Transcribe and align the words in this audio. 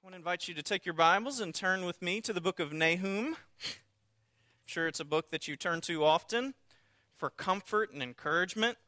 I 0.00 0.06
want 0.06 0.12
to 0.14 0.18
invite 0.18 0.46
you 0.46 0.54
to 0.54 0.62
take 0.62 0.86
your 0.86 0.92
Bibles 0.92 1.40
and 1.40 1.52
turn 1.52 1.84
with 1.84 2.00
me 2.00 2.20
to 2.20 2.32
the 2.32 2.40
book 2.40 2.60
of 2.60 2.72
Nahum. 2.72 3.34
I'm 3.34 3.34
sure 4.64 4.86
it's 4.86 5.00
a 5.00 5.04
book 5.04 5.30
that 5.30 5.48
you 5.48 5.56
turn 5.56 5.80
to 5.82 6.04
often 6.04 6.54
for 7.16 7.30
comfort 7.30 7.92
and 7.92 8.00
encouragement. 8.00 8.78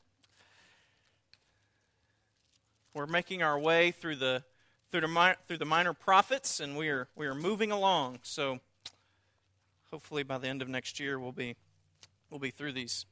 We're 2.94 3.08
making 3.08 3.42
our 3.42 3.58
way 3.58 3.90
through 3.90 4.16
the 4.16 4.44
through 4.92 5.00
the, 5.00 5.36
through 5.48 5.58
the 5.58 5.64
minor 5.64 5.92
prophets, 5.92 6.60
and 6.60 6.76
we 6.76 6.88
are 6.88 7.08
we 7.16 7.26
are 7.26 7.34
moving 7.34 7.72
along. 7.72 8.20
So 8.22 8.60
hopefully 9.90 10.22
by 10.22 10.38
the 10.38 10.46
end 10.46 10.62
of 10.62 10.68
next 10.68 11.00
year 11.00 11.18
we'll 11.18 11.32
be 11.32 11.56
we'll 12.30 12.40
be 12.40 12.52
through 12.52 12.72
these. 12.72 13.04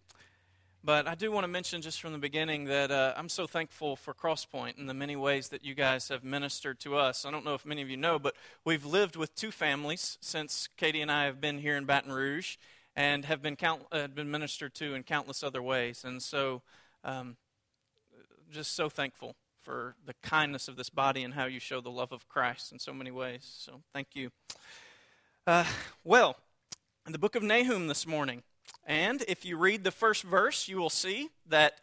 But 0.85 1.09
I 1.09 1.17
do 1.17 1.33
want 1.33 1.43
to 1.45 1.49
mention 1.49 1.83
just 1.83 2.01
from 2.01 2.13
the 2.13 2.19
beginning 2.19 2.65
that 2.67 2.93
uh, 2.93 3.13
I'm 3.17 3.29
so 3.29 3.49
thankful 3.49 3.97
for 3.97 4.15
Crosspoint 4.15 4.79
and 4.79 4.89
the 4.89 4.95
many 4.95 5.17
ways 5.17 5.49
that 5.49 5.65
you 5.65 5.75
guys 5.75 6.09
have 6.09 6.23
ministered 6.23 6.79
to 6.81 6.97
us. 6.97 7.25
I 7.25 7.33
don't 7.33 7.45
know 7.45 7.55
if 7.55 7.67
many 7.67 7.83
of 7.83 7.91
you 7.91 7.97
know, 7.97 8.19
but 8.19 8.37
we've 8.65 8.85
lived 8.85 9.17
with 9.17 9.35
two 9.35 9.51
families 9.51 10.19
since 10.21 10.69
Katie 10.77 11.01
and 11.01 11.11
I 11.11 11.25
have 11.25 11.41
been 11.41 11.59
here 11.59 11.77
in 11.77 11.85
Baton 11.85 12.12
Rouge 12.12 12.57
and 12.95 13.25
have 13.25 13.43
been, 13.43 13.57
count, 13.57 13.83
uh, 13.91 14.07
been 14.07 14.30
ministered 14.30 14.73
to 14.75 14.95
in 14.95 15.02
countless 15.02 15.43
other 15.43 15.62
ways. 15.62 16.05
And 16.05 16.23
so, 16.23 16.62
um, 17.02 17.37
just 18.51 18.77
so 18.77 18.88
thankful 18.88 19.35
for 19.60 19.97
the 20.07 20.15
kindness 20.23 20.69
of 20.69 20.77
this 20.77 20.91
body 20.91 21.24
and 21.24 21.35
how 21.35 21.47
you 21.47 21.59
show 21.59 21.80
the 21.80 21.91
love 21.91 22.13
of 22.13 22.29
Christ 22.29 22.71
in 22.71 22.79
so 22.79 22.95
many 22.95 23.10
ways. 23.10 23.43
So, 23.43 23.83
thank 23.93 24.15
you. 24.15 24.30
Uh, 25.45 25.65
well, 26.05 26.37
in 27.05 27.13
the 27.13 27.19
book 27.19 27.35
of 27.35 27.43
Nahum 27.43 27.88
this 27.88 28.07
morning, 28.07 28.43
and 28.88 29.23
if 29.28 29.45
you 29.45 29.59
read 29.59 29.84
the 29.84 29.91
first 29.91 30.23
verse, 30.23 30.66
you 30.66 30.78
will 30.78 30.88
see 30.88 31.29
that 31.46 31.74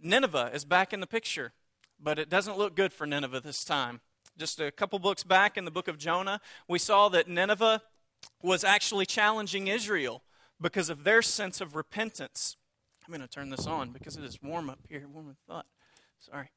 Nineveh 0.00 0.50
is 0.54 0.64
back 0.64 0.94
in 0.94 1.00
the 1.00 1.06
picture. 1.06 1.52
But 2.00 2.18
it 2.18 2.30
doesn't 2.30 2.56
look 2.56 2.74
good 2.74 2.92
for 2.92 3.06
Nineveh 3.06 3.40
this 3.40 3.64
time. 3.64 4.00
Just 4.38 4.58
a 4.58 4.72
couple 4.72 4.98
books 4.98 5.22
back 5.22 5.58
in 5.58 5.66
the 5.66 5.70
book 5.70 5.88
of 5.88 5.98
Jonah, 5.98 6.40
we 6.66 6.78
saw 6.78 7.10
that 7.10 7.28
Nineveh 7.28 7.82
was 8.42 8.64
actually 8.64 9.04
challenging 9.04 9.68
Israel 9.68 10.22
because 10.58 10.88
of 10.88 11.04
their 11.04 11.20
sense 11.20 11.60
of 11.60 11.76
repentance. 11.76 12.56
I'm 13.06 13.12
going 13.12 13.20
to 13.20 13.28
turn 13.28 13.50
this 13.50 13.66
on 13.66 13.90
because 13.90 14.16
it 14.16 14.24
is 14.24 14.40
warm 14.42 14.70
up 14.70 14.78
here, 14.88 15.06
warm 15.12 15.26
than 15.26 15.36
thought. 15.46 15.66
Sorry. 16.18 16.50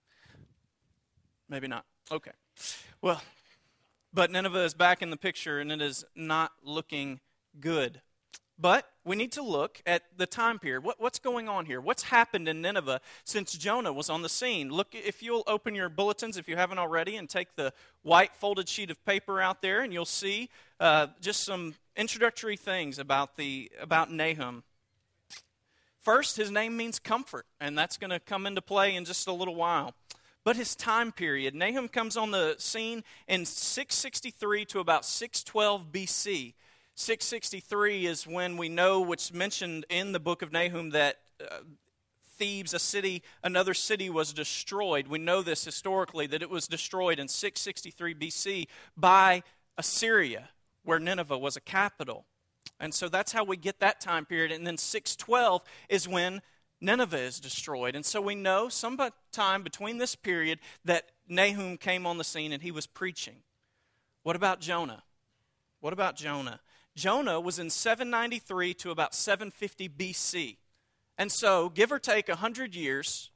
Maybe 1.50 1.68
not. 1.68 1.84
Okay. 2.10 2.32
Well, 3.02 3.22
but 4.14 4.32
Nineveh 4.32 4.64
is 4.64 4.74
back 4.74 5.02
in 5.02 5.10
the 5.10 5.18
picture 5.18 5.60
and 5.60 5.70
it 5.70 5.82
is 5.82 6.06
not 6.16 6.54
looking 6.64 7.20
good. 7.60 8.02
But 8.58 8.90
we 9.04 9.18
need 9.18 9.34
to 9.34 9.42
look 9.42 9.82
at 9.86 10.04
the 10.16 10.26
time 10.26 10.60
period. 10.60 10.84
What, 10.84 11.00
what's 11.00 11.20
going 11.20 11.50
on 11.50 11.66
here? 11.66 11.82
What's 11.82 12.04
happened 12.04 12.48
in 12.48 12.62
Nineveh 12.62 13.02
since 13.26 13.52
Jonah 13.54 13.92
was 13.92 14.10
on 14.10 14.22
the 14.22 14.30
scene? 14.30 14.70
Look, 14.70 14.96
if 14.96 15.22
you'll 15.22 15.44
open 15.46 15.76
your 15.76 15.90
bulletins, 15.90 16.38
if 16.38 16.48
you 16.48 16.56
haven't 16.56 16.80
already, 16.80 17.18
and 17.18 17.30
take 17.30 17.56
the 17.56 17.74
white 18.04 18.34
folded 18.34 18.70
sheet 18.70 18.90
of 18.90 19.04
paper 19.06 19.42
out 19.42 19.62
there, 19.62 19.82
and 19.82 19.92
you'll 19.92 20.06
see 20.06 20.50
uh, 20.80 21.08
just 21.20 21.44
some 21.44 21.76
introductory 21.98 22.56
things 22.56 22.98
about 22.98 23.36
the 23.36 23.70
about 23.82 24.12
Nahum. 24.12 24.64
First, 26.00 26.38
his 26.38 26.52
name 26.52 26.78
means 26.78 26.98
comfort, 26.98 27.46
and 27.60 27.78
that's 27.78 27.98
going 27.98 28.12
to 28.12 28.20
come 28.20 28.46
into 28.46 28.62
play 28.62 28.96
in 28.96 29.06
just 29.06 29.28
a 29.28 29.34
little 29.34 29.56
while. 29.56 29.96
But 30.46 30.56
his 30.56 30.76
time 30.76 31.12
period, 31.12 31.56
Nahum 31.56 31.88
comes 31.88 32.16
on 32.16 32.30
the 32.30 32.56
scene 32.60 33.04
in 33.28 33.46
663 33.46 34.66
to 34.66 34.80
about 34.80 35.04
612 35.04 35.92
BC. 35.92 36.54
663 36.98 38.06
is 38.06 38.26
when 38.26 38.56
we 38.56 38.70
know 38.70 39.02
what's 39.02 39.34
mentioned 39.34 39.86
in 39.90 40.14
the 40.14 40.20
book 40.20 40.42
of 40.42 40.54
Nahum 40.54 40.92
that 40.92 41.18
uh, 41.42 41.58
Thebes, 42.38 42.74
a 42.74 42.80
city, 42.80 43.22
another 43.44 43.74
city 43.74 44.10
was 44.10 44.32
destroyed. 44.32 45.08
We 45.08 45.20
know 45.20 45.42
this 45.42 45.66
historically 45.66 46.26
that 46.28 46.42
it 46.42 46.50
was 46.50 46.70
destroyed 46.70 47.20
in 47.20 47.28
663 47.28 48.16
BC 48.16 48.68
by 48.96 49.44
Assyria, 49.78 50.50
where 50.84 50.98
Nineveh 50.98 51.38
was 51.38 51.58
a 51.58 51.62
capital. 51.62 52.26
And 52.80 52.94
so 52.94 53.10
that's 53.10 53.34
how 53.34 53.44
we 53.44 53.58
get 53.58 53.82
that 53.82 54.00
time 54.00 54.26
period. 54.26 54.54
And 54.54 54.66
then 54.66 54.78
612 54.78 55.64
is 55.90 56.08
when 56.08 56.42
Nineveh 56.80 57.18
is 57.18 57.42
destroyed. 57.42 57.98
And 57.98 58.06
so 58.06 58.22
we 58.22 58.36
know 58.36 58.70
sometime 58.70 59.64
between 59.64 59.98
this 59.98 60.16
period 60.16 60.60
that 60.86 61.12
Nahum 61.28 61.76
came 61.76 62.06
on 62.06 62.18
the 62.18 62.24
scene 62.24 62.54
and 62.54 62.64
he 62.64 62.72
was 62.72 62.88
preaching. 62.88 63.44
What 64.24 64.38
about 64.38 64.62
Jonah? 64.62 65.04
What 65.82 65.92
about 65.92 66.16
Jonah? 66.16 66.62
Jonah 66.96 67.40
was 67.40 67.60
in 67.60 67.70
793 67.70 68.74
to 68.76 68.92
about 68.92 69.14
750 69.14 69.90
BC. 69.90 70.58
And 71.18 71.32
so, 71.32 71.70
give 71.70 71.92
or 71.92 72.00
take 72.00 72.28
100 72.28 72.76
years, 72.76 73.32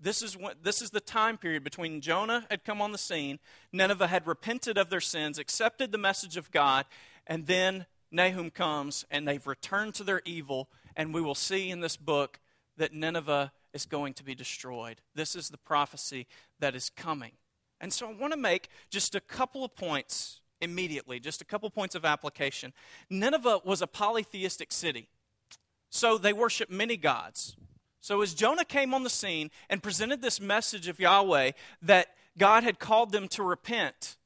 this 0.00 0.22
is, 0.22 0.36
this 0.62 0.80
is 0.82 0.90
the 0.90 1.00
time 1.00 1.38
period 1.38 1.64
between 1.64 2.00
Jonah 2.00 2.46
had 2.50 2.64
come 2.64 2.80
on 2.80 2.92
the 2.92 2.98
scene, 2.98 3.38
Nineveh 3.72 4.06
had 4.06 4.26
repented 4.26 4.78
of 4.78 4.90
their 4.90 5.00
sins, 5.00 5.38
accepted 5.38 5.90
the 5.90 5.98
message 5.98 6.36
of 6.36 6.50
God, 6.50 6.86
and 7.26 7.46
then 7.46 7.86
Nahum 8.10 8.50
comes 8.50 9.04
and 9.10 9.26
they've 9.26 9.46
returned 9.46 9.94
to 9.94 10.04
their 10.04 10.22
evil. 10.24 10.68
And 10.96 11.12
we 11.12 11.20
will 11.20 11.34
see 11.34 11.70
in 11.70 11.80
this 11.80 11.96
book 11.96 12.40
that 12.76 12.92
Nineveh 12.92 13.52
is 13.72 13.86
going 13.86 14.14
to 14.14 14.24
be 14.24 14.34
destroyed. 14.34 15.00
This 15.14 15.36
is 15.36 15.48
the 15.48 15.58
prophecy 15.58 16.26
that 16.58 16.74
is 16.74 16.90
coming. 16.90 17.32
And 17.80 17.92
so 17.92 18.08
I 18.08 18.12
want 18.12 18.32
to 18.32 18.38
make 18.38 18.68
just 18.90 19.14
a 19.14 19.20
couple 19.20 19.64
of 19.64 19.76
points 19.76 20.40
immediately. 20.60 21.20
Just 21.20 21.40
a 21.40 21.44
couple 21.44 21.70
points 21.70 21.94
of 21.94 22.04
application. 22.04 22.72
Nineveh 23.08 23.60
was 23.64 23.80
a 23.80 23.86
polytheistic 23.86 24.72
city, 24.72 25.08
so 25.90 26.18
they 26.18 26.32
worshiped 26.32 26.70
many 26.70 26.96
gods. 26.96 27.56
So 28.00 28.22
as 28.22 28.34
Jonah 28.34 28.64
came 28.64 28.94
on 28.94 29.02
the 29.02 29.10
scene 29.10 29.50
and 29.70 29.82
presented 29.82 30.22
this 30.22 30.40
message 30.40 30.88
of 30.88 31.00
Yahweh 31.00 31.52
that 31.82 32.08
God 32.36 32.62
had 32.62 32.78
called 32.78 33.10
them 33.12 33.28
to 33.28 33.42
repent, 33.42 34.17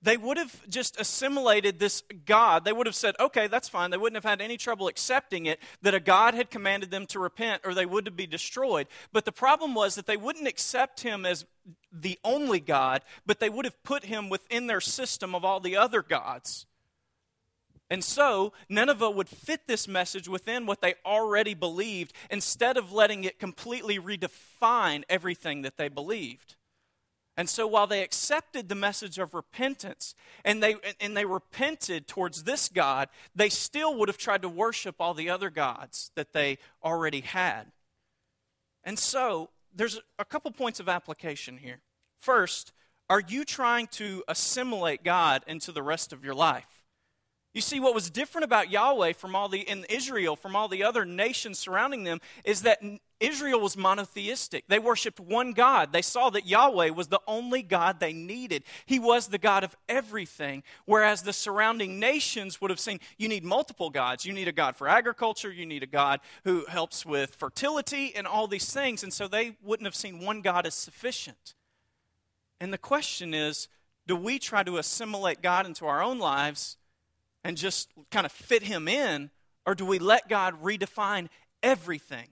they 0.00 0.16
would 0.16 0.36
have 0.36 0.68
just 0.68 1.00
assimilated 1.00 1.78
this 1.78 2.02
God. 2.24 2.64
They 2.64 2.72
would 2.72 2.86
have 2.86 2.94
said, 2.94 3.16
okay, 3.18 3.48
that's 3.48 3.68
fine. 3.68 3.90
They 3.90 3.96
wouldn't 3.96 4.22
have 4.22 4.30
had 4.30 4.40
any 4.40 4.56
trouble 4.56 4.86
accepting 4.86 5.46
it 5.46 5.58
that 5.82 5.94
a 5.94 6.00
God 6.00 6.34
had 6.34 6.50
commanded 6.50 6.90
them 6.90 7.06
to 7.06 7.18
repent 7.18 7.62
or 7.64 7.74
they 7.74 7.86
would 7.86 8.16
be 8.16 8.26
destroyed. 8.26 8.86
But 9.12 9.24
the 9.24 9.32
problem 9.32 9.74
was 9.74 9.96
that 9.96 10.06
they 10.06 10.16
wouldn't 10.16 10.46
accept 10.46 11.00
him 11.00 11.26
as 11.26 11.46
the 11.92 12.18
only 12.24 12.60
God, 12.60 13.02
but 13.26 13.40
they 13.40 13.50
would 13.50 13.64
have 13.64 13.82
put 13.82 14.04
him 14.04 14.28
within 14.28 14.68
their 14.68 14.80
system 14.80 15.34
of 15.34 15.44
all 15.44 15.58
the 15.58 15.76
other 15.76 16.02
gods. 16.02 16.66
And 17.90 18.04
so, 18.04 18.52
Nineveh 18.68 19.10
would 19.10 19.30
fit 19.30 19.66
this 19.66 19.88
message 19.88 20.28
within 20.28 20.66
what 20.66 20.82
they 20.82 20.94
already 21.06 21.54
believed 21.54 22.12
instead 22.30 22.76
of 22.76 22.92
letting 22.92 23.24
it 23.24 23.38
completely 23.38 23.98
redefine 23.98 25.04
everything 25.08 25.62
that 25.62 25.78
they 25.78 25.88
believed. 25.88 26.56
And 27.38 27.48
so 27.48 27.68
while 27.68 27.86
they 27.86 28.02
accepted 28.02 28.68
the 28.68 28.74
message 28.74 29.16
of 29.16 29.32
repentance 29.32 30.16
and 30.44 30.60
they, 30.60 30.74
and 31.00 31.16
they 31.16 31.24
repented 31.24 32.08
towards 32.08 32.42
this 32.42 32.68
God, 32.68 33.08
they 33.32 33.48
still 33.48 33.94
would 33.94 34.08
have 34.08 34.18
tried 34.18 34.42
to 34.42 34.48
worship 34.48 34.96
all 34.98 35.14
the 35.14 35.30
other 35.30 35.48
gods 35.48 36.10
that 36.16 36.32
they 36.32 36.58
already 36.82 37.20
had. 37.20 37.70
And 38.82 38.98
so 38.98 39.50
there's 39.72 40.00
a 40.18 40.24
couple 40.24 40.50
points 40.50 40.80
of 40.80 40.88
application 40.88 41.58
here. 41.58 41.78
First, 42.18 42.72
are 43.08 43.22
you 43.26 43.44
trying 43.44 43.86
to 43.92 44.24
assimilate 44.26 45.04
God 45.04 45.44
into 45.46 45.70
the 45.70 45.82
rest 45.82 46.12
of 46.12 46.24
your 46.24 46.34
life? 46.34 46.82
You 47.54 47.60
see, 47.60 47.78
what 47.78 47.94
was 47.94 48.10
different 48.10 48.46
about 48.46 48.68
Yahweh 48.68 49.12
from 49.12 49.36
all 49.36 49.48
the 49.48 49.60
in 49.60 49.84
Israel 49.88 50.34
from 50.34 50.56
all 50.56 50.66
the 50.66 50.82
other 50.82 51.04
nations 51.04 51.60
surrounding 51.60 52.02
them 52.02 52.20
is 52.44 52.62
that 52.62 52.82
Israel 53.20 53.60
was 53.60 53.76
monotheistic. 53.76 54.64
They 54.68 54.78
worshiped 54.78 55.18
one 55.18 55.52
God. 55.52 55.92
They 55.92 56.02
saw 56.02 56.30
that 56.30 56.46
Yahweh 56.46 56.90
was 56.90 57.08
the 57.08 57.20
only 57.26 57.62
God 57.62 57.98
they 57.98 58.12
needed. 58.12 58.62
He 58.86 58.98
was 58.98 59.28
the 59.28 59.38
God 59.38 59.64
of 59.64 59.76
everything. 59.88 60.62
Whereas 60.84 61.22
the 61.22 61.32
surrounding 61.32 61.98
nations 61.98 62.60
would 62.60 62.70
have 62.70 62.80
seen 62.80 63.00
you 63.16 63.28
need 63.28 63.44
multiple 63.44 63.90
gods. 63.90 64.24
You 64.24 64.32
need 64.32 64.48
a 64.48 64.52
God 64.52 64.76
for 64.76 64.88
agriculture, 64.88 65.52
you 65.52 65.66
need 65.66 65.82
a 65.82 65.86
God 65.86 66.20
who 66.44 66.64
helps 66.66 67.04
with 67.04 67.34
fertility 67.34 68.14
and 68.14 68.26
all 68.26 68.46
these 68.46 68.72
things. 68.72 69.02
And 69.02 69.12
so 69.12 69.26
they 69.26 69.56
wouldn't 69.62 69.86
have 69.86 69.96
seen 69.96 70.20
one 70.20 70.40
God 70.40 70.66
as 70.66 70.74
sufficient. 70.74 71.54
And 72.60 72.72
the 72.72 72.78
question 72.78 73.34
is 73.34 73.68
do 74.06 74.16
we 74.16 74.38
try 74.38 74.62
to 74.62 74.78
assimilate 74.78 75.42
God 75.42 75.66
into 75.66 75.86
our 75.86 76.02
own 76.02 76.18
lives? 76.18 76.78
and 77.44 77.56
just 77.56 77.90
kind 78.10 78.26
of 78.26 78.32
fit 78.32 78.62
him 78.62 78.88
in, 78.88 79.30
or 79.66 79.74
do 79.74 79.84
we 79.86 79.98
let 79.98 80.28
God 80.28 80.62
redefine 80.62 81.28
everything? 81.62 82.28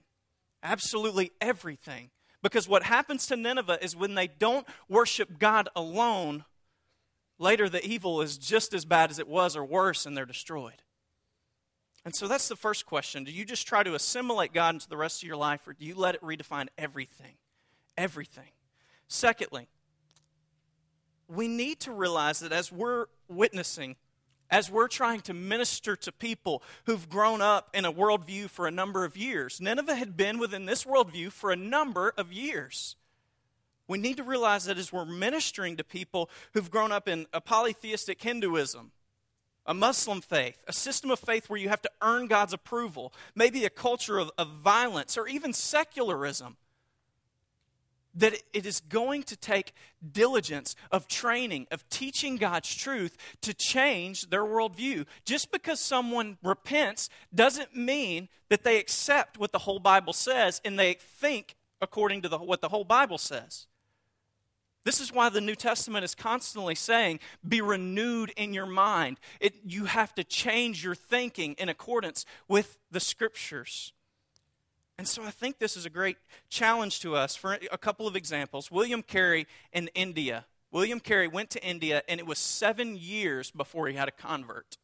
Absolutely 0.63 1.31
everything. 1.39 2.09
Because 2.41 2.67
what 2.67 2.83
happens 2.83 3.27
to 3.27 3.35
Nineveh 3.35 3.83
is 3.83 3.95
when 3.95 4.15
they 4.15 4.27
don't 4.27 4.67
worship 4.87 5.39
God 5.39 5.69
alone, 5.75 6.45
later 7.39 7.67
the 7.67 7.85
evil 7.85 8.21
is 8.21 8.37
just 8.37 8.73
as 8.73 8.85
bad 8.85 9.09
as 9.09 9.19
it 9.19 9.27
was 9.27 9.55
or 9.55 9.65
worse, 9.65 10.05
and 10.05 10.15
they're 10.15 10.25
destroyed. 10.25 10.83
And 12.05 12.15
so 12.15 12.27
that's 12.27 12.47
the 12.47 12.55
first 12.55 12.85
question. 12.85 13.23
Do 13.23 13.31
you 13.31 13.43
just 13.43 13.67
try 13.67 13.83
to 13.83 13.95
assimilate 13.95 14.53
God 14.53 14.75
into 14.75 14.87
the 14.87 14.97
rest 14.97 15.21
of 15.21 15.27
your 15.27 15.35
life, 15.35 15.67
or 15.67 15.73
do 15.73 15.85
you 15.85 15.95
let 15.95 16.15
it 16.15 16.21
redefine 16.21 16.67
everything? 16.77 17.33
Everything. 17.97 18.51
Secondly, 19.07 19.67
we 21.27 21.47
need 21.47 21.79
to 21.81 21.91
realize 21.91 22.39
that 22.39 22.53
as 22.53 22.71
we're 22.71 23.07
witnessing 23.27 23.97
as 24.49 24.71
we're 24.71 24.87
trying 24.87 25.21
to 25.21 25.33
minister 25.33 25.95
to 25.95 26.11
people 26.11 26.61
who've 26.85 27.09
grown 27.09 27.41
up 27.41 27.69
in 27.73 27.85
a 27.85 27.91
worldview 27.91 28.49
for 28.49 28.67
a 28.67 28.71
number 28.71 29.03
of 29.03 29.17
years. 29.17 29.59
Nineveh 29.59 29.95
had 29.95 30.15
been 30.15 30.37
within 30.37 30.65
this 30.65 30.85
worldview 30.85 31.31
for 31.31 31.51
a 31.51 31.55
number 31.55 32.13
of 32.17 32.31
years. 32.31 32.95
We 33.87 33.97
need 33.97 34.17
to 34.17 34.23
realize 34.23 34.65
that 34.65 34.77
as 34.77 34.91
we're 34.91 35.05
ministering 35.05 35.77
to 35.77 35.83
people 35.83 36.29
who've 36.53 36.69
grown 36.69 36.91
up 36.91 37.07
in 37.07 37.25
a 37.33 37.39
polytheistic 37.39 38.21
Hinduism, 38.21 38.91
a 39.65 39.73
Muslim 39.73 40.21
faith, 40.21 40.63
a 40.67 40.73
system 40.73 41.11
of 41.11 41.19
faith 41.19 41.49
where 41.49 41.59
you 41.59 41.69
have 41.69 41.81
to 41.81 41.91
earn 42.01 42.27
God's 42.27 42.53
approval, 42.53 43.13
maybe 43.35 43.65
a 43.65 43.69
culture 43.69 44.17
of, 44.17 44.31
of 44.37 44.49
violence, 44.49 45.17
or 45.17 45.27
even 45.27 45.53
secularism, 45.53 46.57
that 48.17 48.33
it 48.53 48.65
is 48.65 48.81
going 48.81 49.23
to 49.23 49.37
take 49.37 49.73
diligence 50.11 50.75
of 50.91 51.07
training, 51.07 51.67
of 51.71 51.87
teaching 51.89 52.35
God's 52.37 52.73
truth 52.73 53.17
to 53.41 53.53
change 53.53 54.29
their 54.29 54.43
worldview. 54.43 55.05
Just 55.25 55.51
because 55.51 55.79
someone 55.79 56.37
repents 56.43 57.09
doesn't 57.33 57.75
mean 57.75 58.27
that 58.49 58.63
they 58.63 58.79
accept 58.79 59.37
what 59.37 59.51
the 59.51 59.59
whole 59.59 59.79
Bible 59.79 60.13
says 60.13 60.61
and 60.65 60.77
they 60.77 60.93
think 60.93 61.55
according 61.81 62.21
to 62.23 62.29
the, 62.29 62.37
what 62.37 62.61
the 62.61 62.69
whole 62.69 62.83
Bible 62.83 63.17
says. 63.17 63.67
This 64.83 65.01
is 65.01 65.11
why 65.11 65.27
the 65.27 65.41
New 65.41 65.55
Testament 65.55 66.05
is 66.05 66.15
constantly 66.15 66.73
saying, 66.73 67.19
be 67.47 67.59
renewed 67.59 68.31
in 68.37 68.53
your 68.53 68.65
mind. 68.65 69.19
It, 69.41 69.55
you 69.65 69.83
have 69.83 70.15
to 70.15 70.23
change 70.23 70.83
your 70.83 70.95
thinking 70.95 71.55
in 71.59 71.67
accordance 71.67 72.25
with 72.47 72.77
the 72.89 73.01
scriptures. 73.01 73.91
And 74.97 75.07
so 75.07 75.23
I 75.23 75.29
think 75.29 75.59
this 75.59 75.77
is 75.77 75.85
a 75.85 75.91
great 75.91 76.17
challenge 76.49 76.99
to 77.01 77.15
us. 77.15 77.35
For 77.35 77.59
a 77.71 77.77
couple 77.77 78.07
of 78.07 78.15
examples, 78.15 78.71
William 78.71 79.03
Carey 79.03 79.45
in 79.71 79.89
India. 79.93 80.45
William 80.71 80.99
Carey 80.99 81.27
went 81.27 81.49
to 81.51 81.63
India, 81.63 82.01
and 82.09 82.19
it 82.19 82.25
was 82.25 82.39
seven 82.39 82.97
years 82.97 83.51
before 83.51 83.87
he 83.87 83.95
had 83.95 84.07
a 84.07 84.11
convert. 84.11 84.77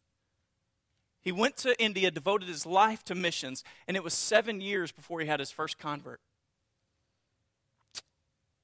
He 1.21 1.31
went 1.31 1.57
to 1.57 1.81
India, 1.81 2.11
devoted 2.11 2.47
his 2.47 2.65
life 2.65 3.03
to 3.05 3.15
missions, 3.15 3.63
and 3.87 3.97
it 3.97 4.03
was 4.03 4.13
seven 4.13 4.61
years 4.61 4.91
before 4.91 5.19
he 5.19 5.27
had 5.27 5.39
his 5.39 5.51
first 5.51 5.79
convert. 5.79 6.19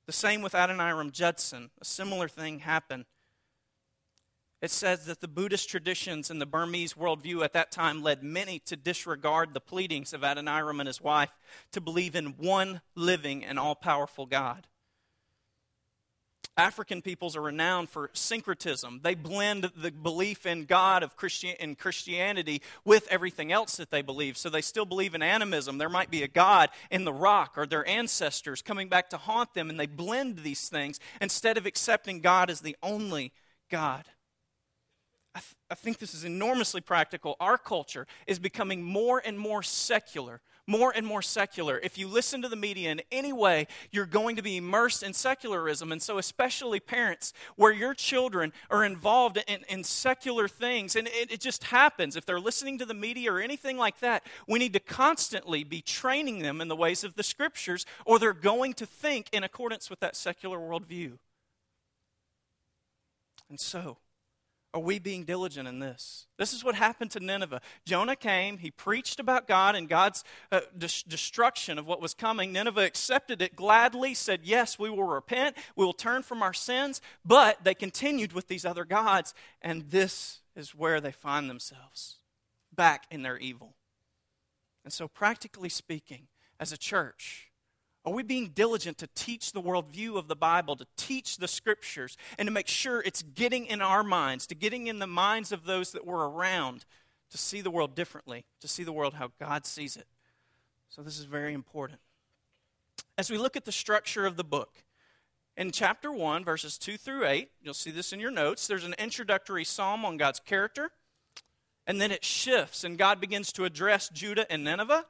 The 0.05 0.11
same 0.11 0.41
with 0.41 0.53
Adoniram 0.53 1.11
Judson. 1.11 1.71
A 1.81 1.85
similar 1.85 2.27
thing 2.27 2.59
happened. 2.59 3.05
It 4.61 4.71
says 4.71 5.05
that 5.05 5.21
the 5.21 5.27
Buddhist 5.29 5.69
traditions 5.69 6.29
and 6.29 6.41
the 6.41 6.45
Burmese 6.45 6.93
worldview 6.93 7.43
at 7.45 7.53
that 7.53 7.71
time 7.71 8.03
led 8.03 8.23
many 8.23 8.59
to 8.59 8.75
disregard 8.75 9.53
the 9.53 9.61
pleadings 9.61 10.13
of 10.13 10.21
Adoniram 10.21 10.81
and 10.81 10.87
his 10.87 10.99
wife 10.99 11.31
to 11.71 11.79
believe 11.79 12.13
in 12.13 12.35
one 12.37 12.81
living 12.93 13.45
and 13.45 13.57
all 13.57 13.75
powerful 13.75 14.25
God. 14.25 14.67
African 16.57 17.01
peoples 17.01 17.37
are 17.37 17.41
renowned 17.41 17.89
for 17.89 18.09
syncretism. 18.11 18.99
They 19.01 19.15
blend 19.15 19.71
the 19.77 19.91
belief 19.91 20.45
in 20.45 20.65
God 20.65 21.03
of 21.03 21.15
Christian, 21.15 21.55
in 21.57 21.75
Christianity 21.75 22.61
with 22.83 23.07
everything 23.09 23.53
else 23.53 23.77
that 23.77 23.91
they 23.91 24.01
believe. 24.01 24.35
So 24.35 24.49
they 24.49 24.59
still 24.59 24.83
believe 24.83 25.15
in 25.15 25.21
animism. 25.21 25.77
There 25.77 25.87
might 25.87 26.11
be 26.11 26.21
a 26.21 26.27
God 26.27 26.69
in 26.91 27.05
the 27.05 27.13
rock 27.13 27.53
or 27.55 27.65
their 27.65 27.87
ancestors 27.87 28.61
coming 28.61 28.89
back 28.89 29.09
to 29.11 29.17
haunt 29.17 29.53
them, 29.53 29.69
and 29.69 29.79
they 29.79 29.85
blend 29.85 30.39
these 30.39 30.67
things 30.67 30.99
instead 31.21 31.57
of 31.57 31.65
accepting 31.65 32.19
God 32.19 32.49
as 32.49 32.59
the 32.59 32.75
only 32.83 33.31
God. 33.71 34.03
I, 35.35 35.39
th- 35.39 35.55
I 35.69 35.75
think 35.75 35.99
this 35.99 36.13
is 36.13 36.23
enormously 36.23 36.81
practical. 36.81 37.35
Our 37.39 37.57
culture 37.57 38.07
is 38.27 38.39
becoming 38.39 38.83
more 38.83 39.21
and 39.23 39.37
more 39.37 39.63
secular 39.63 40.41
more 40.69 40.93
and 40.95 41.05
more 41.05 41.21
secular. 41.21 41.79
If 41.79 41.97
you 41.97 42.07
listen 42.07 42.43
to 42.43 42.47
the 42.47 42.55
media 42.55 42.91
in 42.91 43.01
any 43.11 43.33
way, 43.33 43.67
you're 43.91 44.05
going 44.05 44.35
to 44.35 44.43
be 44.43 44.57
immersed 44.57 45.01
in 45.01 45.13
secularism. 45.13 45.91
And 45.91 46.01
so, 46.01 46.19
especially 46.19 46.79
parents, 46.79 47.33
where 47.55 47.73
your 47.73 47.95
children 47.95 48.53
are 48.69 48.85
involved 48.85 49.43
in, 49.47 49.65
in 49.67 49.83
secular 49.83 50.47
things, 50.47 50.95
and 50.95 51.07
it, 51.07 51.31
it 51.31 51.39
just 51.41 51.65
happens. 51.65 52.15
If 52.15 52.25
they're 52.25 52.39
listening 52.39 52.77
to 52.77 52.85
the 52.85 52.93
media 52.93 53.33
or 53.33 53.39
anything 53.39 53.77
like 53.77 53.99
that, 53.99 54.23
we 54.47 54.59
need 54.59 54.73
to 54.73 54.79
constantly 54.79 55.63
be 55.63 55.81
training 55.81 56.39
them 56.39 56.61
in 56.61 56.67
the 56.67 56.75
ways 56.75 57.03
of 57.03 57.15
the 57.15 57.23
scriptures, 57.23 57.85
or 58.05 58.19
they're 58.19 58.31
going 58.33 58.73
to 58.73 58.85
think 58.85 59.27
in 59.33 59.43
accordance 59.43 59.89
with 59.89 59.99
that 60.01 60.15
secular 60.15 60.59
worldview. 60.59 61.17
And 63.49 63.59
so, 63.59 63.97
are 64.73 64.79
we 64.79 64.99
being 64.99 65.23
diligent 65.23 65.67
in 65.67 65.79
this? 65.79 66.27
This 66.37 66.53
is 66.53 66.63
what 66.63 66.75
happened 66.75 67.09
to 67.11 67.19
Nineveh. 67.19 67.61
Jonah 67.85 68.15
came, 68.15 68.59
he 68.59 68.69
preached 68.69 69.19
about 69.19 69.47
God 69.47 69.75
and 69.75 69.89
God's 69.89 70.23
uh, 70.51 70.61
destruction 70.77 71.79
of 71.79 71.87
what 71.87 72.01
was 72.01 72.13
coming. 72.13 72.51
Nineveh 72.51 72.85
accepted 72.85 73.41
it 73.41 73.55
gladly, 73.55 74.13
said, 74.13 74.41
Yes, 74.43 74.77
we 74.77 74.89
will 74.89 75.03
repent, 75.03 75.57
we 75.75 75.85
will 75.85 75.93
turn 75.93 76.21
from 76.21 76.43
our 76.43 76.53
sins, 76.53 77.01
but 77.25 77.63
they 77.63 77.73
continued 77.73 78.33
with 78.33 78.47
these 78.47 78.65
other 78.65 78.85
gods, 78.85 79.33
and 79.61 79.89
this 79.89 80.41
is 80.55 80.75
where 80.75 81.01
they 81.01 81.11
find 81.11 81.49
themselves 81.49 82.17
back 82.75 83.05
in 83.09 83.23
their 83.23 83.37
evil. 83.37 83.73
And 84.83 84.93
so, 84.93 85.07
practically 85.07 85.69
speaking, 85.69 86.27
as 86.59 86.71
a 86.71 86.77
church, 86.77 87.48
are 88.05 88.13
we 88.13 88.23
being 88.23 88.49
diligent 88.49 88.97
to 88.99 89.07
teach 89.13 89.51
the 89.51 89.61
worldview 89.61 90.17
of 90.17 90.27
the 90.27 90.35
Bible, 90.35 90.75
to 90.77 90.87
teach 90.95 91.37
the 91.37 91.47
scriptures, 91.47 92.17
and 92.37 92.47
to 92.47 92.51
make 92.51 92.67
sure 92.67 93.01
it's 93.01 93.21
getting 93.21 93.65
in 93.65 93.81
our 93.81 94.03
minds, 94.03 94.47
to 94.47 94.55
getting 94.55 94.87
in 94.87 94.99
the 94.99 95.07
minds 95.07 95.51
of 95.51 95.65
those 95.65 95.91
that 95.91 96.05
were 96.05 96.29
around, 96.29 96.85
to 97.31 97.37
see 97.37 97.61
the 97.61 97.69
world 97.69 97.95
differently, 97.95 98.45
to 98.61 98.67
see 98.67 98.83
the 98.83 98.93
world 98.93 99.15
how 99.15 99.31
God 99.39 99.65
sees 99.65 99.97
it? 99.97 100.07
So, 100.89 101.01
this 101.01 101.19
is 101.19 101.25
very 101.25 101.53
important. 101.53 101.99
As 103.17 103.29
we 103.29 103.37
look 103.37 103.57
at 103.57 103.65
the 103.65 103.71
structure 103.71 104.25
of 104.25 104.37
the 104.37 104.43
book, 104.43 104.83
in 105.57 105.71
chapter 105.71 106.11
1, 106.11 106.45
verses 106.45 106.77
2 106.77 106.95
through 106.95 107.27
8, 107.27 107.51
you'll 107.61 107.73
see 107.73 107.91
this 107.91 108.13
in 108.13 108.21
your 108.21 108.31
notes, 108.31 108.65
there's 108.65 108.85
an 108.85 108.95
introductory 108.97 109.65
psalm 109.65 110.05
on 110.05 110.15
God's 110.15 110.39
character, 110.39 110.91
and 111.85 111.99
then 111.99 112.11
it 112.11 112.23
shifts, 112.23 112.85
and 112.85 112.97
God 112.97 113.19
begins 113.19 113.51
to 113.53 113.65
address 113.65 114.09
Judah 114.09 114.49
and 114.49 114.63
Nineveh. 114.63 115.05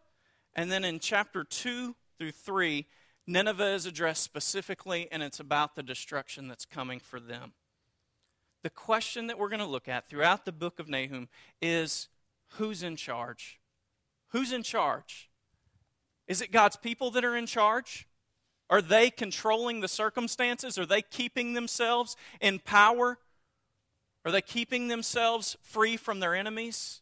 And 0.56 0.72
then 0.72 0.84
in 0.84 1.00
chapter 1.00 1.44
2 1.44 1.96
through 2.19 2.33
3, 2.33 2.86
Nineveh 3.25 3.74
is 3.74 3.86
addressed 3.86 4.24
specifically, 4.24 5.07
and 5.12 5.24
it's 5.24 5.39
about 5.39 5.75
the 5.75 5.83
destruction 5.83 6.48
that's 6.48 6.66
coming 6.66 7.00
for 7.00 7.19
them. 7.19 7.54
The 8.62 8.69
question 8.69 9.27
that 9.27 9.39
we're 9.39 9.50
going 9.50 9.60
to 9.62 9.66
look 9.66 9.88
at 9.88 10.07
throughout 10.07 10.45
the 10.45 10.51
book 10.51 10.80
of 10.80 10.89
Nahum 10.89 11.30
is 11.62 12.10
who's 12.57 12.83
in 12.83 12.98
charge? 12.98 13.60
Who's 14.30 14.51
in 14.51 14.63
charge? 14.63 15.30
Is 16.27 16.42
it 16.42 16.51
God's 16.51 16.75
people 16.75 17.10
that 17.12 17.24
are 17.24 17.38
in 17.38 17.45
charge? 17.45 18.07
Are 18.69 18.81
they 18.81 19.10
controlling 19.10 19.80
the 19.80 19.88
circumstances? 19.88 20.77
Are 20.77 20.86
they 20.86 21.01
keeping 21.01 21.54
themselves 21.54 22.16
in 22.42 22.60
power? 22.60 23.18
Are 24.25 24.31
they 24.31 24.42
keeping 24.42 24.89
themselves 24.89 25.57
free 25.62 25.98
from 25.98 26.19
their 26.19 26.36
enemies? 26.36 27.01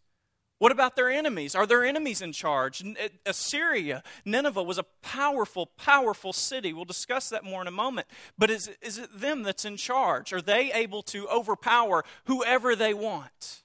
What 0.60 0.72
about 0.72 0.96
their 0.96 1.10
enemies? 1.10 1.54
Are 1.54 1.68
their 1.68 1.86
enemies 1.86 2.22
in 2.22 2.32
charge? 2.32 2.84
Uh, 2.84 3.10
Assyria, 3.26 4.02
Nineveh 4.26 4.64
was 4.64 4.80
a 4.80 4.86
powerful, 5.04 5.68
powerful 5.78 6.34
city. 6.34 6.74
We'll 6.74 6.86
discuss 6.86 7.30
that 7.30 7.44
more 7.44 7.62
in 7.62 7.68
a 7.68 7.72
moment. 7.72 8.08
But 8.38 8.50
is, 8.50 8.72
is 8.82 8.98
it 8.98 9.20
them 9.20 9.44
that's 9.44 9.66
in 9.66 9.78
charge? 9.78 10.34
Are 10.34 10.42
they 10.42 10.72
able 10.74 11.04
to 11.04 11.28
overpower 11.28 12.04
whoever 12.26 12.76
they 12.76 12.94
want? 12.94 13.64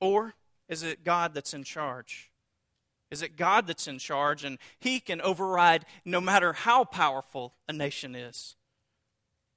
Or 0.00 0.34
is 0.68 0.82
it 0.82 1.04
God 1.04 1.34
that's 1.34 1.54
in 1.54 1.64
charge? 1.64 2.30
Is 3.10 3.20
it 3.20 3.36
God 3.36 3.66
that's 3.66 3.88
in 3.88 3.98
charge 3.98 4.44
and 4.44 4.58
He 4.78 5.00
can 5.00 5.20
override 5.20 5.84
no 6.04 6.20
matter 6.20 6.52
how 6.52 6.84
powerful 6.84 7.54
a 7.68 7.72
nation 7.72 8.14
is? 8.14 8.56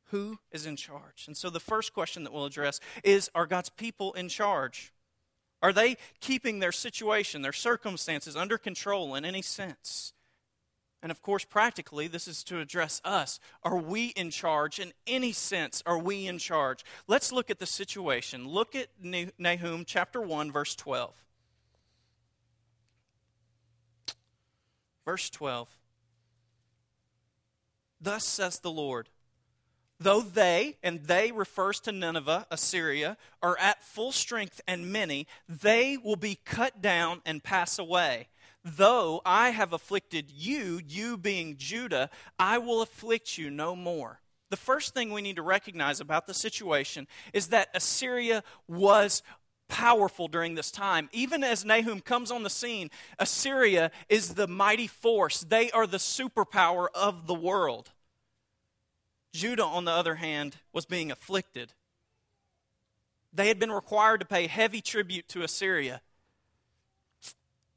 Who 0.10 0.40
is 0.52 0.66
in 0.66 0.76
charge? 0.76 1.26
And 1.28 1.38
so 1.38 1.50
the 1.50 1.60
first 1.60 1.94
question 1.94 2.24
that 2.24 2.34
we'll 2.34 2.46
address 2.46 2.80
is 3.04 3.30
Are 3.36 3.46
God's 3.46 3.70
people 3.70 4.14
in 4.14 4.30
charge? 4.30 4.92
Are 5.66 5.74
they 5.74 5.98
keeping 6.20 6.60
their 6.60 6.72
situation, 6.72 7.42
their 7.42 7.52
circumstances 7.52 8.36
under 8.36 8.60
control 8.60 9.16
in 9.16 9.26
any 9.26 9.42
sense? 9.42 10.14
And 11.02 11.12
of 11.12 11.24
course, 11.24 11.44
practically, 11.44 12.08
this 12.08 12.28
is 12.28 12.44
to 12.44 12.60
address 12.60 13.02
us. 13.04 13.40
Are 13.64 13.76
we 13.76 14.10
in 14.10 14.30
charge? 14.30 14.78
In 14.78 14.94
any 15.08 15.32
sense, 15.32 15.82
are 15.88 15.98
we 15.98 16.28
in 16.28 16.38
charge? 16.38 16.86
Let's 17.08 17.32
look 17.32 17.50
at 17.50 17.58
the 17.58 17.66
situation. 17.66 18.48
Look 18.48 18.76
at 18.76 18.90
Nahum 19.40 19.86
chapter 19.86 20.22
1, 20.22 20.52
verse 20.52 20.76
12. 20.76 21.16
Verse 25.04 25.32
12. 25.32 25.68
Thus 28.00 28.24
says 28.24 28.60
the 28.60 28.70
Lord 28.70 29.10
Though 30.00 30.22
they, 30.22 30.78
and 30.84 31.04
they 31.04 31.32
refers 31.32 31.80
to 31.82 31.92
Nineveh, 31.92 32.48
Assyria, 32.52 33.18
are 33.42 33.58
at 33.58 33.84
full 33.84 34.12
strength 34.12 34.60
and 34.68 34.92
many, 34.92 35.26
they 35.48 35.98
will 35.98 36.18
be 36.18 36.40
cut 36.44 36.82
down 36.82 37.22
and 37.26 37.44
pass 37.44 37.80
away. 37.80 38.28
Though 38.64 39.22
I 39.26 39.52
have 39.52 39.74
afflicted 39.74 40.32
you, 40.32 40.82
you 40.86 41.18
being 41.18 41.56
Judah, 41.58 42.10
I 42.38 42.58
will 42.58 42.82
afflict 42.82 43.38
you 43.38 43.50
no 43.50 43.76
more. 43.76 44.22
The 44.50 44.58
first 44.58 44.94
thing 44.94 45.12
we 45.12 45.22
need 45.22 45.38
to 45.38 45.42
recognize 45.42 46.00
about 46.00 46.28
the 46.28 46.34
situation 46.34 47.08
is 47.34 47.48
that 47.48 47.70
Assyria 47.74 48.44
was 48.68 49.24
powerful 49.68 50.28
during 50.28 50.56
this 50.56 50.72
time. 50.72 51.10
Even 51.12 51.44
as 51.44 51.66
Nahum 51.66 52.02
comes 52.02 52.32
on 52.32 52.44
the 52.44 52.50
scene, 52.50 52.90
Assyria 53.18 53.92
is 54.10 54.36
the 54.36 54.48
mighty 54.48 54.88
force, 54.88 55.42
they 55.42 55.72
are 55.72 55.88
the 55.88 55.98
superpower 55.98 56.88
of 56.94 57.28
the 57.28 57.34
world. 57.34 57.92
Judah, 59.36 59.66
on 59.66 59.84
the 59.84 59.92
other 59.92 60.16
hand, 60.16 60.56
was 60.72 60.86
being 60.86 61.12
afflicted. 61.12 61.74
They 63.34 63.50
had 63.50 63.60
been 63.60 63.72
required 63.72 64.22
to 64.22 64.26
pay 64.26 64.48
heavy 64.48 64.80
tribute 64.80 65.28
to 65.30 65.44
Assyria. 65.44 66.02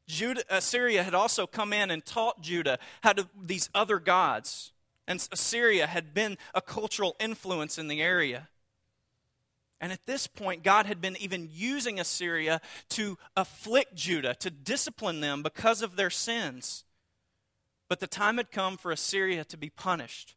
Judah, 0.06 0.44
Assyria 0.48 1.02
had 1.02 1.14
also 1.14 1.48
come 1.48 1.72
in 1.72 1.90
and 1.90 2.06
taught 2.06 2.40
Judah 2.40 2.78
how 3.02 3.12
to 3.12 3.28
these 3.36 3.68
other 3.74 3.98
gods. 3.98 4.72
And 5.08 5.26
Assyria 5.32 5.88
had 5.88 6.14
been 6.14 6.38
a 6.54 6.62
cultural 6.62 7.16
influence 7.18 7.76
in 7.76 7.88
the 7.88 8.00
area. 8.00 8.48
And 9.80 9.90
at 9.90 10.06
this 10.06 10.28
point, 10.28 10.62
God 10.62 10.86
had 10.86 11.00
been 11.00 11.16
even 11.18 11.48
using 11.52 11.98
Assyria 11.98 12.60
to 12.90 13.18
afflict 13.36 13.96
Judah, 13.96 14.34
to 14.36 14.50
discipline 14.50 15.20
them 15.20 15.42
because 15.42 15.82
of 15.82 15.96
their 15.96 16.10
sins. 16.10 16.84
But 17.88 17.98
the 17.98 18.06
time 18.06 18.36
had 18.36 18.52
come 18.52 18.76
for 18.76 18.92
Assyria 18.92 19.44
to 19.44 19.56
be 19.56 19.70
punished 19.70 20.36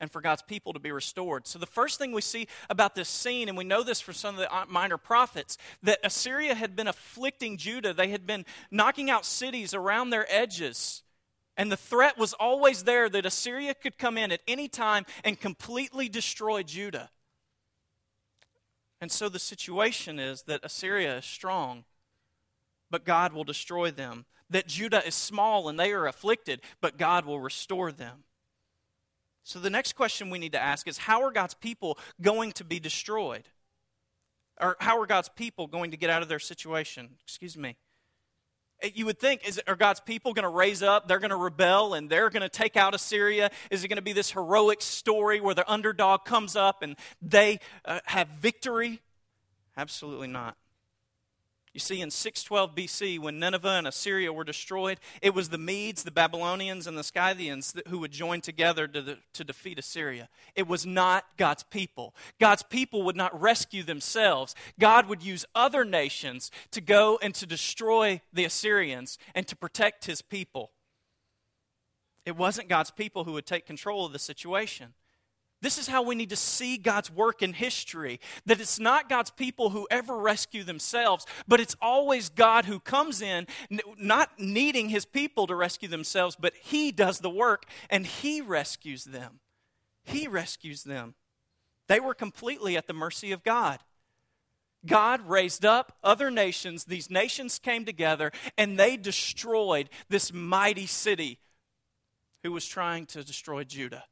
and 0.00 0.10
for 0.10 0.20
God's 0.20 0.42
people 0.42 0.72
to 0.72 0.78
be 0.78 0.92
restored. 0.92 1.46
So, 1.46 1.58
the 1.58 1.66
first 1.66 1.98
thing 1.98 2.12
we 2.12 2.20
see 2.20 2.48
about 2.68 2.94
this 2.94 3.08
scene, 3.08 3.48
and 3.48 3.56
we 3.56 3.64
know 3.64 3.82
this 3.82 4.00
from 4.00 4.14
some 4.14 4.34
of 4.34 4.40
the 4.40 4.54
uh, 4.54 4.64
minor 4.68 4.98
prophets, 4.98 5.56
that 5.82 5.98
Assyria 6.04 6.54
had 6.54 6.76
been 6.76 6.88
afflicting 6.88 7.56
Judah. 7.56 7.92
They 7.92 8.08
had 8.08 8.26
been 8.26 8.44
knocking 8.70 9.10
out 9.10 9.24
cities 9.24 9.74
around 9.74 10.10
their 10.10 10.26
edges. 10.28 11.02
And 11.56 11.72
the 11.72 11.76
threat 11.76 12.18
was 12.18 12.34
always 12.34 12.84
there 12.84 13.08
that 13.08 13.24
Assyria 13.24 13.74
could 13.74 13.96
come 13.96 14.18
in 14.18 14.30
at 14.30 14.42
any 14.46 14.68
time 14.68 15.06
and 15.24 15.40
completely 15.40 16.08
destroy 16.08 16.62
Judah. 16.62 17.10
And 19.00 19.10
so 19.10 19.28
the 19.28 19.38
situation 19.38 20.18
is 20.18 20.42
that 20.42 20.64
Assyria 20.64 21.18
is 21.18 21.24
strong, 21.24 21.84
but 22.90 23.04
God 23.04 23.32
will 23.32 23.44
destroy 23.44 23.90
them. 23.90 24.26
That 24.48 24.68
Judah 24.68 25.04
is 25.04 25.14
small 25.14 25.68
and 25.68 25.80
they 25.80 25.92
are 25.92 26.06
afflicted, 26.06 26.60
but 26.80 26.98
God 26.98 27.24
will 27.24 27.40
restore 27.40 27.90
them. 27.90 28.24
So 29.46 29.60
the 29.60 29.70
next 29.70 29.92
question 29.92 30.28
we 30.28 30.40
need 30.40 30.52
to 30.52 30.60
ask 30.60 30.88
is 30.88 30.98
how 30.98 31.22
are 31.22 31.30
God's 31.30 31.54
people 31.54 32.00
going 32.20 32.50
to 32.52 32.64
be 32.64 32.80
destroyed? 32.80 33.44
Or 34.60 34.76
how 34.80 35.00
are 35.00 35.06
God's 35.06 35.28
people 35.28 35.68
going 35.68 35.92
to 35.92 35.96
get 35.96 36.10
out 36.10 36.20
of 36.20 36.28
their 36.28 36.40
situation? 36.40 37.10
Excuse 37.22 37.56
me. 37.56 37.76
You 38.82 39.06
would 39.06 39.20
think, 39.20 39.46
is, 39.46 39.62
are 39.68 39.76
God's 39.76 40.00
people 40.00 40.34
going 40.34 40.42
to 40.42 40.48
raise 40.48 40.82
up? 40.82 41.06
They're 41.06 41.20
going 41.20 41.30
to 41.30 41.36
rebel 41.36 41.94
and 41.94 42.10
they're 42.10 42.28
going 42.28 42.42
to 42.42 42.48
take 42.48 42.76
out 42.76 42.92
Assyria? 42.92 43.52
Is 43.70 43.84
it 43.84 43.88
going 43.88 43.98
to 43.98 44.02
be 44.02 44.12
this 44.12 44.32
heroic 44.32 44.82
story 44.82 45.40
where 45.40 45.54
the 45.54 45.70
underdog 45.70 46.24
comes 46.24 46.56
up 46.56 46.82
and 46.82 46.96
they 47.22 47.60
uh, 47.84 48.00
have 48.06 48.26
victory? 48.26 49.00
Absolutely 49.76 50.26
not. 50.26 50.56
You 51.76 51.80
see, 51.80 52.00
in 52.00 52.10
612 52.10 52.74
BC, 52.74 53.18
when 53.18 53.38
Nineveh 53.38 53.68
and 53.68 53.86
Assyria 53.86 54.32
were 54.32 54.44
destroyed, 54.44 54.98
it 55.20 55.34
was 55.34 55.50
the 55.50 55.58
Medes, 55.58 56.04
the 56.04 56.10
Babylonians, 56.10 56.86
and 56.86 56.96
the 56.96 57.04
Scythians 57.04 57.74
who 57.88 57.98
would 57.98 58.12
join 58.12 58.40
together 58.40 58.88
to, 58.88 59.02
the, 59.02 59.18
to 59.34 59.44
defeat 59.44 59.78
Assyria. 59.78 60.30
It 60.54 60.66
was 60.66 60.86
not 60.86 61.26
God's 61.36 61.64
people. 61.64 62.14
God's 62.40 62.62
people 62.62 63.02
would 63.02 63.14
not 63.14 63.38
rescue 63.38 63.82
themselves. 63.82 64.54
God 64.78 65.06
would 65.06 65.22
use 65.22 65.44
other 65.54 65.84
nations 65.84 66.50
to 66.70 66.80
go 66.80 67.18
and 67.20 67.34
to 67.34 67.44
destroy 67.44 68.22
the 68.32 68.46
Assyrians 68.46 69.18
and 69.34 69.46
to 69.46 69.54
protect 69.54 70.06
his 70.06 70.22
people. 70.22 70.70
It 72.24 72.38
wasn't 72.38 72.70
God's 72.70 72.90
people 72.90 73.24
who 73.24 73.32
would 73.32 73.44
take 73.44 73.66
control 73.66 74.06
of 74.06 74.14
the 74.14 74.18
situation. 74.18 74.94
This 75.62 75.78
is 75.78 75.88
how 75.88 76.02
we 76.02 76.14
need 76.14 76.30
to 76.30 76.36
see 76.36 76.76
God's 76.76 77.10
work 77.10 77.42
in 77.42 77.54
history. 77.54 78.20
That 78.44 78.60
it's 78.60 78.78
not 78.78 79.08
God's 79.08 79.30
people 79.30 79.70
who 79.70 79.88
ever 79.90 80.18
rescue 80.18 80.62
themselves, 80.64 81.26
but 81.48 81.60
it's 81.60 81.76
always 81.80 82.28
God 82.28 82.66
who 82.66 82.78
comes 82.78 83.22
in, 83.22 83.46
not 83.98 84.38
needing 84.38 84.90
his 84.90 85.06
people 85.06 85.46
to 85.46 85.54
rescue 85.54 85.88
themselves, 85.88 86.36
but 86.38 86.52
he 86.60 86.92
does 86.92 87.20
the 87.20 87.30
work 87.30 87.64
and 87.88 88.06
he 88.06 88.40
rescues 88.40 89.04
them. 89.04 89.40
He 90.04 90.28
rescues 90.28 90.84
them. 90.84 91.14
They 91.88 92.00
were 92.00 92.14
completely 92.14 92.76
at 92.76 92.86
the 92.86 92.92
mercy 92.92 93.32
of 93.32 93.42
God. 93.42 93.80
God 94.84 95.20
raised 95.28 95.64
up 95.64 95.96
other 96.04 96.30
nations. 96.30 96.84
These 96.84 97.10
nations 97.10 97.58
came 97.58 97.84
together 97.84 98.30
and 98.56 98.78
they 98.78 98.96
destroyed 98.96 99.88
this 100.08 100.32
mighty 100.32 100.86
city 100.86 101.40
who 102.42 102.52
was 102.52 102.66
trying 102.66 103.06
to 103.06 103.24
destroy 103.24 103.64
Judah. 103.64 104.04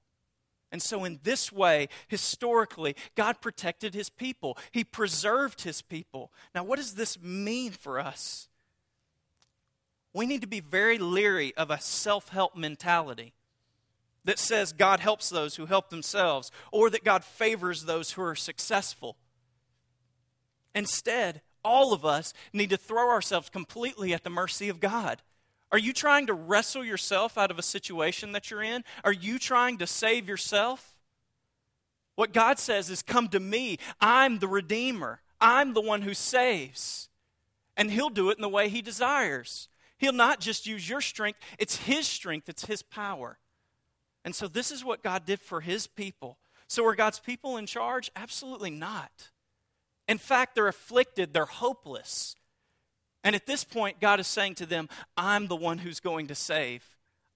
And 0.75 0.83
so, 0.83 1.04
in 1.04 1.21
this 1.23 1.52
way, 1.52 1.88
historically, 2.09 2.97
God 3.14 3.40
protected 3.40 3.95
his 3.95 4.11
people, 4.11 4.59
he 4.73 4.83
preserved 4.83 5.62
his 5.62 5.83
people. 5.83 6.33
Now, 6.52 6.64
what 6.64 6.81
does 6.81 6.97
this 6.97 7.16
mean 7.23 7.71
for 7.71 8.00
us? 8.00 8.49
We 10.12 10.26
need 10.26 10.40
to 10.40 10.49
be 10.49 10.59
very 10.59 10.99
leery 10.99 11.54
of 11.57 11.71
a 11.71 11.81
self 11.81 12.31
help 12.31 12.57
mentality 12.57 13.35
that 14.25 14.40
says 14.40 14.73
God 14.73 14.99
helps 14.99 15.28
those 15.28 15.54
who 15.54 15.66
help 15.66 15.90
themselves 15.90 16.50
or 16.73 16.90
that 16.90 17.04
God 17.04 17.23
favors 17.23 17.85
those 17.85 18.11
who 18.11 18.23
are 18.23 18.35
successful. 18.35 19.16
Instead, 20.75 21.43
all 21.64 21.93
of 21.93 22.04
us 22.04 22.35
need 22.52 22.71
to 22.71 22.76
throw 22.76 23.11
ourselves 23.11 23.49
completely 23.49 24.12
at 24.12 24.25
the 24.25 24.28
mercy 24.28 24.69
of 24.69 24.81
God. 24.81 25.23
Are 25.75 25.78
you 25.78 25.93
trying 25.93 26.28
to 26.28 26.35
wrestle 26.35 26.85
yourself 26.85 27.37
out 27.37 27.50
of 27.50 27.59
a 27.59 27.62
situation 27.62 28.31
that 28.31 28.49
you're 28.49 28.62
in? 28.62 28.85
Are 29.02 29.12
you 29.12 29.40
trying 29.40 29.78
to 29.78 29.88
save 29.88 30.28
yourself? 30.28 30.95
What 32.14 32.33
God 32.33 32.61
says 32.61 32.90
is, 32.90 33.02
Come 33.02 33.26
to 33.31 33.40
me. 33.40 33.78
I'm 34.00 34.38
the 34.38 34.47
Redeemer, 34.47 35.21
I'm 35.40 35.75
the 35.75 35.81
one 35.81 36.02
who 36.02 36.14
saves. 36.14 37.09
And 37.76 37.90
He'll 37.90 38.09
do 38.09 38.31
it 38.31 38.38
in 38.38 38.43
the 38.43 38.49
way 38.49 38.69
He 38.69 38.83
desires. 38.83 39.69
He'll 39.99 40.12
not 40.12 40.38
just 40.38 40.64
use 40.64 40.88
your 40.88 41.00
strength, 41.00 41.40
it's 41.59 41.75
His 41.75 42.07
strength, 42.07 42.49
it's 42.49 42.66
His 42.66 42.85
power. 42.85 43.40
And 44.25 44.33
so, 44.33 44.47
this 44.47 44.71
is 44.71 44.85
what 44.85 45.02
God 45.02 45.26
did 45.26 45.40
for 45.40 45.61
His 45.61 45.88
people. 45.88 46.38
So, 46.69 46.87
are 46.87 46.95
God's 46.95 47.19
people 47.19 47.57
in 47.57 47.66
charge? 47.66 48.12
Absolutely 48.14 48.71
not. 48.71 49.33
In 50.07 50.19
fact, 50.19 50.54
they're 50.54 50.69
afflicted, 50.69 51.35
they're 51.35 51.47
hopeless. 51.47 52.37
And 53.25 53.35
at 53.35 53.47
this 53.47 53.64
point, 53.64 54.00
God 54.00 54.21
is 54.21 54.26
saying 54.26 54.57
to 54.57 54.66
them, 54.66 54.88
I'm 55.16 55.49
the 55.49 55.57
one 55.57 55.78
who's 55.78 55.99
going 55.99 56.26
to 56.26 56.35
save. 56.35 56.85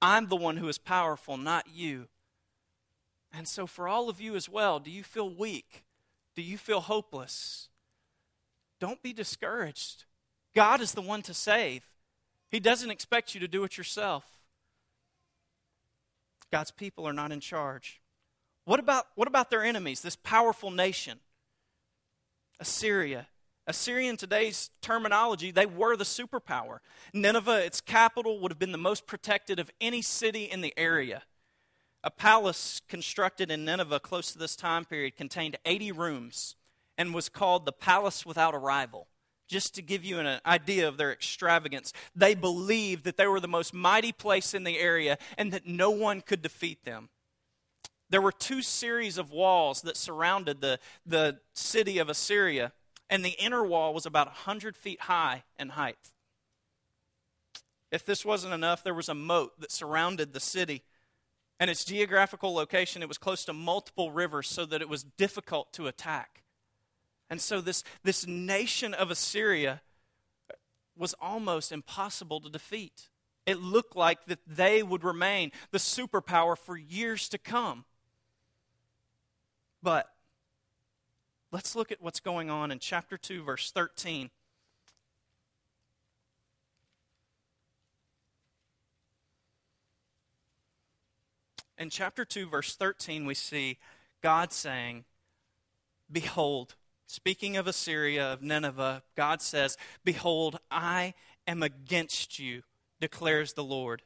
I'm 0.02 0.28
the 0.28 0.37
one 0.37 0.59
who 0.59 0.68
is 0.68 0.78
powerful, 0.78 1.38
not 1.38 1.66
you. 1.75 2.09
And 3.33 3.49
so, 3.49 3.66
for 3.66 3.88
all 3.88 4.09
of 4.09 4.21
you 4.21 4.37
as 4.37 4.49
well, 4.49 4.78
do 4.78 4.90
you 4.90 5.02
feel 5.02 5.28
weak? 5.28 5.85
Do 6.37 6.42
you 6.42 6.59
feel 6.59 6.80
hopeless? 6.80 7.68
Don't 8.80 9.02
be 9.02 9.12
discouraged. 9.12 10.04
God 10.54 10.80
is 10.80 10.92
the 10.92 11.02
one 11.02 11.23
to 11.23 11.35
save, 11.35 11.83
He 12.50 12.61
doesn't 12.61 12.90
expect 12.90 13.35
you 13.35 13.40
to 13.40 13.49
do 13.49 13.64
it 13.64 13.76
yourself. 13.76 14.25
God's 16.50 16.71
people 16.71 17.07
are 17.07 17.12
not 17.12 17.33
in 17.33 17.40
charge. 17.40 18.00
What 18.64 18.80
about, 18.80 19.07
what 19.14 19.28
about 19.28 19.50
their 19.50 19.64
enemies, 19.64 20.00
this 20.00 20.16
powerful 20.16 20.71
nation? 20.71 21.21
Assyria, 22.61 23.26
Assyria, 23.68 24.08
in 24.08 24.16
today's 24.16 24.70
terminology, 24.80 25.50
they 25.50 25.66
were 25.66 25.94
the 25.94 26.04
superpower. 26.04 26.78
Nineveh, 27.12 27.66
its 27.66 27.82
capital, 27.82 28.40
would 28.40 28.50
have 28.50 28.58
been 28.58 28.72
the 28.72 28.78
most 28.78 29.06
protected 29.06 29.58
of 29.58 29.70
any 29.78 30.00
city 30.00 30.44
in 30.44 30.62
the 30.62 30.72
area. 30.78 31.22
A 32.02 32.10
palace 32.10 32.80
constructed 32.88 33.50
in 33.50 33.66
Nineveh 33.66 34.00
close 34.00 34.32
to 34.32 34.38
this 34.38 34.56
time 34.56 34.87
period 34.87 35.16
contained 35.16 35.58
80 35.66 35.92
rooms 35.92 36.56
and 36.96 37.12
was 37.12 37.28
called 37.28 37.66
the 37.66 37.72
Palace 37.72 38.25
Without 38.25 38.54
a 38.54 38.58
Rival. 38.58 39.06
Just 39.46 39.75
to 39.75 39.82
give 39.82 40.02
you 40.02 40.18
an 40.18 40.40
idea 40.46 40.88
of 40.88 40.96
their 40.96 41.12
extravagance, 41.12 41.92
they 42.16 42.34
believed 42.34 43.04
that 43.04 43.18
they 43.18 43.26
were 43.26 43.40
the 43.40 43.48
most 43.48 43.75
mighty 43.75 44.12
place 44.12 44.54
in 44.54 44.64
the 44.64 44.78
area 44.78 45.18
and 45.37 45.52
that 45.52 45.66
no 45.66 45.90
one 45.90 46.22
could 46.22 46.40
defeat 46.40 46.87
them. 46.87 47.10
There 48.08 48.22
were 48.22 48.32
two 48.32 48.62
series 48.62 49.18
of 49.18 49.30
walls 49.30 49.82
that 49.82 49.98
surrounded 49.98 50.62
the, 50.62 50.78
the 51.04 51.40
city 51.52 51.98
of 51.98 52.08
Assyria 52.08 52.72
and 53.11 53.25
the 53.25 53.37
inner 53.38 53.65
wall 53.65 53.95
was 53.95 54.07
about 54.07 54.27
100 54.27 54.77
feet 54.77 55.03
high 55.03 55.45
in 55.59 55.71
height. 55.71 55.99
If 57.91 58.05
this 58.05 58.25
wasn't 58.25 58.55
enough, 58.55 58.85
there 58.85 58.95
was 58.95 59.09
a 59.09 59.15
moat 59.15 59.61
that 59.61 59.73
surrounded 59.73 60.33
the 60.33 60.41
city. 60.41 60.83
And 61.61 61.71
its 61.71 61.85
geographical 61.85 62.55
location, 62.55 63.03
it 63.03 63.09
was 63.09 63.19
close 63.19 63.45
to 63.47 63.53
multiple 63.53 64.12
rivers 64.12 64.49
so 64.49 64.67
that 64.67 64.83
it 64.83 64.88
was 64.88 65.03
difficult 65.03 65.73
to 65.73 65.87
attack. 65.87 66.43
And 67.31 67.41
so 67.41 67.61
this, 67.61 67.83
this 68.05 68.27
nation 68.27 68.95
of 68.95 69.11
Assyria 69.11 69.83
was 70.97 71.15
almost 71.21 71.73
impossible 71.73 72.41
to 72.41 72.50
defeat. 72.50 73.09
It 73.47 73.59
looked 73.59 73.97
like 73.97 74.27
that 74.27 74.41
they 74.47 74.83
would 74.83 75.05
remain 75.05 75.53
the 75.71 75.79
superpower 75.79 76.57
for 76.57 76.77
years 76.77 77.29
to 77.31 77.38
come. 77.38 77.85
But 79.83 80.11
Let's 81.50 81.75
look 81.75 81.90
at 81.90 82.02
what's 82.02 82.21
going 82.21 82.50
on 82.50 82.71
in 82.71 82.78
chapter 82.78 83.17
2, 83.17 83.43
verse 83.43 83.71
13. 83.71 84.31
In 91.78 91.90
chapter 91.90 92.25
2, 92.25 92.49
verse 92.49 92.75
13, 92.75 93.25
we 93.25 93.35
see 93.35 93.78
God 94.21 94.52
saying, 94.52 95.05
Behold, 96.11 96.75
speaking 97.07 97.57
of 97.57 97.67
Assyria, 97.67 98.33
of 98.33 98.43
Nineveh, 98.43 99.02
God 99.17 99.40
says, 99.40 99.78
Behold, 100.05 100.59
I 100.71 101.14
am 101.47 101.62
against 101.62 102.38
you, 102.38 102.62
declares 103.00 103.55
the 103.55 103.64
Lord. 103.64 104.02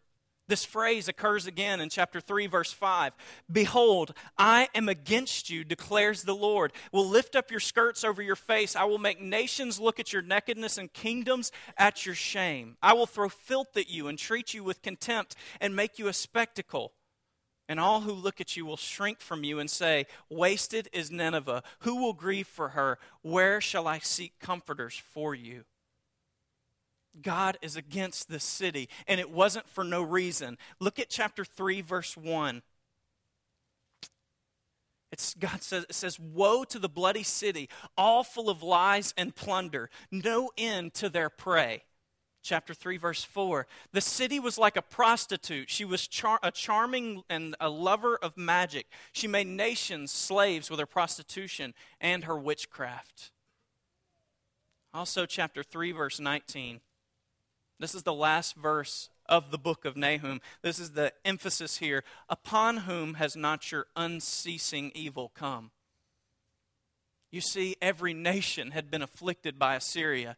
This 0.49 0.65
phrase 0.65 1.09
occurs 1.09 1.47
again 1.47 1.81
in 1.81 1.89
chapter 1.89 2.21
3, 2.21 2.47
verse 2.47 2.73
5. 2.73 3.13
Behold, 3.51 4.13
I 4.37 4.69
am 4.75 4.89
against 4.89 5.49
you, 5.49 5.63
declares 5.63 6.25
the 6.25 6.35
Lord. 6.35 6.73
Will 6.91 7.07
lift 7.07 7.37
up 7.37 7.51
your 7.51 7.61
skirts 7.61 8.03
over 8.03 8.21
your 8.21 8.37
face. 8.37 8.75
I 8.75 8.85
will 8.85 8.99
make 8.99 9.21
nations 9.21 9.79
look 9.79 10.01
at 10.01 10.13
your 10.13 10.23
nakedness 10.23 10.79
and 10.79 10.93
kingdoms 10.93 11.53
at 11.79 12.05
your 12.05 12.17
shame. 12.17 12.77
I 12.83 12.93
will 12.93 13.07
throw 13.07 13.29
filth 13.29 13.77
at 13.77 13.89
you 13.89 14.09
and 14.09 14.19
treat 14.19 14.53
you 14.53 14.65
with 14.65 14.83
contempt 14.83 15.37
and 15.61 15.77
make 15.77 15.99
you 15.99 16.09
a 16.09 16.13
spectacle. 16.13 16.93
And 17.69 17.79
all 17.79 18.01
who 18.01 18.13
look 18.13 18.41
at 18.41 18.57
you 18.57 18.67
will 18.67 18.77
shrink 18.77 19.21
from 19.21 19.45
you 19.45 19.61
and 19.61 19.71
say, 19.71 20.07
Wasted 20.29 20.89
is 20.93 21.11
Nineveh. 21.11 21.63
Who 21.81 22.03
will 22.03 22.13
grieve 22.13 22.49
for 22.49 22.71
her? 22.71 22.99
Where 23.23 23.61
shall 23.61 23.87
I 23.87 24.01
seek 24.01 24.41
comforters 24.41 25.01
for 25.15 25.35
you? 25.35 25.65
God 27.21 27.59
is 27.61 27.77
against 27.77 28.29
this 28.29 28.45
city, 28.45 28.89
and 29.07 29.21
it 29.21 29.31
wasn't 29.31 29.69
for 29.69 29.85
no 29.85 30.03
reason. 30.03 30.57
Look 30.81 30.99
at 30.99 31.11
chapter 31.11 31.45
3, 31.45 31.81
verse 31.83 32.17
1. 32.17 32.63
It's, 35.13 35.35
God 35.35 35.63
says, 35.63 35.85
it 35.85 35.95
says, 35.95 36.19
Woe 36.19 36.65
to 36.65 36.79
the 36.79 36.89
bloody 36.89 37.23
city, 37.23 37.69
all 37.99 38.25
full 38.25 38.49
of 38.49 38.63
lies 38.63 39.13
and 39.17 39.35
plunder, 39.35 39.91
no 40.11 40.51
end 40.57 40.95
to 40.95 41.11
their 41.11 41.29
prey. 41.29 41.85
Chapter 42.43 42.75
3, 42.75 42.97
verse 42.97 43.23
4. 43.23 43.69
The 43.93 44.01
city 44.01 44.41
was 44.41 44.59
like 44.59 44.77
a 44.77 44.83
prostitute. 44.83 45.71
She 45.71 45.85
was 45.85 46.09
char- 46.09 46.41
a 46.43 46.51
charming 46.51 47.23
and 47.31 47.55
a 47.61 47.69
lover 47.69 48.17
of 48.17 48.37
magic. 48.37 48.87
She 49.13 49.29
made 49.29 49.47
nations 49.47 50.11
slaves 50.11 50.69
with 50.69 50.81
her 50.81 50.87
prostitution 50.87 51.75
and 52.01 52.25
her 52.25 52.37
witchcraft. 52.37 53.31
Also, 54.93 55.25
chapter 55.25 55.63
3, 55.63 55.93
verse 55.93 56.19
19. 56.19 56.81
This 57.83 57.97
is 57.97 58.05
the 58.05 58.15
last 58.15 58.55
verse 58.55 59.11
of 59.27 59.51
the 59.51 59.59
book 59.59 59.85
of 59.85 59.97
Nahum. 59.97 60.41
This 60.63 60.79
is 60.79 60.93
the 60.93 61.13
emphasis 61.25 61.79
here. 61.79 62.05
Upon 62.29 62.77
whom 62.79 63.15
has 63.15 63.35
not 63.35 63.73
your 63.73 63.89
unceasing 63.97 64.93
evil 64.95 65.33
come? 65.35 65.73
You 67.33 67.41
see, 67.41 67.75
every 67.83 68.15
nation 68.15 68.71
had 68.71 68.89
been 68.89 69.03
afflicted 69.03 69.59
by 69.59 69.75
Assyria. 69.75 70.37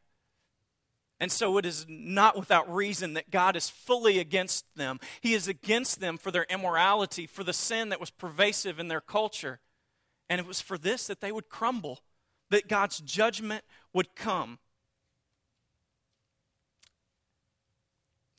And 1.20 1.30
so 1.30 1.58
it 1.58 1.66
is 1.66 1.84
not 1.86 2.38
without 2.38 2.74
reason 2.74 3.12
that 3.12 3.30
God 3.30 3.56
is 3.56 3.68
fully 3.68 4.18
against 4.18 4.64
them. 4.74 4.98
He 5.20 5.34
is 5.34 5.46
against 5.46 6.00
them 6.00 6.16
for 6.16 6.30
their 6.30 6.46
immorality, 6.48 7.26
for 7.26 7.44
the 7.44 7.52
sin 7.52 7.90
that 7.90 8.00
was 8.00 8.08
pervasive 8.08 8.78
in 8.78 8.88
their 8.88 9.02
culture. 9.02 9.60
And 10.30 10.40
it 10.40 10.46
was 10.46 10.62
for 10.62 10.78
this 10.78 11.06
that 11.08 11.20
they 11.20 11.30
would 11.30 11.50
crumble, 11.50 12.00
that 12.48 12.68
God's 12.68 13.00
judgment 13.00 13.64
would 13.92 14.16
come. 14.16 14.60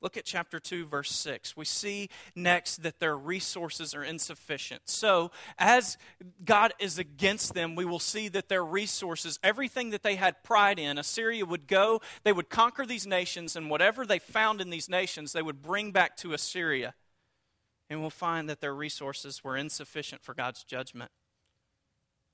Look 0.06 0.18
at 0.18 0.26
chapter 0.26 0.60
2, 0.60 0.86
verse 0.86 1.12
6. 1.12 1.58
We 1.58 1.66
see 1.66 2.10
next 2.36 2.84
that 2.84 3.00
their 3.00 3.18
resources 3.18 3.96
are 3.96 4.04
insufficient. 4.04 4.84
So, 4.86 5.32
as 5.58 5.98
God 6.44 6.74
is 6.78 7.00
against 7.00 7.56
them, 7.56 7.74
we 7.74 7.86
will 7.86 7.98
see 7.98 8.28
that 8.28 8.48
their 8.48 8.64
resources, 8.64 9.40
everything 9.42 9.90
that 9.90 10.04
they 10.04 10.14
had 10.14 10.44
pride 10.44 10.78
in, 10.78 11.00
Assyria 11.00 11.44
would 11.44 11.66
go, 11.66 12.02
they 12.24 12.32
would 12.32 12.52
conquer 12.52 12.86
these 12.86 13.08
nations, 13.08 13.56
and 13.56 13.68
whatever 13.68 14.06
they 14.06 14.20
found 14.20 14.62
in 14.62 14.70
these 14.70 14.88
nations, 14.88 15.34
they 15.34 15.42
would 15.42 15.64
bring 15.64 15.92
back 15.92 16.16
to 16.18 16.34
Assyria. 16.34 16.94
And 17.90 18.00
we'll 18.00 18.12
find 18.12 18.48
that 18.48 18.62
their 18.62 18.76
resources 18.76 19.44
were 19.44 19.58
insufficient 19.58 20.22
for 20.24 20.36
God's 20.36 20.64
judgment. 20.64 21.10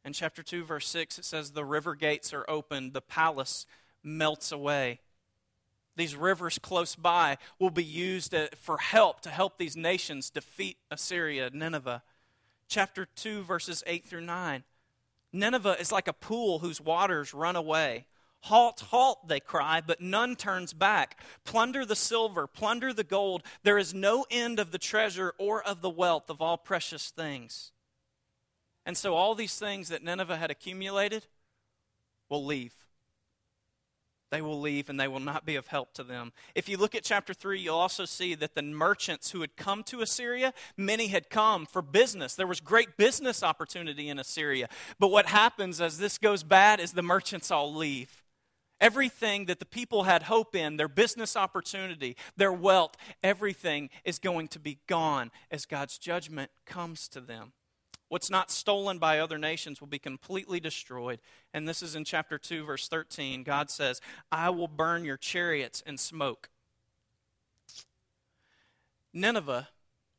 In 0.04 0.12
chapter 0.12 0.44
2, 0.44 0.66
verse 0.66 0.90
6, 0.90 1.20
it 1.20 1.24
says, 1.24 1.52
The 1.52 1.64
river 1.64 1.96
gates 1.96 2.34
are 2.34 2.44
opened, 2.50 2.92
the 2.92 3.00
palace 3.00 3.66
melts 4.04 4.52
away 4.52 5.00
these 6.02 6.16
rivers 6.16 6.58
close 6.58 6.96
by 6.96 7.38
will 7.60 7.70
be 7.70 7.84
used 7.84 8.34
uh, 8.34 8.48
for 8.56 8.80
help 8.80 9.22
to 9.22 9.30
help 9.30 9.60
these 9.60 9.78
nations 9.78 10.32
defeat 10.32 10.78
Assyria, 10.90 11.52
Nineveh. 11.54 12.02
Chapter 12.68 13.06
2, 13.06 13.44
verses 13.44 13.84
8 13.86 14.04
through 14.04 14.22
9. 14.22 14.64
Nineveh 15.32 15.80
is 15.80 15.92
like 15.92 16.08
a 16.08 16.14
pool 16.14 16.60
whose 16.60 16.82
waters 16.82 17.36
run 17.36 17.56
away. 17.56 18.08
Halt, 18.46 18.80
halt, 18.90 19.28
they 19.28 19.40
cry, 19.40 19.80
but 19.86 20.02
none 20.02 20.36
turns 20.36 20.74
back. 20.74 21.22
Plunder 21.44 21.86
the 21.86 21.96
silver, 21.96 22.48
plunder 22.48 22.92
the 22.92 23.04
gold. 23.04 23.44
There 23.62 23.78
is 23.78 23.94
no 23.94 24.26
end 24.32 24.58
of 24.58 24.72
the 24.72 24.80
treasure 24.80 25.36
or 25.38 25.62
of 25.62 25.82
the 25.82 25.90
wealth 25.90 26.32
of 26.32 26.42
all 26.42 26.58
precious 26.58 27.12
things. 27.12 27.72
And 28.88 28.98
so, 28.98 29.14
all 29.14 29.36
these 29.36 29.60
things 29.60 29.90
that 29.90 30.04
Nineveh 30.04 30.38
had 30.38 30.50
accumulated 30.50 31.28
will 32.28 32.44
leave 32.44 32.81
they 34.32 34.42
will 34.42 34.60
leave 34.60 34.90
and 34.90 35.00
they 35.00 35.08
will 35.08 35.20
not 35.20 35.46
be 35.46 35.56
of 35.56 35.68
help 35.68 35.94
to 35.94 36.04
them. 36.04 36.32
If 36.56 36.68
you 36.68 36.78
look 36.78 36.96
at 36.96 37.04
chapter 37.04 37.34
3, 37.34 37.60
you'll 37.60 37.76
also 37.76 38.06
see 38.06 38.34
that 38.36 38.56
the 38.56 38.62
merchants 38.62 39.32
who 39.32 39.42
had 39.42 39.56
come 39.56 39.84
to 39.84 40.02
Assyria, 40.02 40.54
many 40.78 41.08
had 41.08 41.30
come 41.30 41.66
for 41.66 41.82
business. 41.82 42.34
There 42.34 42.48
was 42.48 42.62
great 42.62 42.98
business 42.98 43.44
opportunity 43.44 44.10
in 44.10 44.18
Assyria. 44.18 44.70
But 44.98 45.10
what 45.10 45.28
happens 45.28 45.82
as 45.82 45.98
this 45.98 46.18
goes 46.18 46.44
bad 46.44 46.80
is 46.80 46.94
the 46.94 47.04
merchants 47.04 47.52
all 47.52 47.74
leave. 47.74 48.24
Everything 48.80 49.46
that 49.46 49.60
the 49.60 49.66
people 49.66 50.04
had 50.04 50.24
hope 50.24 50.56
in, 50.56 50.78
their 50.78 50.88
business 50.88 51.36
opportunity, 51.36 52.18
their 52.36 52.52
wealth, 52.52 52.96
everything 53.22 53.92
is 54.04 54.18
going 54.18 54.48
to 54.48 54.60
be 54.60 54.80
gone 54.88 55.30
as 55.52 55.68
God's 55.68 56.00
judgment 56.00 56.50
comes 56.66 57.08
to 57.10 57.22
them. 57.22 57.52
What's 58.12 58.30
not 58.30 58.52
stolen 58.52 58.98
by 58.98 59.20
other 59.20 59.38
nations 59.38 59.80
will 59.80 59.88
be 59.88 59.98
completely 59.98 60.60
destroyed. 60.60 61.22
And 61.54 61.66
this 61.66 61.82
is 61.82 61.96
in 61.96 62.04
chapter 62.04 62.38
2, 62.38 62.66
verse 62.66 62.90
13. 62.90 63.44
God 63.44 63.70
says, 63.70 64.02
I 64.30 64.50
will 64.50 64.68
burn 64.68 65.06
your 65.06 65.16
chariots 65.16 65.80
in 65.80 65.98
smoke. 65.98 66.50
Nineveh 69.14 69.70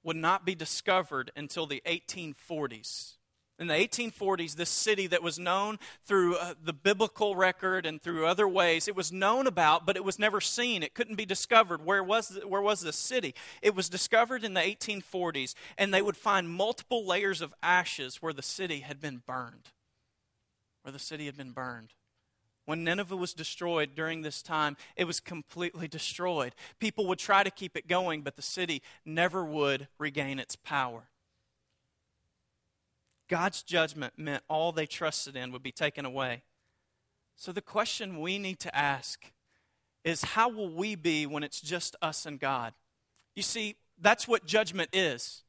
would 0.03 0.17
not 0.17 0.47
be 0.47 0.55
discovered 0.55 1.33
until 1.37 1.67
the 1.67 1.83
1840s. 1.85 3.17
In 3.62 3.68
the 3.68 3.75
1840s, 3.75 4.57
this 4.57 4.68
city 4.68 5.07
that 5.07 5.22
was 5.22 5.38
known 5.38 5.79
through 6.03 6.35
uh, 6.35 6.55
the 6.64 6.72
biblical 6.72 7.37
record 7.37 7.87
and 7.87 8.03
through 8.03 8.27
other 8.27 8.48
ways, 8.48 8.88
it 8.88 8.96
was 8.96 9.12
known 9.12 9.46
about, 9.46 9.87
but 9.87 9.96
it 9.96 10.03
was 10.03 10.18
never 10.18 10.40
seen. 10.40 10.83
It 10.83 10.94
couldn't 10.94 11.14
be 11.14 11.25
discovered. 11.25 11.85
Where 11.85 12.03
was, 12.03 12.31
the, 12.31 12.48
where 12.48 12.61
was 12.61 12.81
this 12.81 12.96
city? 12.96 13.37
It 13.62 13.77
was 13.77 13.88
discovered 13.88 14.42
in 14.42 14.55
the 14.55 14.61
1840s, 14.61 15.55
and 15.79 15.94
they 15.94 16.03
would 16.03 16.16
find 16.16 16.48
multiple 16.48 17.07
layers 17.07 17.40
of 17.40 17.55
ashes 17.62 18.16
where 18.16 18.33
the 18.33 18.42
city 18.42 18.81
had 18.81 19.01
been 19.01 19.22
burned. 19.25 19.70
Where 20.83 20.90
the 20.90 20.98
city 20.98 21.27
had 21.27 21.37
been 21.37 21.53
burned. 21.53 21.90
When 22.64 22.83
Nineveh 22.83 23.14
was 23.14 23.33
destroyed 23.33 23.90
during 23.94 24.22
this 24.22 24.42
time, 24.42 24.77
it 24.96 25.05
was 25.05 25.20
completely 25.20 25.87
destroyed. 25.87 26.57
People 26.81 27.07
would 27.07 27.20
try 27.20 27.44
to 27.44 27.51
keep 27.53 27.77
it 27.77 27.87
going, 27.87 28.22
but 28.22 28.35
the 28.35 28.42
city 28.42 28.83
never 29.05 29.44
would 29.44 29.87
regain 30.01 30.40
its 30.40 30.57
power. 30.57 31.12
God's 33.33 33.62
judgment 33.62 34.12
meant 34.18 34.42
all 34.47 34.73
they 34.73 34.85
trusted 34.85 35.37
in 35.37 35.53
would 35.53 35.62
be 35.62 35.73
taken 35.73 36.05
away. 36.05 36.42
So 37.35 37.51
the 37.51 37.62
question 37.62 38.21
we 38.21 38.37
need 38.37 38.61
to 38.61 38.77
ask 38.77 39.25
is 40.05 40.23
how 40.23 40.51
will 40.51 40.68
we 40.68 40.97
be 40.97 41.25
when 41.25 41.42
it's 41.42 41.62
just 41.62 41.97
us 42.03 42.27
and 42.27 42.38
God? 42.38 42.75
You 43.35 43.42
see, 43.42 43.77
that's 43.99 44.29
what 44.29 44.45
judgment 44.45 44.90
is. 44.92 45.45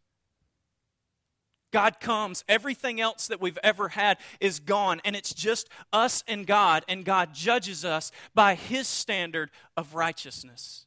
God 1.74 2.00
comes, 2.00 2.46
everything 2.48 3.02
else 3.02 3.28
that 3.28 3.42
we've 3.42 3.60
ever 3.62 3.90
had 3.90 4.18
is 4.40 4.62
gone, 4.62 5.02
and 5.04 5.14
it's 5.14 5.34
just 5.34 5.68
us 5.92 6.24
and 6.26 6.48
God, 6.48 6.86
and 6.88 7.04
God 7.04 7.34
judges 7.34 7.84
us 7.84 8.14
by 8.34 8.56
His 8.56 8.88
standard 8.88 9.52
of 9.76 9.94
righteousness. 9.94 10.86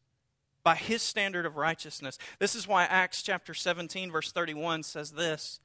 By 0.65 0.77
His 0.77 1.03
standard 1.03 1.45
of 1.45 1.59
righteousness. 1.59 2.17
This 2.39 2.55
is 2.55 2.67
why 2.67 2.85
Acts 2.85 3.21
chapter 3.21 3.53
17, 3.53 4.11
verse 4.11 4.33
31 4.33 4.83
says 4.83 5.11
this 5.11 5.61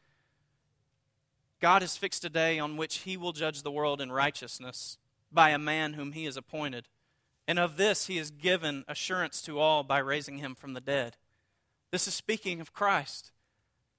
God 1.61 1.83
has 1.83 1.95
fixed 1.95 2.25
a 2.25 2.29
day 2.29 2.57
on 2.57 2.75
which 2.75 2.99
he 2.99 3.15
will 3.15 3.33
judge 3.33 3.61
the 3.61 3.71
world 3.71 4.01
in 4.01 4.11
righteousness 4.11 4.97
by 5.31 5.51
a 5.51 5.59
man 5.59 5.93
whom 5.93 6.11
he 6.11 6.25
has 6.25 6.35
appointed. 6.35 6.87
And 7.47 7.59
of 7.59 7.77
this 7.77 8.07
he 8.07 8.17
has 8.17 8.31
given 8.31 8.83
assurance 8.87 9.41
to 9.43 9.59
all 9.59 9.83
by 9.83 9.99
raising 9.99 10.39
him 10.39 10.55
from 10.55 10.73
the 10.73 10.81
dead. 10.81 11.17
This 11.91 12.07
is 12.07 12.15
speaking 12.15 12.61
of 12.61 12.73
Christ. 12.73 13.31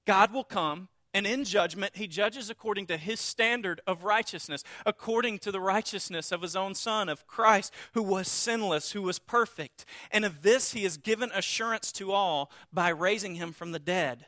God 0.07 0.33
will 0.33 0.45
come, 0.45 0.89
and 1.15 1.27
in 1.27 1.45
judgment, 1.45 1.97
he 1.97 2.09
judges 2.09 2.51
according 2.51 2.87
to 2.87 2.97
his 2.97 3.21
standard 3.21 3.81
of 3.87 4.03
righteousness, 4.03 4.65
according 4.85 5.39
to 5.41 5.53
the 5.53 5.61
righteousness 5.61 6.33
of 6.33 6.43
his 6.43 6.57
own 6.57 6.75
Son, 6.75 7.09
of 7.09 7.27
Christ, 7.27 7.73
who 7.93 8.03
was 8.03 8.27
sinless, 8.27 8.93
who 8.93 9.03
was 9.03 9.19
perfect. 9.19 9.85
And 10.11 10.25
of 10.25 10.43
this 10.43 10.73
he 10.73 10.83
has 10.83 10.97
given 10.97 11.31
assurance 11.33 11.93
to 11.93 12.11
all 12.11 12.51
by 12.73 12.89
raising 12.89 13.37
him 13.37 13.53
from 13.53 13.73
the 13.73 13.79
dead. 13.79 14.27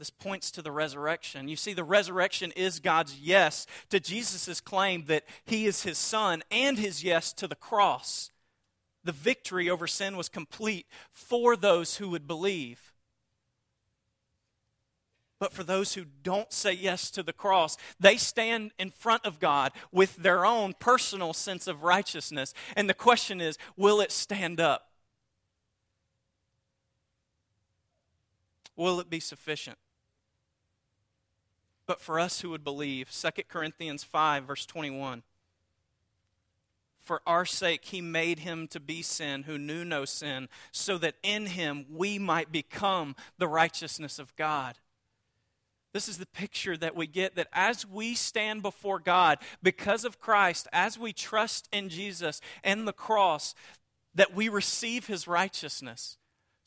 This 0.00 0.08
points 0.08 0.50
to 0.52 0.62
the 0.62 0.72
resurrection. 0.72 1.46
You 1.46 1.56
see, 1.56 1.74
the 1.74 1.84
resurrection 1.84 2.52
is 2.56 2.80
God's 2.80 3.18
yes 3.20 3.66
to 3.90 4.00
Jesus' 4.00 4.58
claim 4.58 5.04
that 5.08 5.24
he 5.44 5.66
is 5.66 5.82
his 5.82 5.98
son 5.98 6.42
and 6.50 6.78
his 6.78 7.04
yes 7.04 7.34
to 7.34 7.46
the 7.46 7.54
cross. 7.54 8.30
The 9.04 9.12
victory 9.12 9.68
over 9.68 9.86
sin 9.86 10.16
was 10.16 10.30
complete 10.30 10.86
for 11.12 11.54
those 11.54 11.98
who 11.98 12.08
would 12.08 12.26
believe. 12.26 12.94
But 15.38 15.52
for 15.52 15.64
those 15.64 15.92
who 15.92 16.06
don't 16.22 16.50
say 16.50 16.72
yes 16.72 17.10
to 17.10 17.22
the 17.22 17.34
cross, 17.34 17.76
they 18.00 18.16
stand 18.16 18.70
in 18.78 18.92
front 18.92 19.26
of 19.26 19.38
God 19.38 19.70
with 19.92 20.16
their 20.16 20.46
own 20.46 20.72
personal 20.80 21.34
sense 21.34 21.66
of 21.66 21.82
righteousness. 21.82 22.54
And 22.74 22.88
the 22.88 22.94
question 22.94 23.38
is 23.38 23.58
will 23.76 24.00
it 24.00 24.12
stand 24.12 24.60
up? 24.60 24.92
Will 28.76 28.98
it 28.98 29.10
be 29.10 29.20
sufficient? 29.20 29.76
But 31.90 32.00
for 32.00 32.20
us 32.20 32.40
who 32.40 32.50
would 32.50 32.62
believe. 32.62 33.10
2 33.10 33.42
Corinthians 33.48 34.04
5, 34.04 34.44
verse 34.44 34.64
21. 34.64 35.24
For 37.00 37.20
our 37.26 37.44
sake, 37.44 37.86
he 37.86 38.00
made 38.00 38.38
him 38.38 38.68
to 38.68 38.78
be 38.78 39.02
sin 39.02 39.42
who 39.42 39.58
knew 39.58 39.84
no 39.84 40.04
sin, 40.04 40.48
so 40.70 40.98
that 40.98 41.16
in 41.24 41.46
him 41.46 41.86
we 41.90 42.16
might 42.16 42.52
become 42.52 43.16
the 43.38 43.48
righteousness 43.48 44.20
of 44.20 44.36
God. 44.36 44.76
This 45.92 46.06
is 46.06 46.18
the 46.18 46.26
picture 46.26 46.76
that 46.76 46.94
we 46.94 47.08
get 47.08 47.34
that 47.34 47.48
as 47.52 47.84
we 47.84 48.14
stand 48.14 48.62
before 48.62 49.00
God 49.00 49.38
because 49.60 50.04
of 50.04 50.20
Christ, 50.20 50.68
as 50.72 50.96
we 50.96 51.12
trust 51.12 51.68
in 51.72 51.88
Jesus 51.88 52.40
and 52.62 52.86
the 52.86 52.92
cross, 52.92 53.52
that 54.14 54.32
we 54.32 54.48
receive 54.48 55.08
his 55.08 55.26
righteousness. 55.26 56.18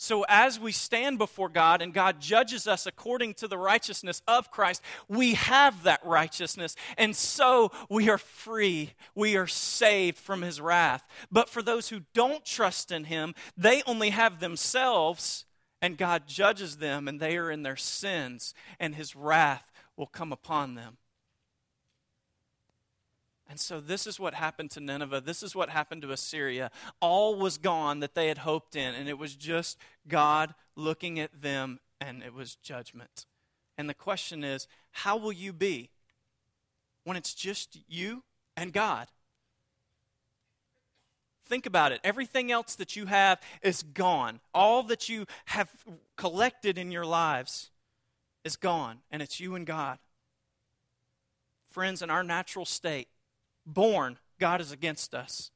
So, 0.03 0.25
as 0.27 0.59
we 0.59 0.73
stand 0.73 1.17
before 1.17 1.47
God 1.47 1.81
and 1.81 1.93
God 1.93 2.19
judges 2.19 2.67
us 2.67 2.85
according 2.85 3.35
to 3.35 3.47
the 3.47 3.57
righteousness 3.57 4.21
of 4.27 4.51
Christ, 4.51 4.81
we 5.07 5.35
have 5.35 5.83
that 5.83 6.05
righteousness. 6.05 6.75
And 6.97 7.15
so 7.15 7.71
we 7.89 8.09
are 8.09 8.17
free. 8.17 8.95
We 9.15 9.37
are 9.37 9.47
saved 9.47 10.17
from 10.17 10.41
his 10.41 10.59
wrath. 10.59 11.07
But 11.31 11.47
for 11.47 11.61
those 11.61 11.87
who 11.87 12.01
don't 12.13 12.43
trust 12.43 12.91
in 12.91 13.05
him, 13.05 13.33
they 13.55 13.81
only 13.87 14.09
have 14.09 14.41
themselves, 14.41 15.45
and 15.81 15.97
God 15.97 16.27
judges 16.27 16.79
them, 16.79 17.07
and 17.07 17.21
they 17.21 17.37
are 17.37 17.49
in 17.49 17.63
their 17.63 17.77
sins, 17.77 18.53
and 18.81 18.95
his 18.95 19.15
wrath 19.15 19.71
will 19.95 20.07
come 20.07 20.33
upon 20.33 20.75
them. 20.75 20.97
And 23.53 23.59
so, 23.59 23.79
this 23.79 24.07
is 24.07 24.19
what 24.19 24.33
happened 24.33 24.71
to 24.71 24.79
Nineveh. 24.79 25.21
This 25.21 25.43
is 25.43 25.55
what 25.55 25.69
happened 25.69 26.01
to 26.01 26.11
Assyria. 26.11 26.71
All 26.99 27.35
was 27.35 27.59
gone 27.59 27.99
that 27.99 28.15
they 28.15 28.27
had 28.27 28.39
hoped 28.39 28.75
in, 28.75 28.95
and 28.95 29.07
it 29.07 29.19
was 29.19 29.35
just 29.35 29.77
God 30.07 30.55
looking 30.75 31.19
at 31.19 31.43
them, 31.43 31.79
and 32.01 32.23
it 32.23 32.33
was 32.33 32.55
judgment. 32.55 33.27
And 33.77 33.87
the 33.87 33.93
question 33.93 34.43
is 34.43 34.67
how 34.89 35.17
will 35.17 35.31
you 35.31 35.53
be 35.53 35.91
when 37.03 37.15
it's 37.15 37.35
just 37.35 37.77
you 37.87 38.23
and 38.57 38.73
God? 38.73 39.09
Think 41.45 41.67
about 41.67 41.91
it. 41.91 41.99
Everything 42.03 42.51
else 42.51 42.73
that 42.73 42.95
you 42.95 43.05
have 43.05 43.39
is 43.61 43.83
gone. 43.83 44.39
All 44.55 44.81
that 44.81 45.09
you 45.09 45.27
have 45.45 45.69
collected 46.17 46.79
in 46.79 46.91
your 46.91 47.05
lives 47.05 47.69
is 48.43 48.55
gone, 48.55 49.01
and 49.11 49.21
it's 49.21 49.39
you 49.39 49.53
and 49.53 49.67
God. 49.67 49.99
Friends, 51.67 52.01
in 52.01 52.09
our 52.09 52.23
natural 52.23 52.65
state, 52.65 53.09
born, 53.65 54.17
God 54.39 54.61
is 54.61 54.71
against 54.71 55.13
us. 55.13 55.51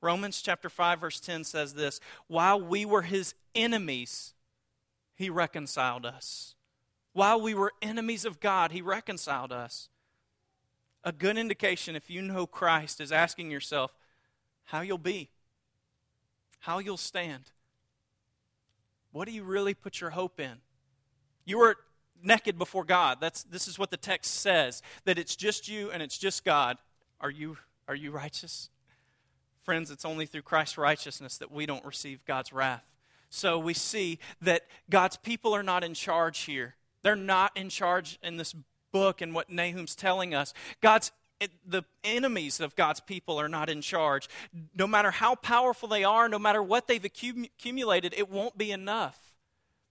Romans 0.00 0.40
chapter 0.42 0.68
5 0.68 1.00
verse 1.00 1.20
10 1.20 1.44
says 1.44 1.74
this, 1.74 2.00
while 2.26 2.60
we 2.60 2.84
were 2.84 3.02
his 3.02 3.34
enemies, 3.54 4.34
he 5.14 5.28
reconciled 5.28 6.06
us. 6.06 6.54
While 7.12 7.40
we 7.40 7.54
were 7.54 7.72
enemies 7.82 8.24
of 8.24 8.38
God, 8.38 8.70
he 8.70 8.80
reconciled 8.80 9.52
us. 9.52 9.88
A 11.02 11.10
good 11.10 11.36
indication 11.36 11.96
if 11.96 12.08
you 12.08 12.22
know 12.22 12.46
Christ 12.46 13.00
is 13.00 13.10
asking 13.10 13.50
yourself 13.50 13.96
how 14.64 14.82
you'll 14.82 14.98
be, 14.98 15.30
how 16.60 16.78
you'll 16.78 16.96
stand. 16.96 17.50
What 19.10 19.26
do 19.26 19.32
you 19.32 19.42
really 19.42 19.74
put 19.74 20.00
your 20.00 20.10
hope 20.10 20.38
in? 20.38 20.58
You 21.44 21.58
were 21.58 21.76
naked 22.22 22.58
before 22.58 22.84
God. 22.84 23.18
That's 23.20 23.42
this 23.42 23.66
is 23.66 23.78
what 23.78 23.90
the 23.90 23.96
text 23.96 24.34
says 24.34 24.82
that 25.04 25.18
it's 25.18 25.34
just 25.34 25.68
you 25.68 25.90
and 25.90 26.02
it's 26.02 26.18
just 26.18 26.44
God. 26.44 26.78
Are 27.20 27.30
you, 27.30 27.58
are 27.86 27.94
you 27.94 28.10
righteous? 28.10 28.70
Friends, 29.62 29.90
it's 29.90 30.04
only 30.04 30.26
through 30.26 30.42
Christ's 30.42 30.78
righteousness 30.78 31.36
that 31.38 31.50
we 31.50 31.66
don't 31.66 31.84
receive 31.84 32.24
God's 32.24 32.52
wrath. 32.52 32.90
So 33.30 33.58
we 33.58 33.74
see 33.74 34.18
that 34.40 34.62
God's 34.88 35.16
people 35.16 35.54
are 35.54 35.62
not 35.62 35.84
in 35.84 35.94
charge 35.94 36.40
here. 36.40 36.76
They're 37.02 37.16
not 37.16 37.56
in 37.56 37.68
charge 37.68 38.18
in 38.22 38.36
this 38.36 38.54
book 38.92 39.20
and 39.20 39.34
what 39.34 39.50
Nahum's 39.50 39.94
telling 39.94 40.34
us. 40.34 40.54
God's 40.80 41.12
it, 41.40 41.52
the 41.64 41.84
enemies 42.02 42.58
of 42.58 42.74
God's 42.74 43.00
people 43.00 43.40
are 43.40 43.48
not 43.48 43.70
in 43.70 43.80
charge. 43.80 44.28
No 44.76 44.86
matter 44.86 45.10
how 45.12 45.36
powerful 45.36 45.88
they 45.88 46.02
are, 46.02 46.28
no 46.28 46.38
matter 46.38 46.62
what 46.62 46.88
they've 46.88 47.04
accumulated, 47.04 48.12
it 48.16 48.28
won't 48.28 48.58
be 48.58 48.72
enough. 48.72 49.36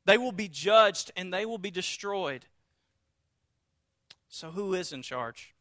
They 0.05 0.17
will 0.17 0.31
be 0.33 0.49
judged 0.49 1.11
and 1.15 1.33
they 1.33 1.45
will 1.45 1.57
be 1.57 1.71
destroyed. 1.71 2.45
So, 4.29 4.51
who 4.51 4.73
is 4.73 4.91
in 4.91 5.01
charge? 5.01 5.53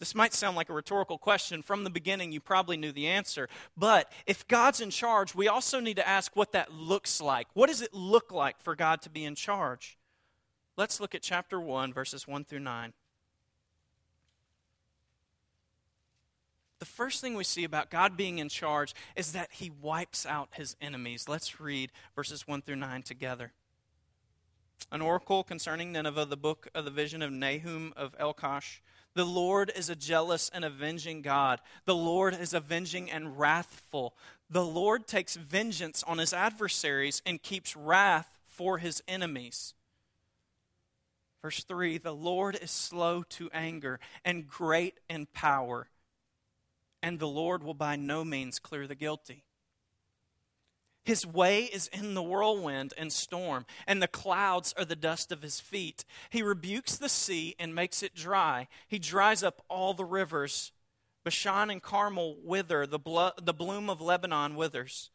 This 0.00 0.14
might 0.14 0.34
sound 0.34 0.56
like 0.56 0.68
a 0.68 0.74
rhetorical 0.74 1.18
question. 1.18 1.62
From 1.62 1.84
the 1.84 1.90
beginning, 1.90 2.32
you 2.32 2.40
probably 2.40 2.76
knew 2.76 2.92
the 2.92 3.06
answer. 3.06 3.48
But 3.76 4.12
if 4.26 4.46
God's 4.48 4.80
in 4.80 4.90
charge, 4.90 5.34
we 5.34 5.48
also 5.48 5.80
need 5.80 5.96
to 5.96 6.08
ask 6.08 6.34
what 6.34 6.52
that 6.52 6.72
looks 6.72 7.20
like. 7.20 7.46
What 7.54 7.68
does 7.68 7.80
it 7.80 7.94
look 7.94 8.32
like 8.32 8.60
for 8.60 8.74
God 8.74 9.02
to 9.02 9.10
be 9.10 9.24
in 9.24 9.34
charge? 9.34 9.96
Let's 10.76 11.00
look 11.00 11.14
at 11.14 11.22
chapter 11.22 11.60
1, 11.60 11.92
verses 11.92 12.26
1 12.26 12.44
through 12.44 12.60
9. 12.60 12.92
The 16.80 16.84
first 16.84 17.20
thing 17.20 17.34
we 17.34 17.44
see 17.44 17.64
about 17.64 17.90
God 17.90 18.16
being 18.16 18.38
in 18.38 18.48
charge 18.48 18.94
is 19.16 19.32
that 19.32 19.52
he 19.52 19.70
wipes 19.70 20.26
out 20.26 20.48
his 20.52 20.76
enemies. 20.82 21.28
Let's 21.28 21.60
read 21.60 21.92
verses 22.14 22.46
1 22.46 22.62
through 22.62 22.76
9 22.76 23.02
together. 23.02 23.52
An 24.92 25.00
oracle 25.00 25.44
concerning 25.44 25.92
Nineveh, 25.92 26.26
the 26.26 26.36
book 26.36 26.68
of 26.74 26.84
the 26.84 26.90
vision 26.90 27.22
of 27.22 27.32
Nahum 27.32 27.94
of 27.96 28.14
Elkosh. 28.18 28.80
The 29.14 29.24
Lord 29.24 29.70
is 29.74 29.88
a 29.88 29.96
jealous 29.96 30.50
and 30.52 30.64
avenging 30.64 31.22
God. 31.22 31.60
The 31.84 31.94
Lord 31.94 32.34
is 32.34 32.52
avenging 32.52 33.10
and 33.10 33.38
wrathful. 33.38 34.16
The 34.50 34.64
Lord 34.64 35.06
takes 35.06 35.36
vengeance 35.36 36.02
on 36.02 36.18
his 36.18 36.32
adversaries 36.32 37.22
and 37.24 37.42
keeps 37.42 37.76
wrath 37.76 38.28
for 38.44 38.78
his 38.78 39.02
enemies. 39.06 39.74
Verse 41.42 41.62
3 41.62 41.98
The 41.98 42.14
Lord 42.14 42.58
is 42.60 42.70
slow 42.70 43.22
to 43.30 43.50
anger 43.52 44.00
and 44.24 44.48
great 44.48 44.98
in 45.08 45.26
power, 45.26 45.88
and 47.02 47.18
the 47.18 47.28
Lord 47.28 47.62
will 47.62 47.74
by 47.74 47.96
no 47.96 48.24
means 48.24 48.58
clear 48.58 48.86
the 48.86 48.94
guilty. 48.94 49.44
His 51.04 51.26
way 51.26 51.64
is 51.64 51.88
in 51.88 52.14
the 52.14 52.22
whirlwind 52.22 52.94
and 52.96 53.12
storm, 53.12 53.66
and 53.86 54.02
the 54.02 54.08
clouds 54.08 54.74
are 54.78 54.86
the 54.86 54.96
dust 54.96 55.30
of 55.30 55.42
his 55.42 55.60
feet. 55.60 56.04
He 56.30 56.42
rebukes 56.42 56.96
the 56.96 57.10
sea 57.10 57.54
and 57.58 57.74
makes 57.74 58.02
it 58.02 58.14
dry. 58.14 58.68
He 58.88 58.98
dries 58.98 59.42
up 59.42 59.62
all 59.68 59.92
the 59.92 60.04
rivers. 60.04 60.72
Bashan 61.22 61.70
and 61.70 61.82
Carmel 61.82 62.36
wither, 62.42 62.86
the, 62.86 62.98
blo- 62.98 63.32
the 63.40 63.52
bloom 63.52 63.90
of 63.90 64.00
Lebanon 64.00 64.56
withers. 64.56 65.10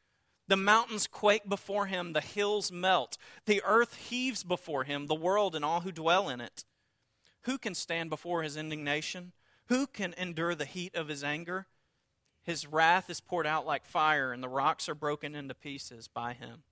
The 0.48 0.58
mountains 0.58 1.08
quake 1.08 1.48
before 1.48 1.88
him, 1.88 2.14
the 2.14 2.22
hills 2.22 2.72
melt. 2.72 3.18
The 3.46 3.62
earth 3.66 3.96
heaves 3.96 4.44
before 4.44 4.84
him, 4.84 5.08
the 5.08 5.16
world 5.16 5.56
and 5.56 5.66
all 5.66 5.82
who 5.82 5.92
dwell 5.92 6.30
in 6.30 6.40
it. 6.40 6.66
Who 7.44 7.58
can 7.58 7.74
stand 7.74 8.10
before 8.10 8.44
his 8.44 8.58
indignation? 8.58 9.34
Who 9.68 9.88
can 9.88 10.14
endure 10.18 10.56
the 10.56 10.66
heat 10.66 10.96
of 10.96 11.08
his 11.08 11.24
anger? 11.24 11.68
His 12.44 12.66
wrath 12.66 13.10
is 13.10 13.22
poured 13.22 13.48
out 13.48 13.66
like 13.66 13.86
fire, 13.86 14.32
and 14.32 14.42
the 14.42 14.50
rocks 14.50 14.90
are 14.90 14.96
broken 14.96 15.36
into 15.36 15.54
pieces 15.54 16.08
by 16.08 16.34
him. 16.34 16.64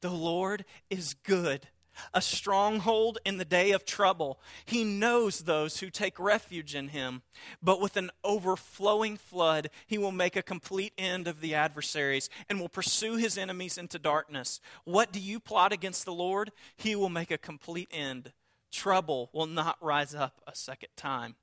The 0.00 0.10
Lord 0.10 0.64
is 0.90 1.14
good, 1.14 1.68
a 2.12 2.20
stronghold 2.20 3.18
in 3.24 3.38
the 3.38 3.44
day 3.44 3.70
of 3.72 3.84
trouble. 3.84 4.38
He 4.66 4.84
knows 4.84 5.40
those 5.40 5.78
who 5.78 5.88
take 5.88 6.18
refuge 6.18 6.74
in 6.74 6.88
him. 6.88 7.22
But 7.62 7.80
with 7.80 7.96
an 7.96 8.10
overflowing 8.22 9.16
flood, 9.16 9.70
he 9.86 9.96
will 9.96 10.12
make 10.12 10.36
a 10.36 10.42
complete 10.42 10.92
end 10.98 11.26
of 11.26 11.40
the 11.40 11.54
adversaries 11.54 12.28
and 12.48 12.60
will 12.60 12.68
pursue 12.68 13.16
his 13.16 13.38
enemies 13.38 13.78
into 13.78 13.98
darkness. 13.98 14.60
What 14.84 15.12
do 15.12 15.20
you 15.20 15.40
plot 15.40 15.72
against 15.72 16.04
the 16.04 16.12
Lord? 16.12 16.52
He 16.76 16.94
will 16.94 17.08
make 17.08 17.30
a 17.30 17.38
complete 17.38 17.88
end. 17.90 18.32
Trouble 18.70 19.30
will 19.32 19.46
not 19.46 19.78
rise 19.80 20.14
up 20.14 20.42
a 20.46 20.54
second 20.54 20.90
time 20.96 21.36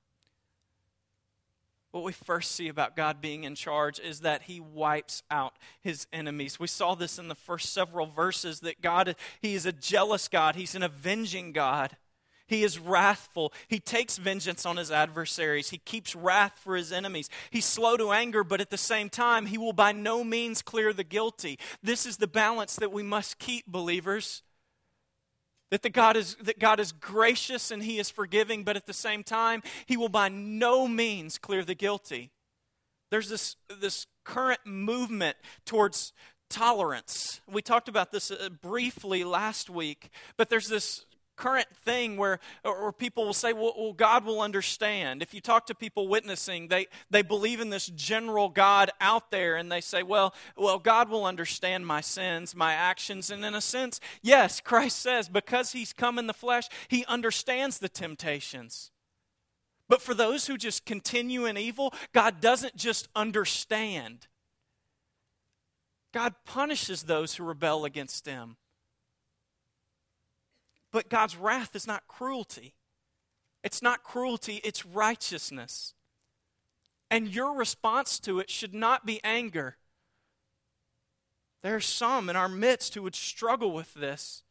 what 1.93 2.03
we 2.03 2.11
first 2.11 2.53
see 2.53 2.69
about 2.69 2.95
God 2.95 3.21
being 3.21 3.43
in 3.43 3.53
charge 3.53 3.99
is 3.99 4.21
that 4.21 4.43
he 4.43 4.59
wipes 4.59 5.21
out 5.29 5.53
his 5.79 6.07
enemies. 6.11 6.59
We 6.59 6.65
saw 6.65 6.95
this 6.95 7.19
in 7.19 7.27
the 7.27 7.35
first 7.35 7.71
several 7.71 8.07
verses 8.07 8.61
that 8.61 8.81
God 8.81 9.15
he 9.41 9.53
is 9.53 9.67
a 9.67 9.71
jealous 9.71 10.27
God, 10.27 10.55
he's 10.55 10.73
an 10.75 10.83
avenging 10.83 11.51
God. 11.51 11.95
He 12.47 12.63
is 12.63 12.77
wrathful. 12.77 13.53
He 13.67 13.79
takes 13.79 14.17
vengeance 14.17 14.65
on 14.65 14.77
his 14.77 14.91
adversaries. 14.91 15.69
He 15.69 15.77
keeps 15.77 16.13
wrath 16.13 16.59
for 16.61 16.75
his 16.75 16.91
enemies. 16.91 17.29
He's 17.49 17.65
slow 17.65 17.95
to 17.95 18.11
anger, 18.11 18.43
but 18.43 18.59
at 18.59 18.69
the 18.69 18.77
same 18.77 19.09
time, 19.09 19.45
he 19.45 19.57
will 19.57 19.71
by 19.71 19.93
no 19.93 20.23
means 20.23 20.61
clear 20.61 20.91
the 20.91 21.05
guilty. 21.05 21.57
This 21.81 22.05
is 22.05 22.17
the 22.17 22.27
balance 22.27 22.75
that 22.75 22.91
we 22.91 23.01
must 23.01 23.39
keep, 23.39 23.65
believers. 23.65 24.43
That, 25.73 25.81
the 25.81 25.89
God 25.89 26.15
is, 26.15 26.35
that 26.35 26.59
God 26.59 26.79
is 26.79 26.91
gracious 26.91 27.71
and 27.71 27.81
He 27.81 27.97
is 27.97 28.11
forgiving, 28.11 28.63
but 28.63 28.75
at 28.75 28.85
the 28.85 28.93
same 28.93 29.23
time, 29.23 29.63
He 29.87 29.97
will 29.97 30.07
by 30.07 30.29
no 30.29 30.87
means 30.87 31.39
clear 31.39 31.65
the 31.65 31.73
guilty. 31.73 32.29
There's 33.09 33.27
this, 33.27 33.55
this 33.81 34.05
current 34.23 34.59
movement 34.65 35.35
towards 35.65 36.13
tolerance. 36.47 37.41
We 37.51 37.63
talked 37.63 37.89
about 37.89 38.11
this 38.11 38.29
uh, 38.29 38.49
briefly 38.61 39.23
last 39.23 39.67
week, 39.67 40.11
but 40.37 40.47
there's 40.47 40.67
this 40.67 41.07
current 41.43 41.67
thing 41.83 42.15
where 42.15 42.39
or 42.63 42.93
people 42.93 43.25
will 43.25 43.33
say 43.33 43.51
well, 43.51 43.73
well, 43.77 43.91
god 43.91 44.23
will 44.23 44.39
understand 44.39 45.21
if 45.21 45.33
you 45.33 45.41
talk 45.41 45.65
to 45.65 45.75
people 45.75 46.07
witnessing 46.07 46.69
they, 46.69 46.87
they 47.09 47.21
believe 47.21 47.59
in 47.59 47.69
this 47.69 47.87
general 47.87 48.47
god 48.47 48.89
out 49.01 49.29
there 49.29 49.57
and 49.57 49.69
they 49.69 49.81
say 49.81 50.03
well 50.03 50.33
well 50.55 50.79
god 50.79 51.09
will 51.09 51.25
understand 51.25 51.85
my 51.85 51.99
sins 51.99 52.55
my 52.55 52.73
actions 52.73 53.29
and 53.29 53.43
in 53.43 53.53
a 53.55 53.59
sense 53.59 53.99
yes 54.21 54.61
christ 54.61 54.99
says 54.99 55.27
because 55.27 55.73
he's 55.73 55.91
come 55.91 56.17
in 56.17 56.27
the 56.27 56.33
flesh 56.33 56.69
he 56.87 57.03
understands 57.05 57.79
the 57.79 57.89
temptations 57.89 58.91
But 59.89 60.01
for 60.01 60.13
those 60.13 60.47
who 60.47 60.57
just 60.57 60.85
continue 60.85 61.45
in 61.45 61.57
evil, 61.57 61.93
God 62.13 62.39
doesn't 62.39 62.77
just 62.77 63.09
understand. 63.15 64.27
God 66.13 66.35
punishes 66.45 67.03
those 67.03 67.35
who 67.35 67.43
rebel 67.43 67.83
against 67.83 68.25
Him. 68.25 68.55
But 70.93 71.09
God's 71.09 71.35
wrath 71.35 71.75
is 71.75 71.85
not 71.85 72.07
cruelty. 72.07 72.75
It's 73.63 73.81
not 73.81 74.03
cruelty, 74.03 74.61
it's 74.63 74.85
righteousness. 74.85 75.93
And 77.09 77.27
your 77.27 77.57
response 77.57 78.19
to 78.21 78.39
it 78.39 78.49
should 78.49 78.73
not 78.73 79.05
be 79.05 79.19
anger. 79.23 79.77
There 81.63 81.75
are 81.75 81.81
some 81.81 82.29
in 82.29 82.35
our 82.35 82.49
midst 82.49 82.93
who 82.93 83.01
would 83.03 83.15
struggle 83.15 83.71
with 83.71 83.93
this. 83.93 84.43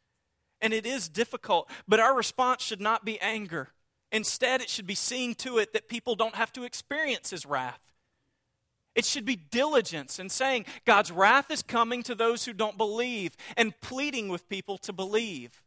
And 0.61 0.73
it 0.73 0.85
is 0.85 1.09
difficult, 1.09 1.69
but 1.87 1.99
our 1.99 2.15
response 2.15 2.61
should 2.61 2.81
not 2.81 3.03
be 3.03 3.19
anger. 3.19 3.69
Instead, 4.11 4.61
it 4.61 4.69
should 4.69 4.87
be 4.87 4.95
seeing 4.95 5.35
to 5.35 5.57
it 5.57 5.73
that 5.73 5.89
people 5.89 6.15
don't 6.15 6.35
have 6.35 6.53
to 6.53 6.63
experience 6.63 7.29
his 7.31 7.45
wrath. 7.45 7.91
It 8.95 9.05
should 9.05 9.25
be 9.25 9.35
diligence 9.35 10.19
in 10.19 10.29
saying, 10.29 10.65
God's 10.85 11.11
wrath 11.11 11.51
is 11.51 11.63
coming 11.63 12.03
to 12.03 12.15
those 12.15 12.45
who 12.45 12.53
don't 12.53 12.77
believe, 12.77 13.35
and 13.57 13.79
pleading 13.81 14.29
with 14.29 14.47
people 14.47 14.77
to 14.79 14.93
believe. 14.93 15.62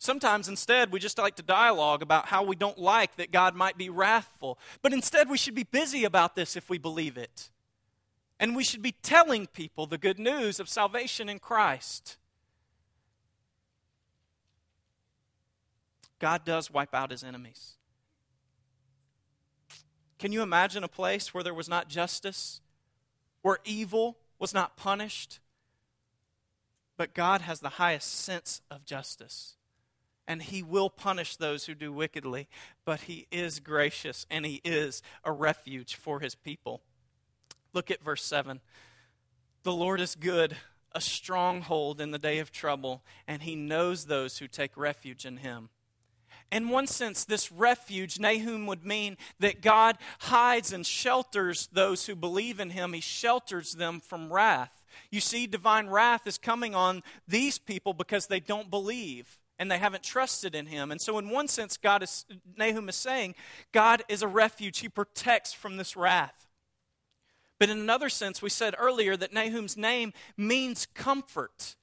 Sometimes 0.00 0.48
instead, 0.48 0.90
we 0.90 0.98
just 0.98 1.18
like 1.18 1.36
to 1.36 1.42
dialogue 1.42 2.00
about 2.00 2.24
how 2.24 2.42
we 2.42 2.56
don't 2.56 2.78
like 2.78 3.16
that 3.16 3.30
God 3.30 3.54
might 3.54 3.76
be 3.76 3.90
wrathful. 3.90 4.58
But 4.80 4.94
instead, 4.94 5.28
we 5.28 5.36
should 5.36 5.54
be 5.54 5.62
busy 5.62 6.04
about 6.04 6.34
this 6.34 6.56
if 6.56 6.70
we 6.70 6.78
believe 6.78 7.18
it. 7.18 7.50
And 8.40 8.56
we 8.56 8.64
should 8.64 8.80
be 8.80 8.92
telling 9.02 9.46
people 9.46 9.86
the 9.86 9.98
good 9.98 10.18
news 10.18 10.58
of 10.58 10.70
salvation 10.70 11.28
in 11.28 11.38
Christ. 11.38 12.16
God 16.18 16.46
does 16.46 16.70
wipe 16.70 16.94
out 16.94 17.10
his 17.10 17.22
enemies. 17.22 17.74
Can 20.18 20.32
you 20.32 20.40
imagine 20.40 20.82
a 20.82 20.88
place 20.88 21.34
where 21.34 21.44
there 21.44 21.52
was 21.52 21.68
not 21.68 21.90
justice, 21.90 22.62
where 23.42 23.58
evil 23.66 24.16
was 24.38 24.54
not 24.54 24.78
punished? 24.78 25.40
But 26.96 27.12
God 27.12 27.42
has 27.42 27.60
the 27.60 27.68
highest 27.68 28.14
sense 28.14 28.62
of 28.70 28.86
justice 28.86 29.56
and 30.30 30.42
he 30.42 30.62
will 30.62 30.88
punish 30.88 31.34
those 31.34 31.66
who 31.66 31.74
do 31.74 31.92
wickedly, 31.92 32.46
but 32.84 33.00
he 33.00 33.26
is 33.32 33.58
gracious 33.58 34.26
and 34.30 34.46
he 34.46 34.60
is 34.64 35.02
a 35.24 35.32
refuge 35.32 35.96
for 35.96 36.20
his 36.20 36.36
people. 36.36 36.82
Look 37.72 37.90
at 37.90 38.04
verse 38.04 38.22
7. 38.22 38.60
The 39.64 39.72
Lord 39.72 40.00
is 40.00 40.14
good, 40.14 40.56
a 40.92 41.00
stronghold 41.00 42.00
in 42.00 42.12
the 42.12 42.18
day 42.18 42.38
of 42.38 42.52
trouble, 42.52 43.02
and 43.26 43.42
he 43.42 43.56
knows 43.56 44.04
those 44.04 44.38
who 44.38 44.46
take 44.46 44.76
refuge 44.76 45.26
in 45.26 45.38
him. 45.38 45.68
In 46.52 46.68
one 46.68 46.86
sense, 46.86 47.24
this 47.24 47.50
refuge, 47.50 48.20
Nahum, 48.20 48.68
would 48.68 48.86
mean 48.86 49.16
that 49.40 49.60
God 49.60 49.98
hides 50.20 50.72
and 50.72 50.86
shelters 50.86 51.68
those 51.72 52.06
who 52.06 52.14
believe 52.14 52.60
in 52.60 52.70
him. 52.70 52.92
He 52.92 53.00
shelters 53.00 53.72
them 53.72 53.98
from 53.98 54.32
wrath. 54.32 54.84
You 55.10 55.20
see, 55.20 55.48
divine 55.48 55.88
wrath 55.88 56.28
is 56.28 56.38
coming 56.38 56.76
on 56.76 57.02
these 57.26 57.58
people 57.58 57.94
because 57.94 58.28
they 58.28 58.38
don't 58.38 58.70
believe 58.70 59.39
and 59.60 59.70
they 59.70 59.78
haven't 59.78 60.02
trusted 60.02 60.54
in 60.54 60.66
him. 60.66 60.90
And 60.90 60.98
so, 60.98 61.18
in 61.18 61.28
one 61.28 61.46
sense, 61.46 61.76
God 61.76 62.02
is, 62.02 62.24
Nahum 62.56 62.88
is 62.88 62.96
saying, 62.96 63.34
God 63.72 64.02
is 64.08 64.22
a 64.22 64.26
refuge. 64.26 64.78
He 64.78 64.88
protects 64.88 65.52
from 65.52 65.76
this 65.76 65.96
wrath. 65.96 66.48
But 67.58 67.68
in 67.68 67.78
another 67.78 68.08
sense, 68.08 68.40
we 68.40 68.48
said 68.48 68.74
earlier 68.78 69.18
that 69.18 69.34
Nahum's 69.34 69.76
name 69.76 70.14
means 70.34 70.86
comfort. 70.94 71.76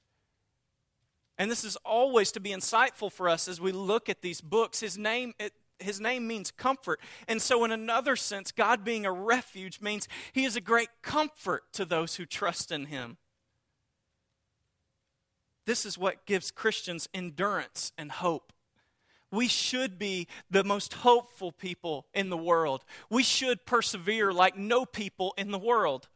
And 1.38 1.48
this 1.48 1.62
is 1.62 1.76
always 1.76 2.32
to 2.32 2.40
be 2.40 2.50
insightful 2.50 3.12
for 3.12 3.28
us 3.28 3.46
as 3.46 3.60
we 3.60 3.70
look 3.70 4.08
at 4.08 4.22
these 4.22 4.40
books. 4.40 4.80
His 4.80 4.98
name, 4.98 5.34
it, 5.38 5.52
his 5.78 6.00
name 6.00 6.26
means 6.26 6.50
comfort. 6.50 6.98
And 7.28 7.40
so, 7.40 7.64
in 7.64 7.70
another 7.70 8.16
sense, 8.16 8.50
God 8.50 8.84
being 8.84 9.06
a 9.06 9.12
refuge 9.12 9.80
means 9.80 10.08
he 10.32 10.44
is 10.44 10.56
a 10.56 10.60
great 10.60 10.90
comfort 11.00 11.72
to 11.74 11.84
those 11.84 12.16
who 12.16 12.26
trust 12.26 12.72
in 12.72 12.86
him. 12.86 13.18
This 15.68 15.84
is 15.84 15.98
what 15.98 16.24
gives 16.24 16.50
Christians 16.50 17.10
endurance 17.12 17.92
and 17.98 18.10
hope. 18.10 18.54
We 19.30 19.48
should 19.48 19.98
be 19.98 20.26
the 20.50 20.64
most 20.64 20.94
hopeful 20.94 21.52
people 21.52 22.06
in 22.14 22.30
the 22.30 22.38
world. 22.38 22.86
We 23.10 23.22
should 23.22 23.66
persevere 23.66 24.32
like 24.32 24.56
no 24.56 24.86
people 24.86 25.34
in 25.36 25.50
the 25.50 25.58
world. 25.58 26.08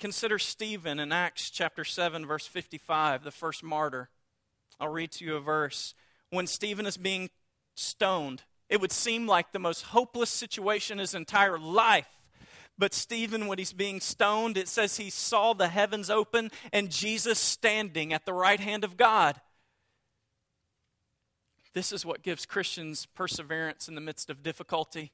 Consider 0.00 0.38
Stephen 0.38 0.98
in 0.98 1.12
Acts 1.12 1.50
chapter 1.50 1.84
7, 1.84 2.24
verse 2.24 2.46
55, 2.46 3.24
the 3.24 3.30
first 3.30 3.62
martyr. 3.62 4.08
I'll 4.80 4.88
read 4.88 5.12
to 5.12 5.26
you 5.26 5.36
a 5.36 5.40
verse. 5.40 5.94
When 6.30 6.46
Stephen 6.46 6.86
is 6.86 6.96
being 6.96 7.28
stoned, 7.74 8.44
it 8.70 8.80
would 8.80 8.90
seem 8.90 9.26
like 9.26 9.52
the 9.52 9.58
most 9.58 9.82
hopeless 9.82 10.30
situation 10.30 10.96
his 10.96 11.14
entire 11.14 11.58
life. 11.58 12.15
But 12.78 12.92
Stephen, 12.92 13.46
when 13.46 13.58
he's 13.58 13.72
being 13.72 14.00
stoned, 14.00 14.56
it 14.56 14.68
says 14.68 14.96
he 14.96 15.10
saw 15.10 15.54
the 15.54 15.68
heavens 15.68 16.10
open 16.10 16.50
and 16.72 16.90
Jesus 16.90 17.38
standing 17.38 18.12
at 18.12 18.26
the 18.26 18.34
right 18.34 18.60
hand 18.60 18.84
of 18.84 18.96
God. 18.96 19.40
This 21.72 21.92
is 21.92 22.04
what 22.04 22.22
gives 22.22 22.46
Christians 22.46 23.06
perseverance 23.06 23.88
in 23.88 23.94
the 23.94 24.00
midst 24.00 24.30
of 24.30 24.42
difficulty. 24.42 25.12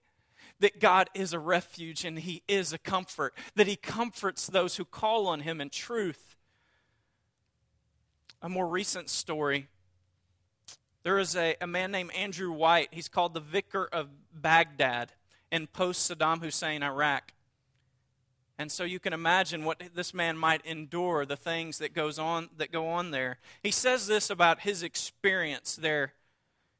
That 0.61 0.81
God 0.81 1.09
is 1.15 1.33
a 1.33 1.39
refuge 1.39 2.05
and 2.05 2.19
He 2.19 2.43
is 2.47 2.73
a 2.73 2.79
comfort, 2.79 3.35
that 3.55 3.67
He 3.67 3.77
comforts 3.77 4.47
those 4.47 4.77
who 4.77 4.85
call 4.85 5.27
on 5.29 5.41
Him 5.41 5.61
in 5.61 5.71
truth. 5.71 6.37
A 8.41 8.49
more 8.49 8.67
recent 8.67 9.09
story 9.09 9.69
there 11.03 11.19
is 11.19 11.35
a, 11.35 11.57
a 11.61 11.67
man 11.67 11.91
named 11.91 12.13
Andrew 12.13 12.53
White. 12.53 12.89
He's 12.93 13.09
called 13.09 13.35
the 13.35 13.41
Vicar 13.41 13.89
of 13.93 14.09
Baghdad 14.33 15.13
in 15.51 15.67
post 15.67 16.11
Saddam 16.11 16.43
Hussein, 16.43 16.83
Iraq. 16.83 17.33
And 18.63 18.71
so 18.71 18.85
you 18.85 19.01
can 19.01 19.13
imagine 19.13 19.65
what 19.65 19.83
this 19.93 20.15
man 20.15 20.39
might 20.39 20.65
endure, 20.65 21.27
the 21.27 21.37
things 21.37 21.79
that 21.79 21.93
goes 21.93 22.17
on 22.17 22.49
that 22.57 22.71
go 22.71 22.89
on 22.89 23.11
there. 23.11 23.41
He 23.61 23.73
says 23.73 24.07
this 24.07 24.31
about 24.31 24.61
his 24.61 24.85
experience 24.85 25.75
there. 25.75 26.15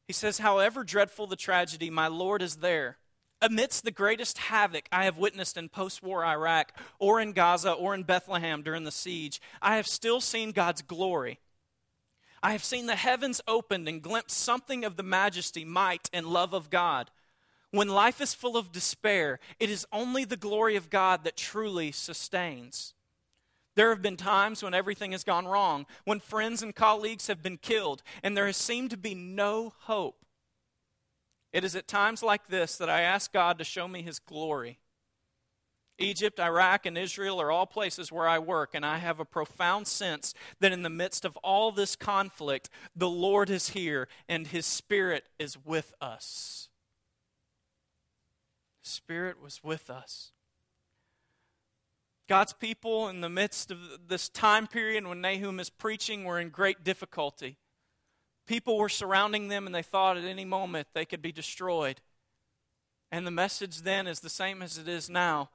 He 0.07 0.13
says, 0.13 0.39
"However 0.39 0.85
dreadful 0.85 1.27
the 1.27 1.35
tragedy, 1.35 1.91
my 1.91 2.07
Lord 2.07 2.41
is 2.41 2.59
there." 2.59 2.99
Amidst 3.41 3.83
the 3.83 3.91
greatest 3.91 4.39
havoc 4.39 4.89
I 4.93 5.07
have 5.07 5.17
witnessed 5.17 5.57
in 5.57 5.69
post 5.69 6.05
war 6.05 6.25
Iraq, 6.25 6.73
or 7.01 7.21
in 7.21 7.33
Gaza, 7.33 7.73
or 7.73 7.95
in 7.95 8.05
Bethlehem 8.05 8.63
during 8.63 8.85
the 8.85 8.93
siege, 8.93 9.41
I 9.61 9.75
have 9.75 9.89
still 9.89 10.21
seen 10.21 10.53
God's 10.53 10.83
glory. 10.83 11.41
I 12.45 12.53
have 12.53 12.63
seen 12.63 12.87
the 12.87 12.95
heavens 12.95 13.41
opened 13.49 13.89
and 13.89 14.01
glimpsed 14.01 14.39
something 14.39 14.85
of 14.85 14.97
the 14.97 15.03
majesty, 15.03 15.65
might, 15.65 16.09
and 16.13 16.29
love 16.29 16.53
of 16.53 16.71
God. 16.71 17.11
When 17.73 17.89
life 17.89 18.21
is 18.21 18.35
full 18.35 18.57
of 18.57 18.71
despair, 18.71 19.41
it 19.59 19.71
is 19.71 19.87
only 19.91 20.25
the 20.25 20.37
glory 20.37 20.77
of 20.77 20.91
God 20.91 21.25
that 21.25 21.39
truly 21.39 21.91
sustains. 21.91 22.93
There 23.75 23.89
have 23.89 24.03
been 24.03 24.19
times 24.19 24.63
when 24.63 24.75
everything 24.75 25.13
has 25.13 25.25
gone 25.25 25.47
wrong, 25.47 25.87
when 26.05 26.21
friends 26.21 26.63
and 26.63 26.75
colleagues 26.75 27.29
have 27.29 27.43
been 27.43 27.57
killed, 27.57 28.03
and 28.23 28.37
there 28.37 28.47
has 28.47 28.59
seemed 28.59 28.91
to 28.91 28.99
be 28.99 29.15
no 29.15 29.73
hope. 29.81 30.27
It 31.55 31.65
is 31.65 31.75
at 31.75 31.89
times 31.89 32.23
like 32.23 32.49
this 32.49 32.77
that 32.77 32.91
I 32.91 33.01
ask 33.01 33.33
God 33.33 33.57
to 33.57 33.65
show 33.65 33.89
me 33.89 34.03
His 34.03 34.19
glory. 34.19 34.79
Egypt, 35.99 36.39
Iraq, 36.39 36.85
and 36.85 36.99
Israel 36.99 37.41
are 37.41 37.51
all 37.51 37.67
places 37.67 38.13
where 38.13 38.29
I 38.29 38.39
work, 38.39 38.75
and 38.75 38.85
I 38.85 38.99
have 38.99 39.19
a 39.19 39.25
profound 39.25 39.87
sense 39.87 40.35
that 40.61 40.73
in 40.73 40.83
the 40.83 40.91
midst 40.91 41.25
of 41.25 41.39
all 41.39 41.73
this 41.73 41.97
conflict, 41.97 42.69
the 42.95 43.09
Lord 43.09 43.49
is 43.49 43.71
here 43.71 44.09
and 44.29 44.47
His 44.47 44.67
Spirit 44.67 45.25
is 45.39 45.57
with 45.65 45.95
us. 46.03 46.69
Spirit 48.83 49.41
was 49.41 49.63
with 49.63 49.89
us. 49.91 50.33
God's 52.29 52.53
people, 52.53 53.09
in 53.09 53.21
the 53.21 53.29
midst 53.29 53.71
of 53.71 53.79
this 54.09 54.29
time 54.29 54.67
period 54.67 55.07
when 55.07 55.21
Nahum 55.21 55.61
is 55.61 55.71
preaching, 55.71 56.25
were 56.25 56.39
in 56.39 56.51
great 56.51 56.85
difficulty. 56.85 57.57
People 58.47 58.79
were 58.79 58.89
surrounding 58.89 59.49
them, 59.49 59.67
and 59.67 59.75
they 59.75 59.83
thought 59.83 60.17
at 60.17 60.25
any 60.25 60.45
moment 60.45 60.89
they 60.95 61.05
could 61.05 61.23
be 61.23 61.33
destroyed. 61.33 62.01
And 63.11 63.27
the 63.27 63.31
message 63.31 63.83
then 63.83 64.07
is 64.07 64.21
the 64.21 64.31
same 64.31 64.63
as 64.63 64.79
it 64.79 64.89
is 64.89 65.11
now 65.11 65.51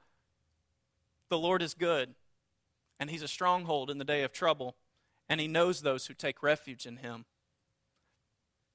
the 1.28 1.38
Lord 1.38 1.62
is 1.62 1.74
good, 1.74 2.14
and 2.98 3.10
He's 3.10 3.22
a 3.22 3.28
stronghold 3.28 3.90
in 3.90 3.98
the 3.98 4.04
day 4.04 4.22
of 4.22 4.32
trouble, 4.32 4.76
and 5.28 5.40
He 5.40 5.48
knows 5.48 5.82
those 5.82 6.06
who 6.06 6.14
take 6.14 6.42
refuge 6.42 6.86
in 6.86 6.98
Him. 6.98 7.26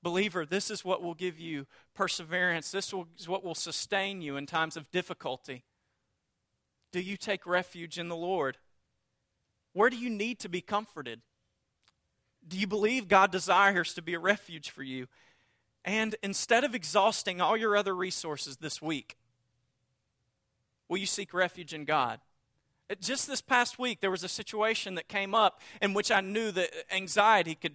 Believer, 0.04 0.46
this 0.46 0.70
is 0.70 0.84
what 0.84 1.02
will 1.02 1.13
give 1.13 1.39
you 1.39 1.66
perseverance. 1.96 2.70
This 2.70 2.94
is 3.18 3.28
what 3.28 3.44
will 3.44 3.56
sustain 3.56 4.22
you 4.22 4.36
in 4.36 4.46
times 4.46 4.76
of 4.76 4.92
difficulty. 4.92 5.63
Do 6.92 7.00
you 7.00 7.18
take 7.18 7.48
refuge 7.48 7.98
in 7.98 8.10
the 8.10 8.16
Lord? 8.16 8.58
Where 9.72 9.89
do 9.89 9.98
you 9.98 10.10
need 10.10 10.39
to 10.39 10.50
be 10.50 10.62
comforted? 10.62 11.22
Do 12.46 12.60
you 12.60 12.68
believe 12.68 13.08
God 13.08 13.32
desires 13.32 13.94
to 13.94 14.02
be 14.02 14.13
a 14.13 14.20
refuge 14.20 14.70
for 14.70 14.84
you? 14.84 15.08
And 15.86 16.16
instead 16.22 16.63
of 16.63 16.76
exhausting 16.76 17.42
all 17.42 17.58
your 17.58 17.76
other 17.76 17.96
resources 17.96 18.58
this 18.58 18.82
week, 18.82 19.18
will 20.88 20.98
you 20.98 21.06
seek 21.06 21.34
refuge 21.34 21.74
in 21.74 21.86
God? 21.86 22.20
Just 23.00 23.28
this 23.28 23.42
past 23.42 23.80
week, 23.80 24.02
there 24.02 24.12
was 24.12 24.24
a 24.24 24.30
situation 24.30 24.96
that 24.96 25.08
came 25.08 25.34
up 25.34 25.62
in 25.82 25.94
which 25.94 26.12
I 26.12 26.22
knew 26.22 26.52
that 26.52 26.70
anxiety 26.92 27.56
could 27.56 27.74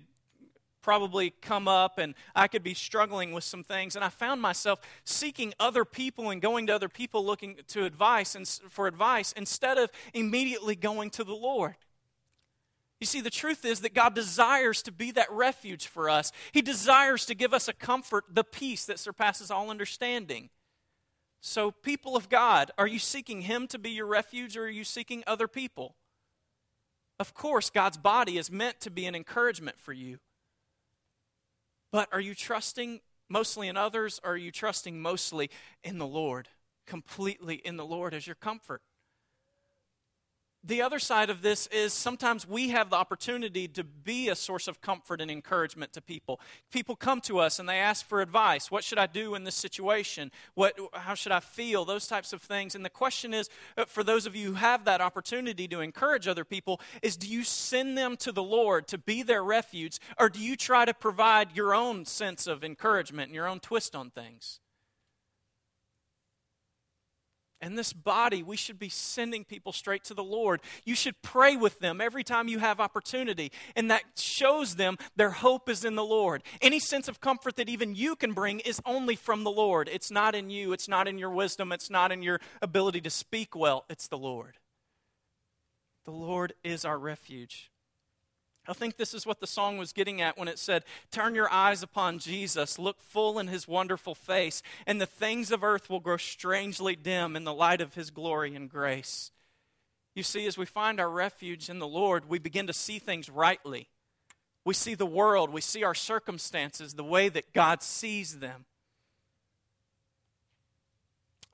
probably 0.82 1.34
come 1.42 1.68
up 1.68 1.98
and 1.98 2.14
I 2.34 2.48
could 2.48 2.62
be 2.62 2.74
struggling 2.74 3.32
with 3.32 3.44
some 3.44 3.64
things. 3.64 3.96
And 3.96 4.04
I 4.04 4.08
found 4.08 4.40
myself 4.40 4.80
seeking 5.04 5.54
other 5.58 5.84
people 5.84 6.30
and 6.30 6.40
going 6.40 6.66
to 6.68 6.74
other 6.74 6.88
people 6.88 7.24
looking 7.24 7.56
to 7.68 7.84
advice 7.84 8.34
and 8.34 8.46
for 8.48 8.86
advice 8.86 9.32
instead 9.32 9.78
of 9.78 9.90
immediately 10.14 10.76
going 10.76 11.10
to 11.10 11.24
the 11.24 11.34
Lord. 11.34 11.76
You 13.00 13.06
see, 13.06 13.20
the 13.20 13.30
truth 13.30 13.64
is 13.64 13.80
that 13.80 13.94
God 13.94 14.14
desires 14.14 14.82
to 14.82 14.92
be 14.92 15.12
that 15.12 15.30
refuge 15.30 15.86
for 15.86 16.10
us. 16.10 16.32
He 16.50 16.62
desires 16.62 17.26
to 17.26 17.34
give 17.34 17.54
us 17.54 17.68
a 17.68 17.72
comfort, 17.72 18.24
the 18.32 18.42
peace 18.42 18.84
that 18.86 18.98
surpasses 18.98 19.50
all 19.50 19.70
understanding. 19.70 20.50
So, 21.40 21.70
people 21.70 22.16
of 22.16 22.28
God, 22.28 22.72
are 22.76 22.88
you 22.88 22.98
seeking 22.98 23.42
Him 23.42 23.68
to 23.68 23.78
be 23.78 23.90
your 23.90 24.06
refuge 24.06 24.56
or 24.56 24.64
are 24.64 24.68
you 24.68 24.82
seeking 24.82 25.22
other 25.26 25.46
people? 25.46 25.94
Of 27.20 27.34
course, 27.34 27.70
God's 27.70 27.96
body 27.96 28.38
is 28.38 28.50
meant 28.50 28.80
to 28.80 28.90
be 28.90 29.06
an 29.06 29.14
encouragement 29.14 29.78
for 29.78 29.92
you. 29.92 30.18
But 31.90 32.08
are 32.12 32.20
you 32.20 32.34
trusting 32.34 33.00
mostly 33.28 33.68
in 33.68 33.76
others 33.76 34.20
or 34.24 34.32
are 34.32 34.36
you 34.36 34.50
trusting 34.50 35.00
mostly 35.00 35.50
in 35.82 35.98
the 35.98 36.06
Lord? 36.06 36.48
Completely 36.86 37.56
in 37.56 37.76
the 37.76 37.84
Lord 37.84 38.14
as 38.14 38.26
your 38.26 38.36
comfort 38.36 38.82
the 40.64 40.82
other 40.82 40.98
side 40.98 41.30
of 41.30 41.40
this 41.40 41.68
is 41.68 41.92
sometimes 41.92 42.46
we 42.46 42.70
have 42.70 42.90
the 42.90 42.96
opportunity 42.96 43.68
to 43.68 43.84
be 43.84 44.28
a 44.28 44.34
source 44.34 44.66
of 44.66 44.80
comfort 44.80 45.20
and 45.20 45.30
encouragement 45.30 45.92
to 45.92 46.00
people. 46.00 46.40
People 46.72 46.96
come 46.96 47.20
to 47.22 47.38
us 47.38 47.58
and 47.58 47.68
they 47.68 47.78
ask 47.78 48.04
for 48.04 48.20
advice. 48.20 48.70
What 48.70 48.82
should 48.82 48.98
I 48.98 49.06
do 49.06 49.34
in 49.36 49.44
this 49.44 49.54
situation? 49.54 50.32
What, 50.54 50.76
how 50.92 51.14
should 51.14 51.32
I 51.32 51.40
feel? 51.40 51.84
Those 51.84 52.08
types 52.08 52.32
of 52.32 52.42
things. 52.42 52.74
And 52.74 52.84
the 52.84 52.90
question 52.90 53.32
is 53.32 53.48
uh, 53.76 53.84
for 53.84 54.02
those 54.02 54.26
of 54.26 54.34
you 54.34 54.48
who 54.48 54.54
have 54.54 54.84
that 54.84 55.00
opportunity 55.00 55.68
to 55.68 55.80
encourage 55.80 56.26
other 56.26 56.44
people, 56.44 56.80
is 57.02 57.16
do 57.16 57.28
you 57.28 57.44
send 57.44 57.96
them 57.96 58.16
to 58.18 58.32
the 58.32 58.42
Lord 58.42 58.88
to 58.88 58.98
be 58.98 59.22
their 59.22 59.44
refuge, 59.44 59.98
or 60.18 60.28
do 60.28 60.40
you 60.40 60.56
try 60.56 60.84
to 60.84 60.94
provide 60.94 61.54
your 61.56 61.74
own 61.74 62.04
sense 62.04 62.46
of 62.46 62.64
encouragement 62.64 63.28
and 63.28 63.34
your 63.34 63.46
own 63.46 63.60
twist 63.60 63.94
on 63.94 64.10
things? 64.10 64.60
And 67.60 67.76
this 67.76 67.92
body, 67.92 68.42
we 68.42 68.56
should 68.56 68.78
be 68.78 68.88
sending 68.88 69.44
people 69.44 69.72
straight 69.72 70.04
to 70.04 70.14
the 70.14 70.22
Lord. 70.22 70.60
You 70.84 70.94
should 70.94 71.20
pray 71.22 71.56
with 71.56 71.80
them 71.80 72.00
every 72.00 72.22
time 72.22 72.46
you 72.46 72.60
have 72.60 72.78
opportunity. 72.78 73.50
And 73.74 73.90
that 73.90 74.02
shows 74.16 74.76
them 74.76 74.96
their 75.16 75.30
hope 75.30 75.68
is 75.68 75.84
in 75.84 75.96
the 75.96 76.04
Lord. 76.04 76.44
Any 76.62 76.78
sense 76.78 77.08
of 77.08 77.20
comfort 77.20 77.56
that 77.56 77.68
even 77.68 77.96
you 77.96 78.14
can 78.14 78.32
bring 78.32 78.60
is 78.60 78.80
only 78.86 79.16
from 79.16 79.42
the 79.42 79.50
Lord. 79.50 79.88
It's 79.92 80.10
not 80.10 80.36
in 80.36 80.50
you, 80.50 80.72
it's 80.72 80.88
not 80.88 81.08
in 81.08 81.18
your 81.18 81.30
wisdom, 81.30 81.72
it's 81.72 81.90
not 81.90 82.12
in 82.12 82.22
your 82.22 82.40
ability 82.62 83.00
to 83.00 83.10
speak 83.10 83.56
well. 83.56 83.84
It's 83.88 84.06
the 84.06 84.18
Lord. 84.18 84.58
The 86.04 86.12
Lord 86.12 86.54
is 86.62 86.84
our 86.84 86.98
refuge. 86.98 87.70
I 88.68 88.74
think 88.74 88.98
this 88.98 89.14
is 89.14 89.24
what 89.24 89.40
the 89.40 89.46
song 89.46 89.78
was 89.78 89.94
getting 89.94 90.20
at 90.20 90.36
when 90.36 90.46
it 90.46 90.58
said, 90.58 90.84
Turn 91.10 91.34
your 91.34 91.50
eyes 91.50 91.82
upon 91.82 92.18
Jesus, 92.18 92.78
look 92.78 93.00
full 93.00 93.38
in 93.38 93.48
his 93.48 93.66
wonderful 93.66 94.14
face, 94.14 94.62
and 94.86 95.00
the 95.00 95.06
things 95.06 95.50
of 95.50 95.64
earth 95.64 95.88
will 95.88 96.00
grow 96.00 96.18
strangely 96.18 96.94
dim 96.94 97.34
in 97.34 97.44
the 97.44 97.54
light 97.54 97.80
of 97.80 97.94
his 97.94 98.10
glory 98.10 98.54
and 98.54 98.68
grace. 98.68 99.30
You 100.14 100.22
see, 100.22 100.46
as 100.46 100.58
we 100.58 100.66
find 100.66 101.00
our 101.00 101.08
refuge 101.08 101.70
in 101.70 101.78
the 101.78 101.86
Lord, 101.86 102.28
we 102.28 102.38
begin 102.38 102.66
to 102.66 102.72
see 102.74 102.98
things 102.98 103.30
rightly. 103.30 103.88
We 104.66 104.74
see 104.74 104.94
the 104.94 105.06
world, 105.06 105.50
we 105.50 105.62
see 105.62 105.82
our 105.82 105.94
circumstances 105.94 106.92
the 106.92 107.04
way 107.04 107.30
that 107.30 107.54
God 107.54 107.82
sees 107.82 108.40
them. 108.40 108.66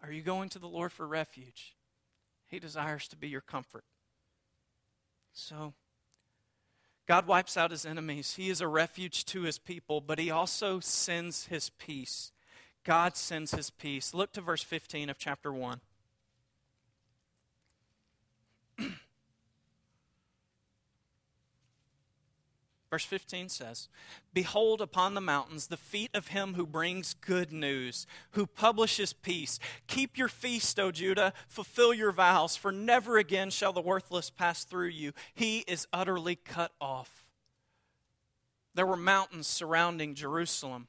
Are 0.02 0.10
you 0.10 0.20
going 0.20 0.48
to 0.48 0.58
the 0.58 0.66
Lord 0.66 0.92
for 0.92 1.06
refuge? 1.06 1.76
He 2.46 2.58
desires 2.58 3.06
to 3.08 3.16
be 3.16 3.28
your 3.28 3.40
comfort. 3.40 3.84
So, 5.32 5.74
God 7.06 7.26
wipes 7.26 7.56
out 7.56 7.70
his 7.70 7.84
enemies. 7.84 8.34
He 8.36 8.48
is 8.48 8.60
a 8.60 8.68
refuge 8.68 9.24
to 9.26 9.42
his 9.42 9.58
people, 9.58 10.00
but 10.00 10.18
he 10.18 10.30
also 10.30 10.80
sends 10.80 11.46
his 11.46 11.70
peace. 11.70 12.32
God 12.84 13.16
sends 13.16 13.52
his 13.52 13.70
peace. 13.70 14.14
Look 14.14 14.32
to 14.32 14.40
verse 14.40 14.62
15 14.62 15.10
of 15.10 15.18
chapter 15.18 15.52
1. 15.52 15.80
Verse 22.94 23.04
15 23.06 23.48
says, 23.48 23.88
Behold 24.32 24.80
upon 24.80 25.14
the 25.14 25.20
mountains 25.20 25.66
the 25.66 25.76
feet 25.76 26.12
of 26.14 26.28
him 26.28 26.54
who 26.54 26.64
brings 26.64 27.14
good 27.14 27.50
news, 27.50 28.06
who 28.34 28.46
publishes 28.46 29.12
peace. 29.12 29.58
Keep 29.88 30.16
your 30.16 30.28
feast, 30.28 30.78
O 30.78 30.92
Judah, 30.92 31.32
fulfill 31.48 31.92
your 31.92 32.12
vows, 32.12 32.54
for 32.54 32.70
never 32.70 33.18
again 33.18 33.50
shall 33.50 33.72
the 33.72 33.80
worthless 33.80 34.30
pass 34.30 34.62
through 34.62 34.90
you. 34.90 35.10
He 35.34 35.64
is 35.66 35.88
utterly 35.92 36.36
cut 36.36 36.70
off. 36.80 37.26
There 38.76 38.86
were 38.86 38.96
mountains 38.96 39.48
surrounding 39.48 40.14
Jerusalem. 40.14 40.86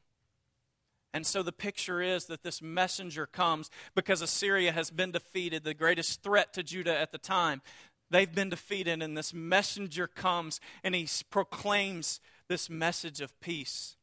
And 1.11 1.25
so 1.25 1.41
the 1.41 1.51
picture 1.51 2.03
is 2.03 2.25
that 2.25 2.43
this 2.43 2.61
messenger 2.61 3.25
comes 3.25 3.71
because 3.95 4.21
Assyria 4.21 4.73
has 4.73 4.91
been 4.91 5.11
defeated, 5.11 5.63
the 5.63 5.73
greatest 5.73 6.21
threat 6.21 6.53
to 6.53 6.61
Judah 6.61 6.95
at 6.95 7.11
the 7.11 7.17
time. 7.17 7.63
They've 8.15 8.33
been 8.33 8.49
defeated, 8.49 9.03
and 9.03 9.17
this 9.17 9.33
messenger 9.33 10.07
comes 10.07 10.61
and 10.85 10.95
he 10.95 11.05
proclaims 11.29 12.21
this 12.47 12.69
message 12.69 13.19
of 13.19 13.37
peace. 13.41 13.97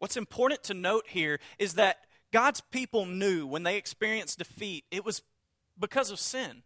What's 0.00 0.16
important 0.16 0.64
to 0.64 0.74
note 0.74 1.04
here 1.06 1.38
is 1.60 1.74
that 1.74 1.98
God's 2.32 2.60
people 2.60 3.06
knew 3.06 3.46
when 3.46 3.62
they 3.62 3.76
experienced 3.76 4.38
defeat, 4.38 4.82
it 4.90 5.04
was 5.04 5.22
because 5.78 6.10
of 6.10 6.18
sin. 6.18 6.64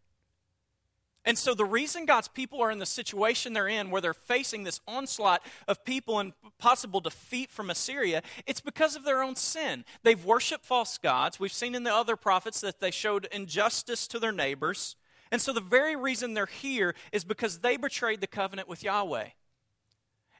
And 1.26 1.36
so, 1.36 1.52
the 1.52 1.66
reason 1.66 2.06
God's 2.06 2.28
people 2.28 2.62
are 2.62 2.70
in 2.70 2.78
the 2.78 2.86
situation 2.86 3.52
they're 3.52 3.68
in, 3.68 3.90
where 3.90 4.00
they're 4.00 4.14
facing 4.14 4.64
this 4.64 4.80
onslaught 4.88 5.44
of 5.66 5.84
people 5.84 6.18
and 6.18 6.32
possible 6.58 7.00
defeat 7.00 7.50
from 7.50 7.68
Assyria, 7.68 8.22
it's 8.46 8.62
because 8.62 8.96
of 8.96 9.04
their 9.04 9.22
own 9.22 9.36
sin. 9.36 9.84
They've 10.02 10.24
worshiped 10.24 10.64
false 10.64 10.96
gods. 10.96 11.38
We've 11.38 11.52
seen 11.52 11.74
in 11.74 11.82
the 11.82 11.94
other 11.94 12.16
prophets 12.16 12.62
that 12.62 12.80
they 12.80 12.90
showed 12.90 13.28
injustice 13.30 14.06
to 14.06 14.18
their 14.18 14.32
neighbors. 14.32 14.96
And 15.30 15.40
so 15.40 15.52
the 15.52 15.60
very 15.60 15.96
reason 15.96 16.34
they're 16.34 16.46
here 16.46 16.94
is 17.12 17.24
because 17.24 17.58
they 17.58 17.76
betrayed 17.76 18.20
the 18.20 18.26
covenant 18.26 18.68
with 18.68 18.82
Yahweh. 18.82 19.28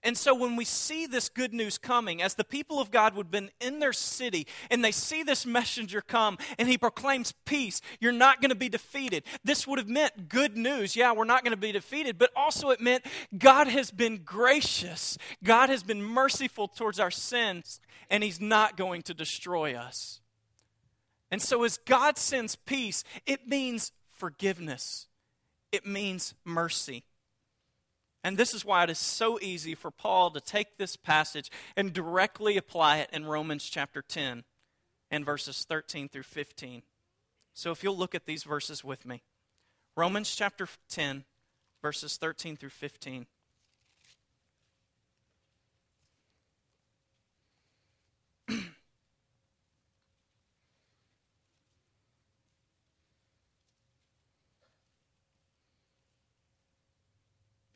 And 0.05 0.17
so 0.17 0.35
when 0.35 0.55
we 0.55 0.65
see 0.65 1.07
this 1.07 1.29
good 1.29 1.53
news 1.53 1.77
coming, 1.77 2.23
as 2.23 2.35
the 2.35 2.45
people 2.45 2.81
of 2.81 2.91
God 2.91 3.15
would 3.15 3.27
have 3.27 3.31
been 3.31 3.51
in 3.61 3.81
their 3.81 3.93
city, 3.93 4.47
and 4.71 4.85
they 4.85 4.93
see 4.93 5.23
this 5.23 5.45
messenger 5.45 6.01
come, 6.01 6.39
and 6.57 6.69
he 6.69 6.79
proclaims 6.79 7.33
peace, 7.45 7.81
you're 7.99 8.13
not 8.13 8.41
going 8.41 8.51
to 8.51 8.57
be 8.57 8.69
defeated. 8.69 9.25
This 9.43 9.67
would 9.67 9.79
have 9.79 9.89
meant 9.89 10.29
good 10.29 10.57
news. 10.57 10.95
Yeah, 10.95 11.13
we're 11.13 11.25
not 11.25 11.43
going 11.43 11.53
to 11.53 11.61
be 11.61 11.73
defeated, 11.73 12.17
but 12.17 12.31
also 12.37 12.71
it 12.71 12.81
meant 12.81 13.05
God 13.37 13.67
has 13.67 13.91
been 13.91 14.23
gracious. 14.25 15.19
God 15.43 15.69
has 15.69 15.83
been 15.83 16.03
merciful 16.03 16.69
towards 16.69 17.01
our 17.01 17.11
sins, 17.11 17.81
and 18.09 18.23
he's 18.23 18.41
not 18.41 18.77
going 18.77 19.03
to 19.03 19.15
destroy 19.15 19.75
us. 19.75 20.21
And 21.31 21.43
so 21.43 21.65
as 21.65 21.77
God 21.77 22.19
sends 22.19 22.57
peace, 22.57 23.05
it 23.27 23.49
means 23.49 23.93
forgiveness, 24.19 25.07
it 25.73 25.87
means 25.87 26.35
mercy. 26.45 27.05
And 28.25 28.37
this 28.37 28.53
is 28.53 28.65
why 28.65 28.85
it 28.85 28.91
is 28.91 28.99
so 28.99 29.39
easy 29.41 29.75
for 29.75 29.91
Paul 29.91 30.31
to 30.33 30.41
take 30.41 30.77
this 30.77 30.97
passage 30.97 31.51
and 31.77 31.93
directly 31.93 32.57
apply 32.57 32.99
it 32.99 33.11
in 33.13 33.25
Romans 33.25 33.65
chapter 33.65 34.03
10 34.03 34.45
and 35.11 35.25
verses 35.25 35.65
13 35.69 36.09
through 36.09 36.25
15. 36.25 36.83
So 37.55 37.71
if 37.71 37.83
you'll 37.83 37.97
look 37.97 38.15
at 38.15 38.27
these 38.27 38.45
verses 38.45 38.85
with 38.85 39.07
me 39.07 39.23
Romans 39.97 40.35
chapter 40.37 40.69
10, 40.91 41.25
verses 41.83 42.17
13 42.17 42.57
through 42.57 42.69
15. 42.69 43.27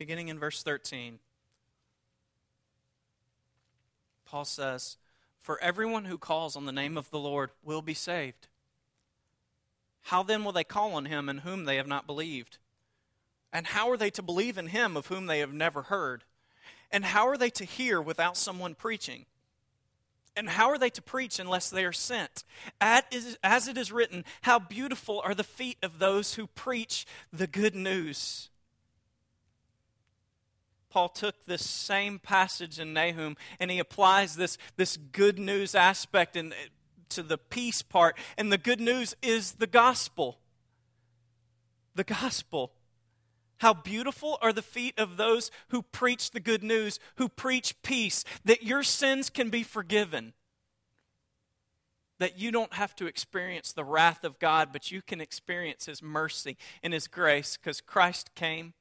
Beginning 0.03 0.27
in 0.27 0.37
verse 0.37 0.61
13. 0.61 1.19
Paul 4.25 4.43
says, 4.43 4.97
For 5.39 5.57
everyone 5.61 6.03
who 6.03 6.17
calls 6.17 6.57
on 6.57 6.65
the 6.65 6.73
name 6.73 6.97
of 6.97 7.09
the 7.09 7.19
Lord 7.19 7.51
will 7.63 7.81
be 7.81 7.93
saved. 7.93 8.49
How 10.01 10.21
then 10.21 10.43
will 10.43 10.51
they 10.51 10.65
call 10.65 10.95
on 10.95 11.05
him 11.05 11.29
in 11.29 11.37
whom 11.37 11.63
they 11.63 11.77
have 11.77 11.87
not 11.87 12.05
believed? 12.05 12.57
And 13.53 13.65
how 13.65 13.89
are 13.91 13.95
they 13.95 14.09
to 14.09 14.21
believe 14.21 14.57
in 14.57 14.67
him 14.67 14.97
of 14.97 15.07
whom 15.07 15.27
they 15.27 15.39
have 15.39 15.53
never 15.53 15.83
heard? 15.83 16.25
And 16.91 17.05
how 17.05 17.25
are 17.29 17.37
they 17.37 17.51
to 17.51 17.63
hear 17.63 18.01
without 18.01 18.35
someone 18.35 18.75
preaching? 18.75 19.25
And 20.35 20.49
how 20.49 20.67
are 20.67 20.77
they 20.77 20.89
to 20.89 21.01
preach 21.01 21.39
unless 21.39 21.69
they 21.69 21.85
are 21.85 21.93
sent? 21.93 22.43
As 22.81 23.69
it 23.69 23.77
is 23.77 23.89
written, 23.93 24.25
How 24.41 24.59
beautiful 24.59 25.21
are 25.23 25.33
the 25.33 25.45
feet 25.45 25.77
of 25.81 25.99
those 25.99 26.33
who 26.33 26.47
preach 26.47 27.05
the 27.31 27.47
good 27.47 27.73
news. 27.73 28.49
Paul 30.93 31.09
took 31.09 31.45
this 31.45 31.67
same 31.67 32.19
passage 32.19 32.79
in 32.79 32.93
Nahum 32.93 33.35
and 33.59 33.71
he 33.71 33.79
applies 33.79 34.35
this, 34.35 34.59
this 34.77 34.95
good 34.95 35.39
news 35.39 35.73
aspect 35.73 36.35
in, 36.35 36.53
to 37.09 37.23
the 37.23 37.39
peace 37.39 37.81
part. 37.81 38.15
And 38.37 38.51
the 38.51 38.59
good 38.59 38.79
news 38.79 39.15
is 39.23 39.53
the 39.53 39.65
gospel. 39.65 40.37
The 41.95 42.03
gospel. 42.03 42.73
How 43.57 43.73
beautiful 43.73 44.37
are 44.39 44.53
the 44.53 44.61
feet 44.61 44.99
of 44.99 45.17
those 45.17 45.49
who 45.69 45.81
preach 45.81 46.29
the 46.29 46.39
good 46.39 46.63
news, 46.63 46.99
who 47.15 47.27
preach 47.27 47.81
peace, 47.81 48.23
that 48.45 48.61
your 48.61 48.83
sins 48.83 49.31
can 49.31 49.49
be 49.49 49.63
forgiven. 49.63 50.33
That 52.19 52.37
you 52.37 52.51
don't 52.51 52.75
have 52.75 52.95
to 52.97 53.07
experience 53.07 53.73
the 53.73 53.83
wrath 53.83 54.23
of 54.23 54.37
God, 54.37 54.69
but 54.71 54.91
you 54.91 55.01
can 55.01 55.21
experience 55.21 55.87
His 55.87 56.03
mercy 56.03 56.55
and 56.83 56.93
His 56.93 57.07
grace 57.07 57.57
because 57.57 57.81
Christ 57.81 58.35
came. 58.35 58.75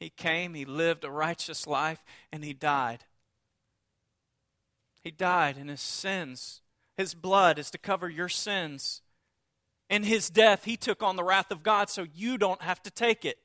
He 0.00 0.10
came, 0.10 0.54
He 0.54 0.64
lived 0.64 1.04
a 1.04 1.10
righteous 1.10 1.68
life, 1.68 2.04
and 2.32 2.42
He 2.42 2.52
died. 2.52 3.04
He 5.04 5.12
died, 5.12 5.56
and 5.56 5.70
His 5.70 5.80
sins, 5.80 6.62
His 6.96 7.14
blood 7.14 7.60
is 7.60 7.70
to 7.70 7.78
cover 7.78 8.08
your 8.08 8.28
sins 8.28 9.02
in 9.90 10.04
his 10.04 10.30
death, 10.30 10.64
he 10.64 10.76
took 10.76 11.02
on 11.02 11.16
the 11.16 11.24
wrath 11.24 11.50
of 11.50 11.64
God 11.64 11.90
so 11.90 12.06
you 12.14 12.38
don't 12.38 12.62
have 12.62 12.80
to 12.84 12.92
take 12.92 13.24
it. 13.24 13.38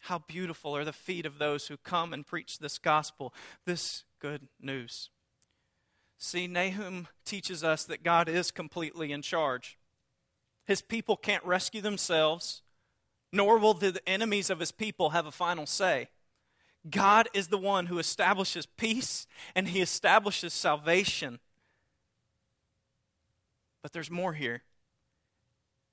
How 0.00 0.18
beautiful 0.18 0.76
are 0.76 0.84
the 0.84 0.92
feet 0.92 1.24
of 1.24 1.38
those 1.38 1.68
who 1.68 1.78
come 1.78 2.12
and 2.12 2.26
preach 2.26 2.58
this 2.58 2.78
gospel, 2.78 3.32
this 3.64 4.04
good 4.20 4.48
news. 4.60 5.08
See, 6.18 6.46
Nahum 6.46 7.08
teaches 7.24 7.64
us 7.64 7.84
that 7.84 8.04
God 8.04 8.28
is 8.28 8.50
completely 8.50 9.12
in 9.12 9.22
charge. 9.22 9.78
His 10.66 10.82
people 10.82 11.16
can't 11.16 11.44
rescue 11.44 11.80
themselves, 11.80 12.60
nor 13.32 13.58
will 13.58 13.74
the 13.74 14.00
enemies 14.06 14.50
of 14.50 14.60
his 14.60 14.72
people 14.72 15.10
have 15.10 15.26
a 15.26 15.32
final 15.32 15.66
say. 15.66 16.08
God 16.90 17.28
is 17.32 17.48
the 17.48 17.58
one 17.58 17.86
who 17.86 17.98
establishes 17.98 18.66
peace 18.66 19.26
and 19.54 19.68
he 19.68 19.80
establishes 19.80 20.52
salvation. 20.52 21.38
But 23.82 23.92
there's 23.92 24.10
more 24.10 24.32
here. 24.32 24.62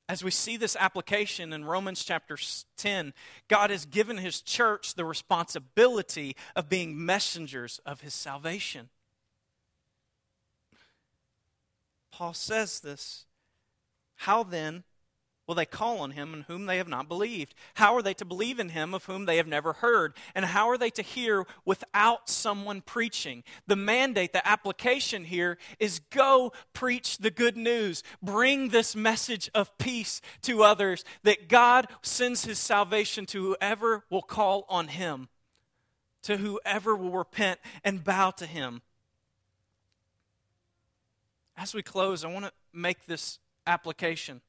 As 0.08 0.24
we 0.24 0.32
see 0.32 0.58
this 0.58 0.76
application 0.80 1.54
in 1.54 1.66
Romans 1.66 2.04
chapter 2.04 2.36
10, 2.78 3.14
God 3.48 3.70
has 3.70 3.86
given 3.86 4.18
his 4.18 4.42
church 4.42 4.96
the 4.96 5.06
responsibility 5.06 6.36
of 6.56 6.68
being 6.68 7.06
messengers 7.06 7.80
of 7.86 8.02
his 8.02 8.16
salvation. 8.16 8.90
Paul 12.12 12.34
says 12.34 12.80
this. 12.80 13.26
How 14.16 14.44
then 14.44 14.84
will 15.50 15.56
they 15.56 15.66
call 15.66 15.98
on 16.02 16.12
him 16.12 16.32
in 16.32 16.42
whom 16.42 16.68
they 16.68 16.78
have 16.78 16.88
not 16.88 17.08
believed? 17.08 17.56
How 17.74 17.96
are 17.96 18.04
they 18.04 18.14
to 18.14 18.24
believe 18.24 18.60
in 18.60 18.70
him 18.70 18.94
of 18.94 19.06
whom 19.06 19.26
they 19.26 19.38
have 19.38 19.48
never 19.48 19.74
heard? 19.74 20.14
And 20.36 20.46
how 20.46 20.70
are 20.70 20.78
they 20.78 20.92
to 20.92 21.02
hear 21.02 21.48
without 21.66 22.30
someone 22.30 22.82
preaching? 22.82 23.44
The 23.66 23.76
mandate, 23.76 24.32
the 24.32 24.48
application 24.48 25.24
here 25.24 25.58
is 25.80 26.02
go 26.12 26.54
preach 26.74 27.18
the 27.18 27.32
good 27.32 27.58
news. 27.58 28.04
Bring 28.22 28.70
this 28.70 28.96
message 28.96 29.50
of 29.56 29.76
peace 29.80 30.22
to 30.44 30.62
others 30.62 31.04
that 31.24 31.50
God 31.50 31.88
sends 32.04 32.46
his 32.46 32.60
salvation 32.60 33.26
to 33.26 33.42
whoever 33.42 34.04
will 34.12 34.22
call 34.22 34.68
on 34.70 34.88
him, 34.88 35.30
to 36.22 36.38
whoever 36.38 36.96
will 36.96 37.10
repent 37.10 37.60
and 37.84 38.04
bow 38.04 38.30
to 38.30 38.46
him. 38.46 38.84
As 41.58 41.74
we 41.74 41.82
close, 41.82 42.24
I 42.24 42.28
want 42.28 42.46
to 42.46 42.52
make 42.72 43.08
this 43.08 43.40
application 43.66 44.42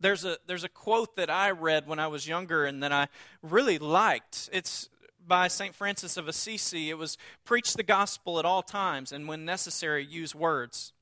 there's 0.00 0.24
a 0.24 0.38
there's 0.46 0.64
a 0.64 0.68
quote 0.68 1.16
that 1.16 1.30
I 1.30 1.50
read 1.50 1.86
when 1.86 1.98
I 1.98 2.06
was 2.06 2.26
younger 2.26 2.64
and 2.64 2.82
that 2.82 2.92
I 2.92 3.08
really 3.42 3.78
liked. 3.78 4.48
It's 4.52 4.88
by 5.26 5.48
St. 5.48 5.74
Francis 5.74 6.16
of 6.16 6.28
Assisi. 6.28 6.90
It 6.90 6.98
was 6.98 7.18
preach 7.44 7.74
the 7.74 7.82
gospel 7.82 8.38
at 8.38 8.44
all 8.44 8.62
times 8.62 9.12
and 9.12 9.28
when 9.28 9.44
necessary 9.44 10.04
use 10.04 10.34
words. 10.34 10.92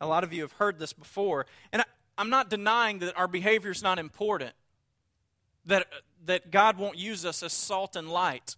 A 0.00 0.06
lot 0.06 0.24
of 0.24 0.32
you 0.32 0.42
have 0.42 0.52
heard 0.52 0.78
this 0.78 0.92
before, 0.92 1.46
and 1.72 1.82
I, 1.82 1.84
I'm 2.18 2.30
not 2.30 2.50
denying 2.50 2.98
that 2.98 3.16
our 3.16 3.28
behavior 3.28 3.70
is 3.70 3.82
not 3.82 3.98
important. 3.98 4.52
That 5.66 5.86
that 6.26 6.50
God 6.50 6.78
won't 6.78 6.98
use 6.98 7.24
us 7.24 7.42
as 7.42 7.52
salt 7.52 7.96
and 7.96 8.08
light. 8.08 8.56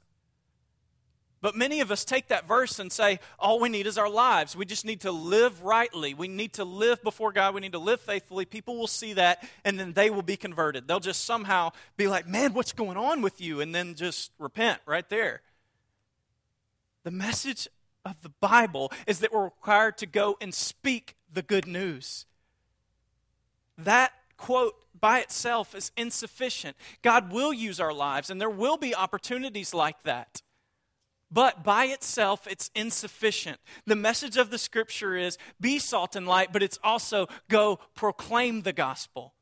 But 1.47 1.55
many 1.55 1.79
of 1.79 1.93
us 1.93 2.05
take 2.05 2.27
that 2.27 2.49
verse 2.49 2.81
and 2.81 2.91
say, 2.91 3.21
all 3.39 3.61
we 3.61 3.69
need 3.69 3.87
is 3.87 3.99
our 3.99 4.11
lives. 4.11 4.57
We 4.57 4.65
just 4.65 4.85
need 4.85 5.03
to 5.03 5.13
live 5.13 5.63
rightly. 5.63 6.13
We 6.13 6.27
need 6.27 6.55
to 6.55 6.65
live 6.65 7.01
before 7.05 7.31
God. 7.31 7.55
We 7.55 7.61
need 7.61 7.71
to 7.71 7.79
live 7.79 8.01
faithfully. 8.01 8.47
People 8.47 8.77
will 8.77 8.89
see 8.89 9.13
that, 9.13 9.49
and 9.65 9.79
then 9.79 9.93
they 9.93 10.11
will 10.11 10.23
be 10.23 10.37
converted. 10.37 10.89
They'll 10.89 10.99
just 10.99 11.25
somehow 11.25 11.71
be 11.97 12.09
like, 12.09 12.27
man, 12.27 12.53
what's 12.53 12.73
going 12.73 12.97
on 12.97 13.23
with 13.23 13.41
you? 13.41 13.61
And 13.61 13.73
then 13.73 13.95
just 13.95 14.33
repent 14.41 14.81
right 14.87 15.09
there. 15.09 15.43
The 17.05 17.13
message 17.13 17.69
of 18.05 18.21
the 18.23 18.33
Bible 18.41 18.91
is 19.07 19.21
that 19.21 19.33
we're 19.33 19.45
required 19.45 19.99
to 19.99 20.07
go 20.07 20.37
and 20.41 20.53
speak 20.53 21.15
the 21.33 21.43
good 21.43 21.69
news. 21.69 22.27
That 23.79 24.11
quote 24.37 24.75
by 24.99 25.21
itself 25.21 25.77
is 25.77 25.93
insufficient. 25.97 26.77
God 27.03 27.31
will 27.31 27.53
use 27.53 27.79
our 27.79 27.93
lives, 27.93 28.31
and 28.31 28.41
there 28.41 28.51
will 28.51 28.79
be 28.79 28.97
opportunities 28.97 29.73
like 29.73 30.03
that. 30.03 30.43
But 31.31 31.65
by 31.65 31.87
itself, 31.87 32.47
it's 32.49 32.71
insufficient. 32.75 33.59
The 33.85 33.97
message 33.97 34.37
of 34.37 34.51
the 34.51 34.59
scripture 34.59 35.17
is 35.17 35.39
be 35.61 35.79
salt 35.79 36.15
and 36.15 36.27
light, 36.27 36.53
but 36.53 36.63
it's 36.63 36.79
also 36.85 37.27
go 37.49 37.81
proclaim 37.95 38.63
the 38.63 38.73
gospel. 38.73 39.35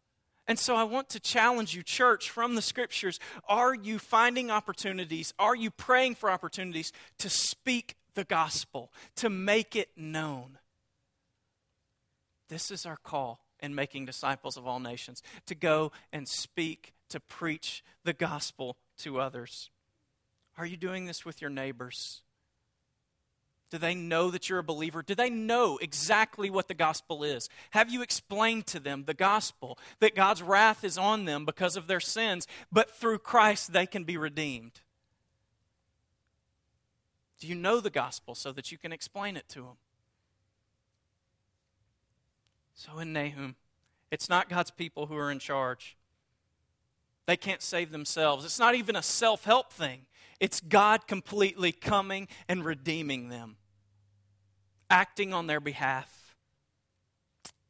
And 0.46 0.58
so 0.58 0.76
I 0.76 0.84
want 0.84 1.08
to 1.10 1.20
challenge 1.20 1.74
you, 1.74 1.82
church, 1.82 2.30
from 2.30 2.54
the 2.54 2.62
scriptures. 2.62 3.18
Are 3.48 3.74
you 3.74 3.98
finding 3.98 4.50
opportunities? 4.50 5.32
Are 5.38 5.56
you 5.56 5.70
praying 5.70 6.16
for 6.16 6.30
opportunities 6.30 6.92
to 7.18 7.30
speak 7.30 7.96
the 8.14 8.24
gospel, 8.24 8.92
to 9.16 9.30
make 9.30 9.74
it 9.74 9.90
known? 9.96 10.58
This 12.48 12.70
is 12.70 12.84
our 12.84 12.98
call 13.02 13.40
in 13.60 13.74
making 13.74 14.04
disciples 14.04 14.56
of 14.56 14.66
all 14.66 14.80
nations 14.80 15.22
to 15.46 15.54
go 15.54 15.92
and 16.12 16.28
speak, 16.28 16.92
to 17.08 17.20
preach 17.20 17.82
the 18.04 18.12
gospel 18.12 18.76
to 18.98 19.20
others. 19.20 19.70
Are 20.56 20.66
you 20.66 20.76
doing 20.76 21.06
this 21.06 21.24
with 21.24 21.40
your 21.40 21.50
neighbors? 21.50 22.22
Do 23.70 23.78
they 23.78 23.94
know 23.94 24.30
that 24.30 24.48
you're 24.48 24.60
a 24.60 24.64
believer? 24.64 25.02
Do 25.02 25.16
they 25.16 25.30
know 25.30 25.78
exactly 25.82 26.48
what 26.48 26.68
the 26.68 26.74
gospel 26.74 27.24
is? 27.24 27.48
Have 27.70 27.90
you 27.90 28.02
explained 28.02 28.66
to 28.68 28.78
them 28.78 29.04
the 29.04 29.14
gospel 29.14 29.78
that 29.98 30.14
God's 30.14 30.42
wrath 30.42 30.84
is 30.84 30.96
on 30.96 31.24
them 31.24 31.44
because 31.44 31.76
of 31.76 31.88
their 31.88 31.98
sins, 31.98 32.46
but 32.70 32.90
through 32.90 33.18
Christ 33.18 33.72
they 33.72 33.86
can 33.86 34.04
be 34.04 34.16
redeemed? 34.16 34.80
Do 37.40 37.48
you 37.48 37.56
know 37.56 37.80
the 37.80 37.90
gospel 37.90 38.34
so 38.34 38.52
that 38.52 38.70
you 38.70 38.78
can 38.78 38.92
explain 38.92 39.36
it 39.36 39.48
to 39.48 39.62
them? 39.62 39.76
So 42.74 42.98
in 42.98 43.12
Nahum, 43.12 43.56
it's 44.10 44.28
not 44.28 44.48
God's 44.48 44.70
people 44.70 45.06
who 45.06 45.16
are 45.16 45.30
in 45.30 45.38
charge. 45.40 45.96
They 47.26 47.36
can't 47.36 47.62
save 47.62 47.90
themselves. 47.90 48.44
It's 48.44 48.58
not 48.58 48.74
even 48.74 48.96
a 48.96 49.02
self 49.02 49.44
help 49.44 49.72
thing. 49.72 50.06
It's 50.40 50.60
God 50.60 51.06
completely 51.06 51.72
coming 51.72 52.28
and 52.48 52.64
redeeming 52.64 53.28
them, 53.28 53.56
acting 54.90 55.32
on 55.32 55.46
their 55.46 55.60
behalf. 55.60 56.36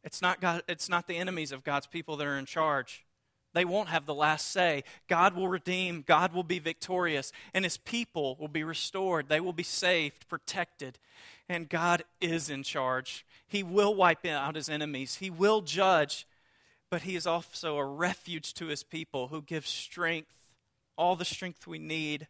It's 0.02 0.20
not, 0.20 0.40
God, 0.40 0.62
it's 0.68 0.88
not 0.88 1.06
the 1.06 1.16
enemies 1.16 1.52
of 1.52 1.64
God's 1.64 1.86
people 1.86 2.16
that 2.16 2.26
are 2.26 2.36
in 2.36 2.46
charge. 2.46 3.04
They 3.54 3.64
won't 3.64 3.88
have 3.88 4.04
the 4.04 4.14
last 4.14 4.50
say. 4.50 4.82
God 5.08 5.34
will 5.34 5.48
redeem, 5.48 6.04
God 6.06 6.34
will 6.34 6.42
be 6.42 6.58
victorious, 6.58 7.32
and 7.54 7.64
his 7.64 7.76
people 7.78 8.36
will 8.38 8.48
be 8.48 8.64
restored. 8.64 9.28
They 9.28 9.40
will 9.40 9.52
be 9.52 9.62
saved, 9.62 10.28
protected, 10.28 10.98
and 11.48 11.68
God 11.68 12.02
is 12.20 12.50
in 12.50 12.64
charge. 12.64 13.24
He 13.46 13.62
will 13.62 13.94
wipe 13.94 14.26
out 14.26 14.56
his 14.56 14.68
enemies, 14.68 15.16
he 15.16 15.30
will 15.30 15.60
judge, 15.62 16.26
but 16.90 17.02
he 17.02 17.16
is 17.16 17.26
also 17.26 17.78
a 17.78 17.84
refuge 17.84 18.54
to 18.54 18.66
his 18.66 18.82
people 18.82 19.28
who 19.28 19.40
gives 19.40 19.70
strength, 19.70 20.54
all 20.98 21.16
the 21.16 21.24
strength 21.24 21.66
we 21.66 21.78
need 21.78 22.26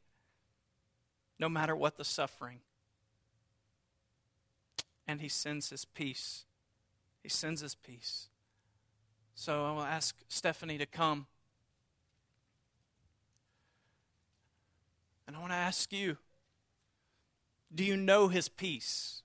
no 1.38 1.48
matter 1.48 1.74
what 1.74 1.96
the 1.96 2.04
suffering. 2.04 2.60
And 5.06 5.20
he 5.20 5.28
sends 5.28 5.70
his 5.70 5.84
peace. 5.84 6.44
He 7.22 7.28
sends 7.28 7.60
his 7.60 7.74
peace. 7.74 8.28
So 9.34 9.66
I 9.66 9.72
will 9.72 9.82
ask 9.82 10.16
Stephanie 10.28 10.78
to 10.78 10.86
come. 10.86 11.26
And 15.26 15.36
I 15.36 15.40
want 15.40 15.52
to 15.52 15.56
ask 15.56 15.92
you 15.92 16.16
do 17.74 17.82
you 17.82 17.96
know 17.96 18.28
his 18.28 18.48
peace? 18.48 19.22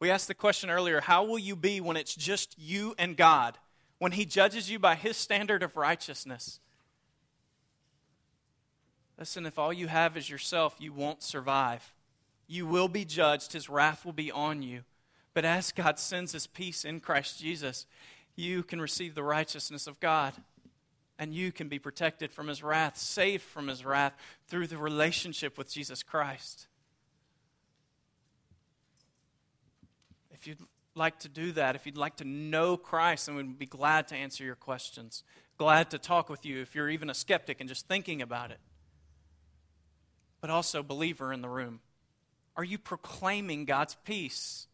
We 0.00 0.10
asked 0.10 0.26
the 0.28 0.34
question 0.34 0.70
earlier 0.70 1.00
how 1.00 1.24
will 1.24 1.38
you 1.38 1.56
be 1.56 1.80
when 1.80 1.96
it's 1.96 2.14
just 2.14 2.58
you 2.58 2.94
and 2.98 3.16
God? 3.16 3.58
When 3.98 4.12
he 4.12 4.24
judges 4.24 4.70
you 4.70 4.78
by 4.78 4.96
his 4.96 5.16
standard 5.16 5.62
of 5.62 5.76
righteousness? 5.76 6.58
Listen, 9.18 9.46
if 9.46 9.58
all 9.58 9.72
you 9.72 9.86
have 9.86 10.16
is 10.16 10.28
yourself, 10.28 10.76
you 10.78 10.92
won't 10.92 11.22
survive. 11.22 11.92
You 12.46 12.66
will 12.66 12.88
be 12.88 13.04
judged, 13.04 13.52
His 13.52 13.68
wrath 13.68 14.04
will 14.04 14.12
be 14.12 14.30
on 14.30 14.62
you. 14.62 14.82
But 15.32 15.44
as 15.44 15.72
God 15.72 15.98
sends 15.98 16.32
His 16.32 16.46
peace 16.46 16.84
in 16.84 17.00
Christ 17.00 17.40
Jesus, 17.40 17.86
you 18.36 18.62
can 18.62 18.80
receive 18.80 19.14
the 19.14 19.22
righteousness 19.22 19.86
of 19.86 20.00
God. 20.00 20.34
And 21.16 21.32
you 21.32 21.52
can 21.52 21.68
be 21.68 21.78
protected 21.78 22.32
from 22.32 22.48
His 22.48 22.62
wrath, 22.62 22.96
saved 22.96 23.44
from 23.44 23.68
His 23.68 23.84
wrath 23.84 24.16
through 24.48 24.66
the 24.66 24.78
relationship 24.78 25.56
with 25.56 25.72
Jesus 25.72 26.02
Christ. 26.02 26.66
If 30.32 30.48
you'd 30.48 30.58
like 30.96 31.20
to 31.20 31.28
do 31.28 31.52
that, 31.52 31.76
if 31.76 31.86
you'd 31.86 31.96
like 31.96 32.16
to 32.16 32.24
know 32.24 32.76
Christ, 32.76 33.26
then 33.26 33.36
we'd 33.36 33.58
be 33.58 33.66
glad 33.66 34.08
to 34.08 34.16
answer 34.16 34.44
your 34.44 34.56
questions. 34.56 35.22
Glad 35.56 35.88
to 35.90 35.98
talk 35.98 36.28
with 36.28 36.44
you 36.44 36.60
if 36.60 36.74
you're 36.74 36.90
even 36.90 37.08
a 37.08 37.14
skeptic 37.14 37.60
and 37.60 37.68
just 37.68 37.86
thinking 37.86 38.20
about 38.20 38.50
it. 38.50 38.58
But 40.44 40.50
also, 40.50 40.82
believer 40.82 41.32
in 41.32 41.40
the 41.40 41.48
room, 41.48 41.80
are 42.54 42.64
you 42.64 42.76
proclaiming 42.76 43.64
God's 43.64 43.96
peace? 44.04 44.66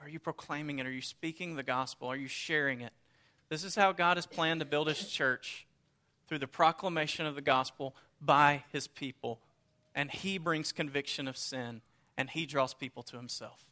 Are 0.00 0.08
you 0.08 0.20
proclaiming 0.20 0.78
it? 0.78 0.86
Are 0.86 0.92
you 0.92 1.02
speaking 1.02 1.56
the 1.56 1.64
gospel? 1.64 2.06
Are 2.06 2.14
you 2.14 2.28
sharing 2.28 2.82
it? 2.82 2.92
This 3.48 3.64
is 3.64 3.74
how 3.74 3.90
God 3.90 4.16
has 4.16 4.26
planned 4.26 4.60
to 4.60 4.64
build 4.64 4.86
his 4.86 5.08
church 5.08 5.66
through 6.28 6.38
the 6.38 6.46
proclamation 6.46 7.26
of 7.26 7.34
the 7.34 7.42
gospel 7.42 7.96
by 8.20 8.62
his 8.70 8.86
people. 8.86 9.40
And 9.92 10.08
he 10.08 10.38
brings 10.38 10.70
conviction 10.70 11.26
of 11.26 11.36
sin 11.36 11.80
and 12.16 12.30
he 12.30 12.46
draws 12.46 12.74
people 12.74 13.02
to 13.02 13.16
himself. 13.16 13.64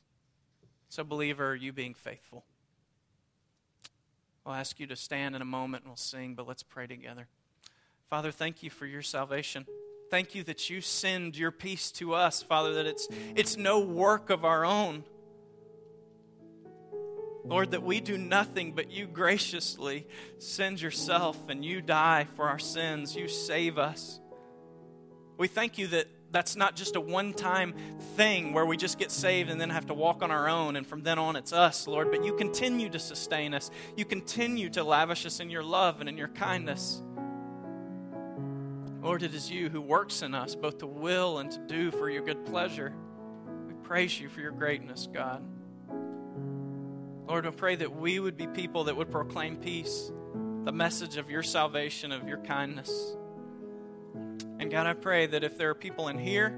So, 0.88 1.04
believer, 1.04 1.50
are 1.50 1.54
you 1.54 1.72
being 1.72 1.94
faithful? 1.94 2.44
I'll 4.44 4.54
ask 4.54 4.80
you 4.80 4.88
to 4.88 4.96
stand 4.96 5.36
in 5.36 5.42
a 5.42 5.44
moment 5.44 5.84
and 5.84 5.90
we'll 5.90 5.96
sing, 5.96 6.34
but 6.34 6.48
let's 6.48 6.64
pray 6.64 6.88
together. 6.88 7.28
Father, 8.10 8.32
thank 8.32 8.64
you 8.64 8.70
for 8.70 8.86
your 8.86 9.02
salvation. 9.02 9.64
Thank 10.10 10.34
you 10.34 10.42
that 10.42 10.68
you 10.68 10.80
send 10.80 11.36
your 11.36 11.52
peace 11.52 11.92
to 11.92 12.12
us, 12.12 12.42
Father, 12.42 12.74
that 12.74 12.86
it's, 12.86 13.06
it's 13.36 13.56
no 13.56 13.78
work 13.78 14.30
of 14.30 14.44
our 14.44 14.64
own. 14.64 15.04
Lord, 17.44 17.70
that 17.70 17.84
we 17.84 18.00
do 18.00 18.18
nothing 18.18 18.72
but 18.72 18.90
you 18.90 19.06
graciously 19.06 20.08
send 20.38 20.82
yourself 20.82 21.48
and 21.48 21.64
you 21.64 21.80
die 21.80 22.26
for 22.34 22.48
our 22.48 22.58
sins. 22.58 23.14
You 23.14 23.28
save 23.28 23.78
us. 23.78 24.18
We 25.38 25.46
thank 25.46 25.78
you 25.78 25.86
that 25.88 26.08
that's 26.32 26.56
not 26.56 26.74
just 26.74 26.96
a 26.96 27.00
one 27.00 27.32
time 27.32 27.74
thing 28.16 28.52
where 28.52 28.66
we 28.66 28.76
just 28.76 28.98
get 28.98 29.12
saved 29.12 29.50
and 29.50 29.60
then 29.60 29.70
have 29.70 29.86
to 29.86 29.94
walk 29.94 30.22
on 30.22 30.30
our 30.30 30.48
own, 30.48 30.76
and 30.76 30.86
from 30.86 31.02
then 31.02 31.18
on 31.18 31.36
it's 31.36 31.52
us, 31.52 31.86
Lord. 31.86 32.10
But 32.10 32.24
you 32.24 32.34
continue 32.34 32.88
to 32.90 32.98
sustain 32.98 33.54
us, 33.54 33.70
you 33.96 34.04
continue 34.04 34.68
to 34.70 34.82
lavish 34.82 35.26
us 35.26 35.40
in 35.40 35.48
your 35.50 35.62
love 35.62 36.00
and 36.00 36.08
in 36.08 36.16
your 36.16 36.28
kindness. 36.28 37.02
Lord, 39.02 39.22
it 39.22 39.34
is 39.34 39.50
you 39.50 39.70
who 39.70 39.80
works 39.80 40.20
in 40.20 40.34
us 40.34 40.54
both 40.54 40.78
to 40.78 40.86
will 40.86 41.38
and 41.38 41.50
to 41.50 41.58
do 41.60 41.90
for 41.90 42.10
your 42.10 42.22
good 42.22 42.44
pleasure. 42.44 42.92
We 43.66 43.72
praise 43.82 44.20
you 44.20 44.28
for 44.28 44.40
your 44.40 44.52
greatness, 44.52 45.08
God. 45.10 45.42
Lord, 47.26 47.46
we 47.46 47.50
pray 47.52 47.76
that 47.76 47.96
we 47.96 48.20
would 48.20 48.36
be 48.36 48.46
people 48.46 48.84
that 48.84 48.96
would 48.96 49.10
proclaim 49.10 49.56
peace, 49.56 50.12
the 50.64 50.72
message 50.72 51.16
of 51.16 51.30
your 51.30 51.42
salvation, 51.42 52.12
of 52.12 52.28
your 52.28 52.38
kindness. 52.38 53.16
And 54.58 54.70
God, 54.70 54.86
I 54.86 54.92
pray 54.92 55.26
that 55.28 55.44
if 55.44 55.56
there 55.56 55.70
are 55.70 55.74
people 55.74 56.08
in 56.08 56.18
here 56.18 56.52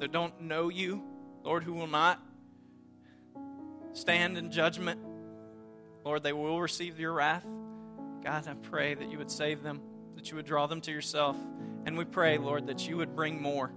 that 0.00 0.10
don't 0.10 0.40
know 0.40 0.70
you, 0.70 1.04
Lord, 1.44 1.62
who 1.62 1.74
will 1.74 1.86
not 1.86 2.20
stand 3.92 4.36
in 4.38 4.50
judgment, 4.50 5.00
Lord, 6.04 6.24
they 6.24 6.32
will 6.32 6.60
receive 6.60 6.98
your 6.98 7.12
wrath. 7.12 7.46
God, 8.24 8.48
I 8.48 8.54
pray 8.54 8.94
that 8.94 9.08
you 9.08 9.18
would 9.18 9.30
save 9.30 9.62
them, 9.62 9.80
that 10.20 10.30
you 10.30 10.36
would 10.36 10.44
draw 10.44 10.66
them 10.66 10.82
to 10.82 10.92
yourself. 10.92 11.34
And 11.86 11.96
we 11.96 12.04
pray, 12.04 12.36
Lord, 12.36 12.66
that 12.66 12.86
you 12.86 12.98
would 12.98 13.16
bring 13.16 13.40
more. 13.40 13.72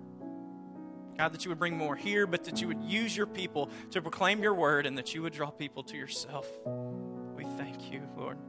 God, 1.17 1.31
that 1.31 1.45
you 1.45 1.49
would 1.49 1.59
bring 1.59 1.77
more 1.77 1.95
here, 1.95 2.27
but 2.27 2.43
that 2.43 2.59
you 2.59 2.67
would 2.67 2.83
use 2.83 3.15
your 3.15 3.27
people 3.27 3.69
to 3.91 4.01
proclaim 4.01 4.43
your 4.43 4.53
word 4.53 4.85
and 4.85 4.97
that 4.97 5.15
you 5.15 5.21
would 5.21 5.31
draw 5.31 5.49
people 5.51 5.83
to 5.83 5.95
yourself. 5.95 6.45
We 7.33 7.45
thank 7.45 7.93
you, 7.93 8.01
Lord. 8.17 8.39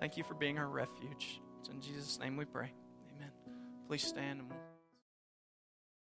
Thank 0.00 0.16
you 0.16 0.24
for 0.24 0.34
being 0.34 0.58
our 0.58 0.66
refuge. 0.66 1.40
It's 1.60 1.68
in 1.68 1.80
Jesus' 1.80 2.18
name 2.18 2.36
we 2.36 2.44
pray. 2.44 2.72
Amen. 3.14 3.30
Please 3.86 4.04
stand 4.04 4.40
and 4.40 4.50